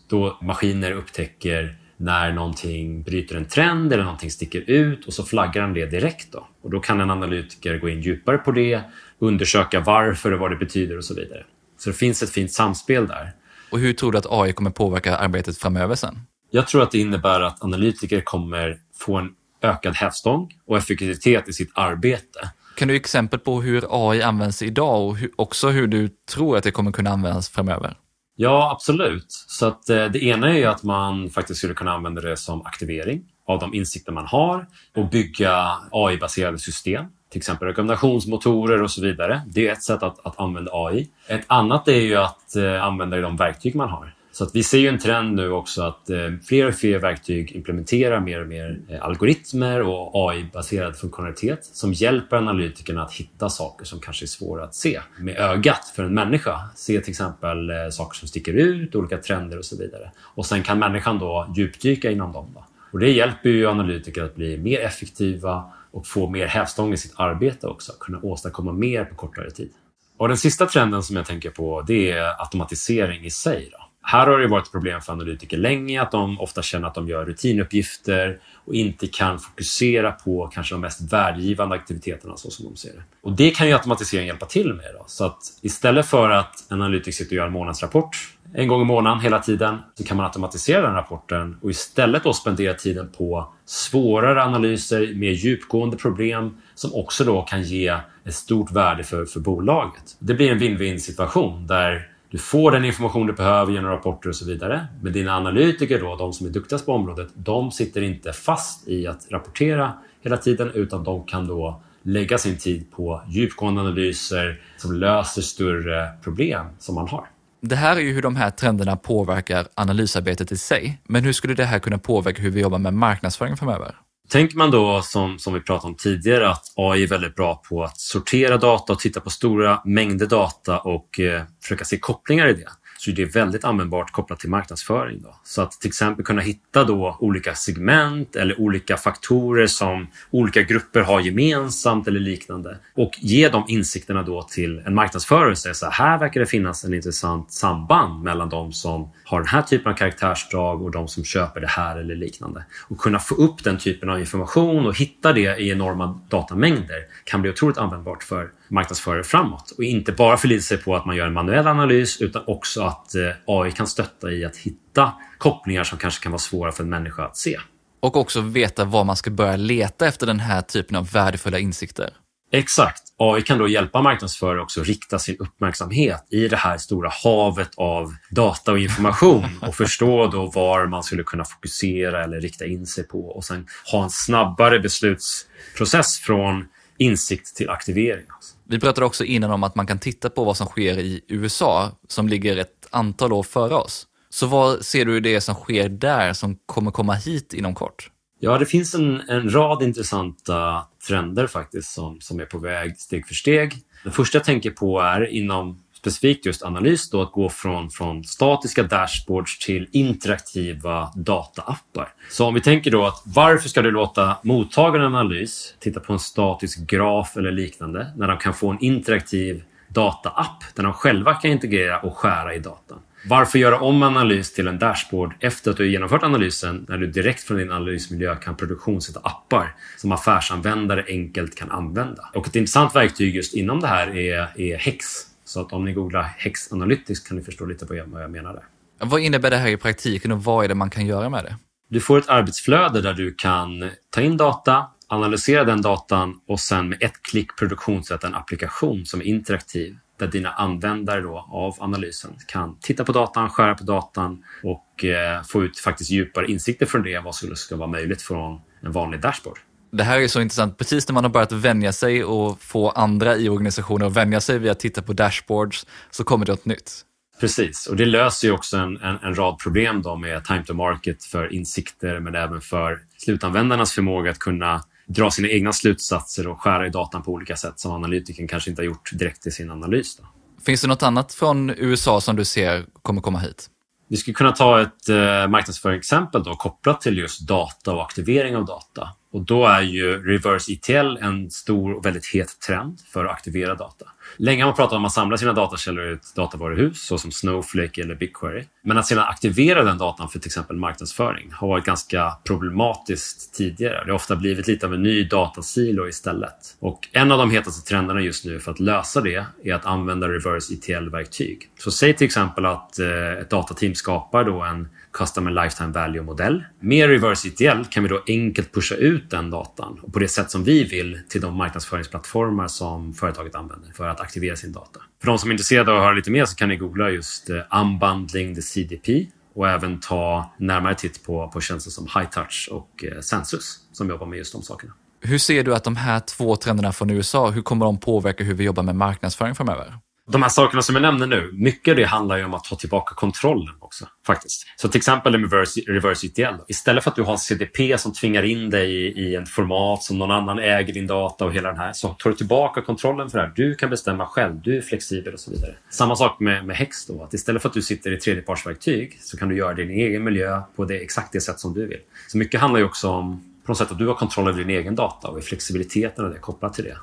då 0.08 0.38
maskiner 0.42 0.92
upptäcker 0.92 1.76
när 1.96 2.32
någonting 2.32 3.02
bryter 3.02 3.36
en 3.36 3.44
trend 3.44 3.92
eller 3.92 4.04
någonting 4.04 4.30
sticker 4.30 4.60
ut 4.60 5.06
och 5.06 5.12
så 5.12 5.24
flaggar 5.24 5.62
den 5.62 5.74
det 5.74 5.86
direkt. 5.86 6.32
Då. 6.32 6.46
Och 6.62 6.70
då 6.70 6.80
kan 6.80 7.00
en 7.00 7.10
analytiker 7.10 7.78
gå 7.78 7.88
in 7.88 8.00
djupare 8.00 8.38
på 8.38 8.52
det, 8.52 8.80
undersöka 9.18 9.80
varför 9.80 10.32
och 10.32 10.38
vad 10.38 10.50
det 10.50 10.56
betyder 10.56 10.98
och 10.98 11.04
så 11.04 11.14
vidare. 11.14 11.44
Så 11.78 11.90
det 11.90 11.96
finns 11.96 12.22
ett 12.22 12.30
fint 12.30 12.52
samspel 12.52 13.06
där. 13.06 13.32
Och 13.70 13.78
hur 13.78 13.92
tror 13.92 14.12
du 14.12 14.18
att 14.18 14.26
AI 14.30 14.52
kommer 14.52 14.70
påverka 14.70 15.16
arbetet 15.16 15.58
framöver 15.58 15.94
sen? 15.94 16.18
Jag 16.50 16.68
tror 16.68 16.82
att 16.82 16.90
det 16.90 16.98
innebär 16.98 17.40
att 17.40 17.62
analytiker 17.62 18.20
kommer 18.20 18.78
få 18.94 19.16
en 19.16 19.28
ökad 19.62 19.94
hävstång 19.94 20.50
och 20.66 20.76
effektivitet 20.76 21.48
i 21.48 21.52
sitt 21.52 21.70
arbete. 21.74 22.50
Kan 22.76 22.88
du 22.88 22.94
ge 22.94 23.00
exempel 23.00 23.38
på 23.38 23.62
hur 23.62 23.84
AI 23.90 24.22
används 24.22 24.62
idag 24.62 25.06
och 25.06 25.16
också 25.36 25.68
hur 25.68 25.86
du 25.86 26.08
tror 26.08 26.56
att 26.56 26.64
det 26.64 26.70
kommer 26.70 26.92
kunna 26.92 27.10
användas 27.10 27.48
framöver? 27.48 27.94
Ja, 28.36 28.70
absolut. 28.72 29.26
Så 29.28 29.66
att, 29.66 29.90
eh, 29.90 30.04
det 30.04 30.24
ena 30.24 30.48
är 30.48 30.58
ju 30.58 30.64
att 30.64 30.82
man 30.82 31.30
faktiskt 31.30 31.58
skulle 31.58 31.74
kunna 31.74 31.92
använda 31.92 32.20
det 32.20 32.36
som 32.36 32.66
aktivering 32.66 33.22
av 33.46 33.58
de 33.58 33.74
insikter 33.74 34.12
man 34.12 34.26
har 34.26 34.66
och 34.96 35.08
bygga 35.10 35.78
AI-baserade 35.90 36.58
system 36.58 37.04
till 37.30 37.38
exempel 37.38 37.68
rekommendationsmotorer 37.68 38.82
och 38.82 38.90
så 38.90 39.02
vidare. 39.02 39.42
Det 39.46 39.68
är 39.68 39.72
ett 39.72 39.82
sätt 39.82 40.02
att, 40.02 40.26
att 40.26 40.40
använda 40.40 40.70
AI. 40.74 41.08
Ett 41.26 41.44
annat 41.46 41.88
är 41.88 42.00
ju 42.00 42.16
att 42.16 42.56
eh, 42.56 42.84
använda 42.84 43.16
de 43.16 43.36
verktyg 43.36 43.74
man 43.74 43.88
har. 43.88 44.14
Så 44.40 44.44
att 44.44 44.54
vi 44.54 44.62
ser 44.62 44.78
ju 44.78 44.88
en 44.88 44.98
trend 44.98 45.34
nu 45.34 45.50
också 45.50 45.82
att 45.82 46.10
eh, 46.10 46.18
fler 46.44 46.68
och 46.68 46.74
fler 46.74 46.98
verktyg 46.98 47.52
implementerar 47.52 48.20
mer 48.20 48.40
och 48.40 48.48
mer 48.48 48.80
eh, 48.88 49.04
algoritmer 49.04 49.82
och 49.82 50.30
AI-baserad 50.30 50.96
funktionalitet 50.96 51.64
som 51.64 51.92
hjälper 51.92 52.36
analytikerna 52.36 53.02
att 53.02 53.12
hitta 53.12 53.48
saker 53.48 53.84
som 53.84 54.00
kanske 54.00 54.24
är 54.24 54.26
svåra 54.26 54.64
att 54.64 54.74
se 54.74 55.00
med 55.18 55.36
ögat 55.36 55.92
för 55.96 56.02
en 56.02 56.14
människa. 56.14 56.60
Se 56.74 57.00
till 57.00 57.10
exempel 57.10 57.70
eh, 57.70 57.76
saker 57.90 58.18
som 58.18 58.28
sticker 58.28 58.52
ut, 58.52 58.94
olika 58.94 59.18
trender 59.18 59.58
och 59.58 59.64
så 59.64 59.76
vidare. 59.76 60.10
Och 60.18 60.46
sen 60.46 60.62
kan 60.62 60.78
människan 60.78 61.18
då 61.18 61.54
djupdyka 61.56 62.10
inom 62.10 62.32
dem. 62.32 62.50
Då. 62.54 62.64
Och 62.92 62.98
det 62.98 63.10
hjälper 63.10 63.48
ju 63.48 63.66
analytiker 63.66 64.24
att 64.24 64.36
bli 64.36 64.58
mer 64.58 64.80
effektiva 64.80 65.64
och 65.90 66.06
få 66.06 66.30
mer 66.30 66.46
hävstång 66.46 66.92
i 66.92 66.96
sitt 66.96 67.12
arbete 67.16 67.66
också. 67.66 67.92
Kunna 68.00 68.20
åstadkomma 68.22 68.72
mer 68.72 69.04
på 69.04 69.14
kortare 69.14 69.50
tid. 69.50 69.70
Och 70.16 70.28
den 70.28 70.36
sista 70.36 70.66
trenden 70.66 71.02
som 71.02 71.16
jag 71.16 71.26
tänker 71.26 71.50
på 71.50 71.82
det 71.82 72.10
är 72.10 72.40
automatisering 72.42 73.24
i 73.24 73.30
sig. 73.30 73.68
Då. 73.72 73.89
Här 74.02 74.26
har 74.26 74.38
det 74.38 74.46
varit 74.46 74.66
ett 74.66 74.72
problem 74.72 75.00
för 75.00 75.12
analytiker 75.12 75.56
länge 75.56 76.02
att 76.02 76.10
de 76.10 76.40
ofta 76.40 76.62
känner 76.62 76.88
att 76.88 76.94
de 76.94 77.08
gör 77.08 77.24
rutinuppgifter 77.24 78.38
och 78.64 78.74
inte 78.74 79.06
kan 79.06 79.38
fokusera 79.38 80.12
på 80.12 80.50
kanske 80.54 80.74
de 80.74 80.80
mest 80.80 81.12
värdegivande 81.12 81.74
aktiviteterna 81.74 82.36
så 82.36 82.50
som 82.50 82.64
de 82.64 82.76
ser 82.76 82.92
det. 82.92 83.02
Och 83.20 83.32
det 83.32 83.50
kan 83.50 83.66
ju 83.66 83.72
automatisering 83.72 84.26
hjälpa 84.26 84.46
till 84.46 84.74
med. 84.74 84.86
Då. 84.98 85.04
Så 85.06 85.24
att 85.24 85.38
istället 85.62 86.06
för 86.06 86.30
att 86.30 86.70
en 86.70 86.82
analytiker 86.82 87.12
sitter 87.12 87.30
och 87.30 87.36
gör 87.36 87.46
en 87.46 87.52
månadsrapport 87.52 88.16
en 88.54 88.68
gång 88.68 88.82
i 88.82 88.84
månaden 88.84 89.20
hela 89.20 89.38
tiden 89.38 89.78
så 89.94 90.04
kan 90.04 90.16
man 90.16 90.26
automatisera 90.26 90.82
den 90.82 90.94
rapporten 90.94 91.56
och 91.62 91.70
istället 91.70 92.24
då 92.24 92.32
spendera 92.32 92.74
tiden 92.74 93.08
på 93.18 93.52
svårare 93.64 94.42
analyser, 94.42 95.14
mer 95.14 95.30
djupgående 95.30 95.96
problem 95.96 96.56
som 96.74 96.94
också 96.94 97.24
då 97.24 97.42
kan 97.42 97.62
ge 97.62 97.96
ett 98.24 98.34
stort 98.34 98.72
värde 98.72 99.04
för, 99.04 99.24
för 99.24 99.40
bolaget. 99.40 100.16
Det 100.18 100.34
blir 100.34 100.50
en 100.50 100.58
win-win 100.58 100.98
situation 100.98 101.66
där 101.66 102.09
du 102.30 102.38
får 102.38 102.70
den 102.70 102.84
information 102.84 103.26
du 103.26 103.32
behöver 103.32 103.72
genom 103.72 103.90
rapporter 103.90 104.28
och 104.28 104.36
så 104.36 104.46
vidare. 104.46 104.86
Men 105.02 105.12
dina 105.12 105.36
analytiker, 105.36 106.00
då, 106.00 106.16
de 106.16 106.32
som 106.32 106.46
är 106.46 106.50
duktigast 106.50 106.86
på 106.86 106.92
området, 106.92 107.28
de 107.34 107.70
sitter 107.70 108.02
inte 108.02 108.32
fast 108.32 108.88
i 108.88 109.06
att 109.06 109.26
rapportera 109.30 109.92
hela 110.22 110.36
tiden 110.36 110.70
utan 110.74 111.04
de 111.04 111.24
kan 111.26 111.46
då 111.46 111.82
lägga 112.02 112.38
sin 112.38 112.58
tid 112.58 112.92
på 112.92 113.22
djupgående 113.28 113.80
analyser 113.80 114.60
som 114.76 114.92
löser 114.92 115.42
större 115.42 116.08
problem 116.22 116.66
som 116.78 116.94
man 116.94 117.08
har. 117.08 117.24
Det 117.60 117.76
här 117.76 117.96
är 117.96 118.00
ju 118.00 118.12
hur 118.12 118.22
de 118.22 118.36
här 118.36 118.50
trenderna 118.50 118.96
påverkar 118.96 119.66
analysarbetet 119.74 120.52
i 120.52 120.56
sig. 120.56 121.00
Men 121.04 121.24
hur 121.24 121.32
skulle 121.32 121.54
det 121.54 121.64
här 121.64 121.78
kunna 121.78 121.98
påverka 121.98 122.42
hur 122.42 122.50
vi 122.50 122.60
jobbar 122.60 122.78
med 122.78 122.94
marknadsföring 122.94 123.56
framöver? 123.56 123.94
Tänker 124.30 124.56
man 124.56 124.70
då 124.70 125.02
som, 125.02 125.38
som 125.38 125.54
vi 125.54 125.60
pratade 125.60 125.88
om 125.88 125.96
tidigare 125.96 126.50
att 126.50 126.64
AI 126.76 127.02
är 127.02 127.06
väldigt 127.06 127.34
bra 127.34 127.62
på 127.68 127.84
att 127.84 127.98
sortera 127.98 128.56
data 128.56 128.92
och 128.92 128.98
titta 128.98 129.20
på 129.20 129.30
stora 129.30 129.80
mängder 129.84 130.26
data 130.26 130.78
och 130.78 131.20
eh, 131.20 131.42
försöka 131.62 131.84
se 131.84 131.98
kopplingar 131.98 132.48
i 132.48 132.52
det? 132.52 132.68
Så 133.00 133.10
är 133.10 133.14
det 133.14 133.24
väldigt 133.24 133.64
användbart 133.64 134.10
kopplat 134.10 134.38
till 134.40 134.50
marknadsföring. 134.50 135.22
Då. 135.22 135.34
Så 135.44 135.62
att 135.62 135.72
till 135.72 135.88
exempel 135.88 136.24
kunna 136.24 136.42
hitta 136.42 136.84
då 136.84 137.16
olika 137.20 137.54
segment 137.54 138.36
eller 138.36 138.60
olika 138.60 138.96
faktorer 138.96 139.66
som 139.66 140.06
olika 140.30 140.62
grupper 140.62 141.00
har 141.00 141.20
gemensamt 141.20 142.08
eller 142.08 142.20
liknande 142.20 142.78
och 142.94 143.10
ge 143.20 143.48
de 143.48 143.64
insikterna 143.68 144.22
då 144.22 144.42
till 144.42 144.82
en 144.86 144.94
marknadsförare 144.94 145.50
och 145.50 145.58
säga 145.58 145.74
så 145.74 145.86
här, 145.86 145.92
här 145.92 146.18
verkar 146.18 146.40
det 146.40 146.46
finnas 146.46 146.84
en 146.84 146.94
intressant 146.94 147.52
samband 147.52 148.22
mellan 148.22 148.48
de 148.48 148.72
som 148.72 149.12
har 149.24 149.38
den 149.40 149.48
här 149.48 149.62
typen 149.62 149.92
av 149.92 149.96
karaktärsdrag 149.96 150.82
och 150.82 150.90
de 150.90 151.08
som 151.08 151.24
köper 151.24 151.60
det 151.60 151.70
här 151.70 151.96
eller 151.96 152.14
liknande. 152.14 152.64
Och 152.88 152.98
kunna 152.98 153.18
få 153.18 153.34
upp 153.34 153.64
den 153.64 153.78
typen 153.78 154.10
av 154.10 154.20
information 154.20 154.86
och 154.86 154.96
hitta 154.96 155.32
det 155.32 155.56
i 155.56 155.70
enorma 155.70 156.20
datamängder 156.28 157.04
kan 157.24 157.42
bli 157.42 157.50
otroligt 157.50 157.78
användbart 157.78 158.22
för 158.22 158.50
marknadsförare 158.70 159.24
framåt. 159.24 159.70
Och 159.70 159.84
inte 159.84 160.12
bara 160.12 160.36
förlita 160.36 160.62
sig 160.62 160.78
på 160.78 160.96
att 160.96 161.06
man 161.06 161.16
gör 161.16 161.26
en 161.26 161.32
manuell 161.32 161.66
analys 161.66 162.20
utan 162.20 162.42
också 162.46 162.82
att 162.82 163.14
eh, 163.14 163.30
AI 163.46 163.72
kan 163.72 163.86
stötta 163.86 164.30
i 164.30 164.44
att 164.44 164.56
hitta 164.56 165.12
kopplingar 165.38 165.84
som 165.84 165.98
kanske 165.98 166.22
kan 166.22 166.32
vara 166.32 166.38
svåra 166.38 166.72
för 166.72 166.82
en 166.82 166.90
människa 166.90 167.24
att 167.24 167.36
se. 167.36 167.58
Och 168.00 168.16
också 168.16 168.40
veta 168.40 168.84
var 168.84 169.04
man 169.04 169.16
ska 169.16 169.30
börja 169.30 169.56
leta 169.56 170.06
efter 170.06 170.26
den 170.26 170.40
här 170.40 170.62
typen 170.62 170.96
av 170.96 171.10
värdefulla 171.10 171.58
insikter. 171.58 172.10
Exakt. 172.52 173.02
AI 173.16 173.42
kan 173.42 173.58
då 173.58 173.68
hjälpa 173.68 174.02
marknadsförare 174.02 174.60
också 174.60 174.80
att 174.80 174.86
rikta 174.86 175.18
sin 175.18 175.36
uppmärksamhet 175.38 176.26
i 176.30 176.48
det 176.48 176.56
här 176.56 176.78
stora 176.78 177.10
havet 177.24 177.70
av 177.76 178.14
data 178.30 178.72
och 178.72 178.78
information 178.78 179.44
och 179.62 179.74
förstå 179.74 180.26
då 180.26 180.46
var 180.46 180.86
man 180.86 181.02
skulle 181.02 181.22
kunna 181.22 181.44
fokusera 181.44 182.24
eller 182.24 182.40
rikta 182.40 182.66
in 182.66 182.86
sig 182.86 183.04
på 183.04 183.28
och 183.28 183.44
sen 183.44 183.66
ha 183.92 184.02
en 184.04 184.10
snabbare 184.10 184.80
beslutsprocess 184.80 186.18
från 186.18 186.64
insikt 186.98 187.56
till 187.56 187.70
aktivering. 187.70 188.26
Vi 188.70 188.80
pratade 188.80 189.06
också 189.06 189.24
innan 189.24 189.50
om 189.50 189.62
att 189.62 189.74
man 189.74 189.86
kan 189.86 189.98
titta 189.98 190.30
på 190.30 190.44
vad 190.44 190.56
som 190.56 190.66
sker 190.66 190.98
i 190.98 191.20
USA 191.28 191.90
som 192.08 192.28
ligger 192.28 192.56
ett 192.56 192.86
antal 192.90 193.32
år 193.32 193.42
före 193.42 193.74
oss. 193.74 194.06
Så 194.28 194.46
vad 194.46 194.84
ser 194.84 195.04
du 195.04 195.20
det 195.20 195.40
som 195.40 195.54
sker 195.54 195.88
där 195.88 196.32
som 196.32 196.56
kommer 196.66 196.90
komma 196.90 197.14
hit 197.14 197.52
inom 197.54 197.74
kort? 197.74 198.10
Ja, 198.40 198.58
det 198.58 198.66
finns 198.66 198.94
en, 198.94 199.20
en 199.28 199.54
rad 199.54 199.82
intressanta 199.82 200.86
trender 201.08 201.46
faktiskt 201.46 201.94
som, 201.94 202.20
som 202.20 202.40
är 202.40 202.44
på 202.44 202.58
väg 202.58 202.98
steg 202.98 203.26
för 203.26 203.34
steg. 203.34 203.74
Det 204.04 204.10
första 204.10 204.38
jag 204.38 204.44
tänker 204.44 204.70
på 204.70 205.00
är 205.00 205.32
inom 205.32 205.82
specifikt 206.00 206.46
just 206.46 206.62
analys 206.62 207.10
då 207.10 207.22
att 207.22 207.32
gå 207.32 207.48
från, 207.48 207.90
från 207.90 208.24
statiska 208.24 208.82
dashboards 208.82 209.58
till 209.58 209.88
interaktiva 209.92 211.12
dataappar. 211.16 212.08
Så 212.30 212.46
om 212.46 212.54
vi 212.54 212.60
tänker 212.60 212.90
då 212.90 213.06
att 213.06 213.22
varför 213.24 213.68
ska 213.68 213.82
du 213.82 213.90
låta 213.90 214.36
mottagaren 214.42 215.14
analys 215.14 215.74
titta 215.78 216.00
på 216.00 216.12
en 216.12 216.18
statisk 216.18 216.78
graf 216.90 217.36
eller 217.36 217.52
liknande 217.52 218.12
när 218.16 218.28
de 218.28 218.38
kan 218.38 218.54
få 218.54 218.70
en 218.70 218.78
interaktiv 218.80 219.62
dataapp 219.88 220.64
där 220.74 220.82
de 220.82 220.92
själva 220.92 221.34
kan 221.34 221.50
integrera 221.50 222.00
och 222.00 222.16
skära 222.16 222.54
i 222.54 222.58
datan. 222.58 222.98
Varför 223.24 223.58
göra 223.58 223.80
om 223.80 224.02
analys 224.02 224.52
till 224.52 224.66
en 224.66 224.78
dashboard 224.78 225.34
efter 225.40 225.70
att 225.70 225.76
du 225.76 225.82
har 225.82 225.88
genomfört 225.88 226.22
analysen 226.22 226.86
när 226.88 226.98
du 226.98 227.06
direkt 227.06 227.42
från 227.42 227.58
din 227.58 227.72
analysmiljö 227.72 228.36
kan 228.36 228.56
produktionssätta 228.56 229.20
appar 229.22 229.74
som 229.96 230.12
affärsanvändare 230.12 231.04
enkelt 231.08 231.54
kan 231.54 231.70
använda? 231.70 232.30
Och 232.34 232.46
ett 232.46 232.56
intressant 232.56 232.96
verktyg 232.96 233.36
just 233.36 233.54
inom 233.54 233.80
det 233.80 233.86
här 233.86 234.16
är, 234.16 234.60
är 234.60 234.76
Hex. 234.76 235.29
Så 235.50 235.60
att 235.60 235.72
om 235.72 235.84
ni 235.84 235.92
googlar 235.92 236.22
Hex 236.22 236.72
Analytics 236.72 237.20
kan 237.20 237.36
ni 237.36 237.42
förstå 237.42 237.66
lite 237.66 237.86
på 237.86 237.94
vad 238.06 238.22
jag 238.22 238.30
menar 238.30 238.52
där. 238.52 238.64
Vad 238.98 239.20
innebär 239.20 239.50
det 239.50 239.56
här 239.56 239.68
i 239.68 239.76
praktiken 239.76 240.32
och 240.32 240.44
vad 240.44 240.64
är 240.64 240.68
det 240.68 240.74
man 240.74 240.90
kan 240.90 241.06
göra 241.06 241.28
med 241.28 241.44
det? 241.44 241.56
Du 241.88 242.00
får 242.00 242.18
ett 242.18 242.28
arbetsflöde 242.28 243.00
där 243.00 243.14
du 243.14 243.34
kan 243.34 243.90
ta 244.10 244.20
in 244.20 244.36
data, 244.36 244.86
analysera 245.08 245.64
den 245.64 245.82
datan 245.82 246.40
och 246.48 246.60
sen 246.60 246.88
med 246.88 247.02
ett 247.02 247.22
klick 247.22 247.56
produktionssätta 247.56 248.26
en 248.26 248.34
applikation 248.34 249.06
som 249.06 249.20
är 249.20 249.24
interaktiv 249.24 249.96
där 250.18 250.26
dina 250.26 250.50
användare 250.50 251.20
då 251.20 251.48
av 251.50 251.76
analysen 251.78 252.30
kan 252.48 252.78
titta 252.80 253.04
på 253.04 253.12
datan, 253.12 253.50
skära 253.50 253.74
på 253.74 253.84
datan 253.84 254.44
och 254.62 255.04
eh, 255.04 255.42
få 255.42 255.64
ut 255.64 255.78
faktiskt 255.78 256.10
djupare 256.10 256.46
insikter 256.46 256.86
från 256.86 257.02
det 257.02 257.14
än 257.14 257.24
vad 257.24 257.34
som 257.34 257.56
skulle 257.56 257.78
vara 257.78 257.90
möjligt 257.90 258.22
från 258.22 258.60
en 258.82 258.92
vanlig 258.92 259.20
dashboard. 259.20 259.58
Det 259.92 260.02
här 260.02 260.20
är 260.20 260.28
så 260.28 260.40
intressant. 260.40 260.78
Precis 260.78 261.08
när 261.08 261.14
man 261.14 261.24
har 261.24 261.30
börjat 261.30 261.52
vänja 261.52 261.92
sig 261.92 262.24
och 262.24 262.62
få 262.62 262.90
andra 262.90 263.36
i 263.36 263.48
organisationer 263.48 264.06
att 264.06 264.12
vänja 264.12 264.40
sig 264.40 264.58
vid 264.58 264.70
att 264.70 264.80
titta 264.80 265.02
på 265.02 265.12
dashboards 265.12 265.86
så 266.10 266.24
kommer 266.24 266.46
det 266.46 266.52
något 266.52 266.64
nytt. 266.64 267.04
Precis, 267.40 267.86
och 267.86 267.96
det 267.96 268.06
löser 268.06 268.48
ju 268.48 268.54
också 268.54 268.76
en, 268.76 268.96
en, 268.96 269.18
en, 269.22 269.34
rad 269.34 269.58
problem 269.58 270.02
då 270.02 270.16
med 270.16 270.44
time 270.44 270.64
to 270.64 270.74
market 270.74 271.24
för 271.24 271.52
insikter 271.52 272.20
men 272.20 272.34
även 272.34 272.60
för 272.60 273.00
slutanvändarnas 273.18 273.92
förmåga 273.92 274.30
att 274.30 274.38
kunna 274.38 274.82
dra 275.06 275.30
sina 275.30 275.48
egna 275.48 275.72
slutsatser 275.72 276.46
och 276.46 276.60
skära 276.60 276.86
i 276.86 276.90
datan 276.90 277.22
på 277.22 277.32
olika 277.32 277.56
sätt 277.56 277.80
som 277.80 277.92
analytikern 277.92 278.48
kanske 278.48 278.70
inte 278.70 278.82
har 278.82 278.86
gjort 278.86 279.10
direkt 279.12 279.46
i 279.46 279.50
sin 279.50 279.70
analys. 279.70 280.16
Då. 280.16 280.24
Finns 280.64 280.80
det 280.80 280.88
något 280.88 281.02
annat 281.02 281.34
från 281.34 281.70
USA 281.70 282.20
som 282.20 282.36
du 282.36 282.44
ser 282.44 282.84
kommer 283.02 283.20
komma 283.20 283.38
hit? 283.38 283.70
Vi 284.08 284.16
skulle 284.16 284.34
kunna 284.34 284.52
ta 284.52 284.80
ett 284.80 285.08
eh, 285.08 285.16
marknadsföringsexempel 285.48 286.42
då, 286.42 286.56
kopplat 286.56 287.00
till 287.00 287.18
just 287.18 287.48
data 287.48 287.92
och 287.92 288.02
aktivering 288.02 288.56
av 288.56 288.64
data. 288.64 289.08
Och 289.32 289.42
då 289.42 289.66
är 289.66 289.80
ju 289.80 290.22
reverse 290.22 290.72
ETL 290.72 291.16
en 291.20 291.50
stor 291.50 291.92
och 291.92 292.06
väldigt 292.06 292.26
het 292.26 292.60
trend 292.66 293.00
för 293.12 293.24
att 293.24 293.30
aktivera 293.30 293.74
data. 293.74 294.06
Länge 294.36 294.62
har 294.62 294.68
man 294.68 294.76
pratat 294.76 294.92
om 294.92 294.96
att 294.96 295.02
man 295.02 295.10
samlar 295.10 295.36
sina 295.36 295.52
datakällor 295.52 296.10
i 296.10 296.12
ett 296.12 296.34
datavaruhus 296.34 297.02
såsom 297.06 297.32
Snowflake 297.32 298.02
eller 298.02 298.14
BigQuery. 298.14 298.64
Men 298.82 298.98
att 298.98 299.06
sedan 299.06 299.18
aktivera 299.18 299.84
den 299.84 299.98
datan 299.98 300.28
för 300.28 300.38
till 300.38 300.48
exempel 300.48 300.76
marknadsföring 300.76 301.52
har 301.52 301.68
varit 301.68 301.84
ganska 301.84 302.32
problematiskt 302.44 303.54
tidigare. 303.54 304.04
Det 304.04 304.10
har 304.10 304.16
ofta 304.16 304.36
blivit 304.36 304.66
lite 304.66 304.86
av 304.86 304.94
en 304.94 305.02
ny 305.02 305.24
datasilo 305.24 306.08
istället. 306.08 306.76
Och 306.80 307.08
en 307.12 307.32
av 307.32 307.38
de 307.38 307.50
hetaste 307.50 307.88
trenderna 307.88 308.20
just 308.20 308.44
nu 308.44 308.60
för 308.60 308.70
att 308.70 308.80
lösa 308.80 309.20
det 309.20 309.46
är 309.64 309.74
att 309.74 309.86
använda 309.86 310.28
reverse 310.28 310.74
ETL-verktyg. 310.74 311.68
Så 311.78 311.90
säg 311.90 312.14
till 312.14 312.24
exempel 312.24 312.66
att 312.66 312.98
eh, 312.98 313.32
ett 313.32 313.50
datateam 313.50 313.94
skapar 313.94 314.44
då 314.44 314.60
en 314.62 314.88
Customer 315.12 315.50
Lifetime 315.64 315.92
Value-modell. 315.92 316.64
Med 316.80 317.08
Reverse 317.08 317.48
ETL 317.48 317.84
kan 317.90 318.02
vi 318.02 318.08
då 318.08 318.22
enkelt 318.26 318.74
pusha 318.74 318.94
ut 318.94 319.30
den 319.30 319.50
datan 319.50 319.98
och 320.02 320.12
på 320.12 320.18
det 320.18 320.28
sätt 320.28 320.50
som 320.50 320.64
vi 320.64 320.84
vill 320.84 321.20
till 321.28 321.40
de 321.40 321.56
marknadsföringsplattformar 321.56 322.68
som 322.68 323.14
företaget 323.14 323.54
använder 323.54 323.92
för 323.92 324.08
att 324.08 324.20
aktivera 324.20 324.56
sin 324.56 324.72
data. 324.72 325.00
För 325.20 325.26
de 325.26 325.38
som 325.38 325.50
är 325.50 325.52
intresserade 325.52 325.90
av 325.90 325.96
att 325.96 326.02
höra 326.02 326.14
lite 326.14 326.30
mer 326.30 326.44
så 326.44 326.56
kan 326.56 326.68
ni 326.68 326.76
googla 326.76 327.10
just 327.10 327.50
eh, 327.50 327.80
Unbundling 327.80 328.54
the 328.54 328.62
CDP 328.62 329.26
och 329.54 329.68
även 329.68 330.00
ta 330.00 330.54
närmare 330.58 330.94
titt 330.94 331.24
på, 331.24 331.48
på 331.48 331.60
tjänster 331.60 331.90
som 331.90 332.06
HighTouch 332.14 332.68
och 332.72 333.04
eh, 333.04 333.20
Sensus 333.20 333.78
som 333.92 334.08
jobbar 334.08 334.26
med 334.26 334.38
just 334.38 334.52
de 334.52 334.62
sakerna. 334.62 334.92
Hur 335.20 335.38
ser 335.38 335.64
du 335.64 335.74
att 335.74 335.84
de 335.84 335.96
här 335.96 336.20
två 336.20 336.56
trenderna 336.56 336.92
från 336.92 337.10
USA, 337.10 337.50
hur 337.50 337.62
kommer 337.62 337.84
de 337.84 337.98
påverka 337.98 338.44
hur 338.44 338.54
vi 338.54 338.64
jobbar 338.64 338.82
med 338.82 338.96
marknadsföring 338.96 339.54
framöver? 339.54 339.94
De 340.32 340.42
här 340.42 340.48
sakerna 340.48 340.82
som 340.82 340.94
jag 340.94 341.02
nämner 341.02 341.26
nu, 341.26 341.50
mycket 341.52 341.92
av 341.92 341.96
det 341.96 342.04
handlar 342.04 342.36
ju 342.36 342.44
om 342.44 342.54
att 342.54 342.64
ta 342.64 342.76
tillbaka 342.76 343.14
kontrollen 343.14 343.74
också. 343.78 344.06
faktiskt. 344.26 344.66
Så 344.76 344.88
till 344.88 344.98
exempel 344.98 345.32
med 345.32 345.52
reverse, 345.52 345.80
reverse 345.80 346.26
ETL. 346.26 346.54
Istället 346.68 347.04
för 347.04 347.10
att 347.10 347.16
du 347.16 347.22
har 347.22 347.32
en 347.32 347.38
CDP 347.38 347.98
som 347.98 348.12
tvingar 348.12 348.42
in 348.42 348.70
dig 348.70 348.90
i, 348.90 349.06
i 349.06 349.36
en 349.36 349.46
format 349.46 350.02
som 350.02 350.18
någon 350.18 350.30
annan 350.30 350.58
äger 350.58 350.94
din 350.94 351.06
data 351.06 351.44
och 351.44 351.52
hela 351.52 351.68
den 351.68 351.78
här, 351.78 351.92
så 351.92 352.08
tar 352.08 352.30
du 352.30 352.36
tillbaka 352.36 352.82
kontrollen 352.82 353.30
för 353.30 353.38
det 353.38 353.44
här. 353.44 353.52
Du 353.56 353.74
kan 353.74 353.90
bestämma 353.90 354.26
själv, 354.26 354.60
du 354.62 354.76
är 354.76 354.80
flexibel 354.80 355.34
och 355.34 355.40
så 355.40 355.50
vidare. 355.50 355.74
Samma 355.90 356.16
sak 356.16 356.40
med, 356.40 356.66
med 356.66 356.76
Hex 356.76 357.06
då, 357.06 357.22
att 357.22 357.34
istället 357.34 357.62
för 357.62 357.68
att 357.68 357.74
du 357.74 357.82
sitter 357.82 358.12
i 358.12 358.16
tredjepartsverktyg 358.16 359.18
så 359.20 359.36
kan 359.36 359.48
du 359.48 359.56
göra 359.56 359.74
din 359.74 359.90
egen 359.90 360.24
miljö 360.24 360.62
på 360.76 360.84
det, 360.84 360.96
exakt 360.96 361.32
det 361.32 361.40
sätt 361.40 361.60
som 361.60 361.74
du 361.74 361.86
vill. 361.86 362.00
Så 362.28 362.38
mycket 362.38 362.60
handlar 362.60 362.80
ju 362.80 362.86
också 362.86 363.08
om 363.08 363.44
på 363.64 363.72
något 363.72 363.78
sätt 363.78 363.90
att 363.90 363.98
du 363.98 364.06
har 364.06 364.14
kontroll 364.14 364.48
över 364.48 364.58
din 364.58 364.70
egen 364.70 364.94
data 364.94 365.28
och 365.28 365.38
är 365.38 365.42
flexibiliteten 365.42 366.24
och 366.24 366.30
det 366.30 366.38
kopplat 366.38 366.74
till 366.74 366.84
det. 366.84 366.96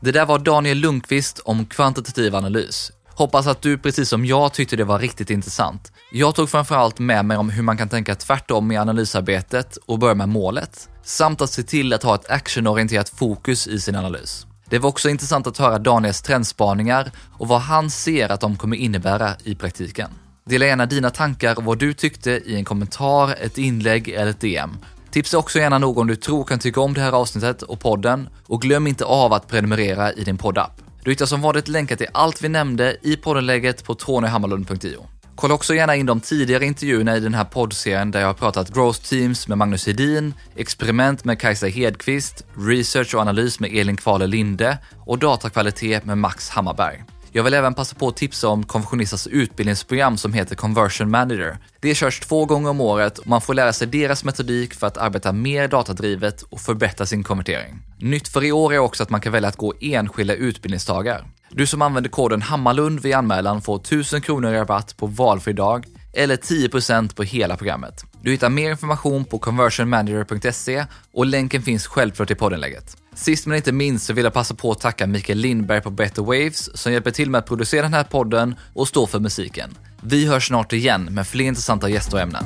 Det 0.00 0.12
där 0.12 0.26
var 0.26 0.38
Daniel 0.38 0.78
Lundqvist 0.78 1.38
om 1.38 1.66
kvantitativ 1.66 2.36
analys. 2.36 2.92
Hoppas 3.08 3.46
att 3.46 3.62
du 3.62 3.78
precis 3.78 4.08
som 4.08 4.24
jag 4.24 4.52
tyckte 4.52 4.76
det 4.76 4.84
var 4.84 4.98
riktigt 4.98 5.30
intressant. 5.30 5.92
Jag 6.12 6.34
tog 6.34 6.50
framförallt 6.50 6.98
med 6.98 7.24
mig 7.24 7.36
om 7.36 7.50
hur 7.50 7.62
man 7.62 7.76
kan 7.76 7.88
tänka 7.88 8.14
tvärtom 8.14 8.72
i 8.72 8.76
analysarbetet 8.76 9.76
och 9.76 9.98
börja 9.98 10.14
med 10.14 10.28
målet, 10.28 10.88
samt 11.04 11.40
att 11.40 11.50
se 11.50 11.62
till 11.62 11.92
att 11.92 12.02
ha 12.02 12.14
ett 12.14 12.30
actionorienterat 12.30 13.08
fokus 13.08 13.66
i 13.66 13.80
sin 13.80 13.96
analys. 13.96 14.46
Det 14.64 14.78
var 14.78 14.88
också 14.88 15.08
intressant 15.08 15.46
att 15.46 15.58
höra 15.58 15.78
Daniels 15.78 16.22
trendspaningar 16.22 17.10
och 17.38 17.48
vad 17.48 17.60
han 17.60 17.90
ser 17.90 18.28
att 18.28 18.40
de 18.40 18.56
kommer 18.56 18.76
innebära 18.76 19.32
i 19.44 19.54
praktiken. 19.54 20.10
Dela 20.44 20.66
gärna 20.66 20.86
dina 20.86 21.10
tankar 21.10 21.58
och 21.58 21.64
vad 21.64 21.78
du 21.78 21.94
tyckte 21.94 22.30
i 22.30 22.56
en 22.56 22.64
kommentar, 22.64 23.34
ett 23.40 23.58
inlägg 23.58 24.08
eller 24.08 24.30
ett 24.30 24.40
DM. 24.40 24.70
Tipsa 25.10 25.38
också 25.38 25.58
gärna 25.58 25.78
någon 25.78 26.06
du 26.06 26.16
tror 26.16 26.44
kan 26.44 26.58
tycka 26.58 26.80
om 26.80 26.94
det 26.94 27.00
här 27.00 27.12
avsnittet 27.12 27.62
och 27.62 27.80
podden 27.80 28.28
och 28.46 28.62
glöm 28.62 28.86
inte 28.86 29.04
av 29.04 29.32
att 29.32 29.48
prenumerera 29.48 30.12
i 30.12 30.24
din 30.24 30.38
poddapp. 30.38 30.80
Du 31.04 31.10
hittar 31.10 31.26
som 31.26 31.42
vanligt 31.42 31.68
länkar 31.68 31.96
till 31.96 32.06
allt 32.12 32.42
vi 32.42 32.48
nämnde 32.48 32.96
i 33.02 33.16
poddenläget 33.16 33.84
på 33.84 33.94
tonyhammarlund.io. 33.94 35.06
Kolla 35.34 35.54
också 35.54 35.74
gärna 35.74 35.96
in 35.96 36.06
de 36.06 36.20
tidigare 36.20 36.66
intervjuerna 36.66 37.16
i 37.16 37.20
den 37.20 37.34
här 37.34 37.44
poddserien 37.44 38.10
där 38.10 38.20
jag 38.20 38.26
har 38.26 38.34
pratat 38.34 38.74
growth 38.74 39.00
teams 39.00 39.48
med 39.48 39.58
Magnus 39.58 39.86
Hedin, 39.86 40.34
experiment 40.56 41.24
med 41.24 41.40
Kajsa 41.40 41.66
Hedqvist, 41.66 42.44
research 42.56 43.14
och 43.14 43.20
analys 43.20 43.60
med 43.60 43.74
Elin 43.74 43.96
Kvale 43.96 44.26
Linde 44.26 44.78
och 45.06 45.18
datakvalitet 45.18 46.04
med 46.04 46.18
Max 46.18 46.48
Hammarberg. 46.48 47.04
Jag 47.38 47.44
vill 47.44 47.54
även 47.54 47.74
passa 47.74 47.96
på 47.96 48.08
att 48.08 48.16
tipsa 48.16 48.48
om 48.48 48.64
Konfessionistas 48.64 49.26
utbildningsprogram 49.26 50.16
som 50.16 50.32
heter 50.32 50.56
Conversion 50.56 51.10
Manager. 51.10 51.58
Det 51.80 51.94
körs 51.94 52.20
två 52.20 52.44
gånger 52.44 52.70
om 52.70 52.80
året 52.80 53.18
och 53.18 53.26
man 53.26 53.40
får 53.40 53.54
lära 53.54 53.72
sig 53.72 53.86
deras 53.86 54.24
metodik 54.24 54.74
för 54.74 54.86
att 54.86 54.96
arbeta 54.96 55.32
mer 55.32 55.68
datadrivet 55.68 56.42
och 56.42 56.60
förbättra 56.60 57.06
sin 57.06 57.24
konvertering. 57.24 57.82
Nytt 57.98 58.28
för 58.28 58.44
i 58.44 58.52
år 58.52 58.74
är 58.74 58.78
också 58.78 59.02
att 59.02 59.10
man 59.10 59.20
kan 59.20 59.32
välja 59.32 59.48
att 59.48 59.56
gå 59.56 59.74
enskilda 59.80 60.34
utbildningsdagar. 60.34 61.26
Du 61.50 61.66
som 61.66 61.82
använder 61.82 62.10
koden 62.10 62.42
Hammarlund 62.42 63.00
vid 63.00 63.14
anmälan 63.14 63.62
får 63.62 63.76
1000 63.76 64.20
kronor 64.20 64.54
i 64.54 64.58
rabatt 64.58 64.96
på 64.96 65.06
valfri 65.06 65.52
dag 65.52 65.86
eller 66.12 66.36
10% 66.36 67.14
på 67.14 67.22
hela 67.22 67.56
programmet. 67.56 68.04
Du 68.22 68.30
hittar 68.30 68.50
mer 68.50 68.70
information 68.70 69.24
på 69.24 69.38
conversionmanager.se 69.38 70.84
och 71.12 71.26
länken 71.26 71.62
finns 71.62 71.86
självklart 71.86 72.30
i 72.30 72.34
poddenlägget. 72.34 72.96
Sist 73.18 73.46
men 73.46 73.56
inte 73.56 73.72
minst 73.72 74.06
så 74.06 74.12
vill 74.12 74.24
jag 74.24 74.32
passa 74.32 74.54
på 74.54 74.70
att 74.72 74.80
tacka 74.80 75.06
Mikael 75.06 75.38
Lindberg 75.38 75.80
på 75.80 75.90
Better 75.90 76.22
Waves 76.22 76.78
som 76.78 76.92
hjälper 76.92 77.10
till 77.10 77.30
med 77.30 77.38
att 77.38 77.46
producera 77.46 77.82
den 77.82 77.94
här 77.94 78.04
podden 78.04 78.54
och 78.74 78.88
stå 78.88 79.06
för 79.06 79.20
musiken. 79.20 79.78
Vi 80.02 80.26
hörs 80.26 80.46
snart 80.46 80.72
igen 80.72 81.04
med 81.04 81.26
fler 81.26 81.44
intressanta 81.44 81.88
gäster 81.88 82.14
och 82.14 82.20
ämnen. 82.20 82.44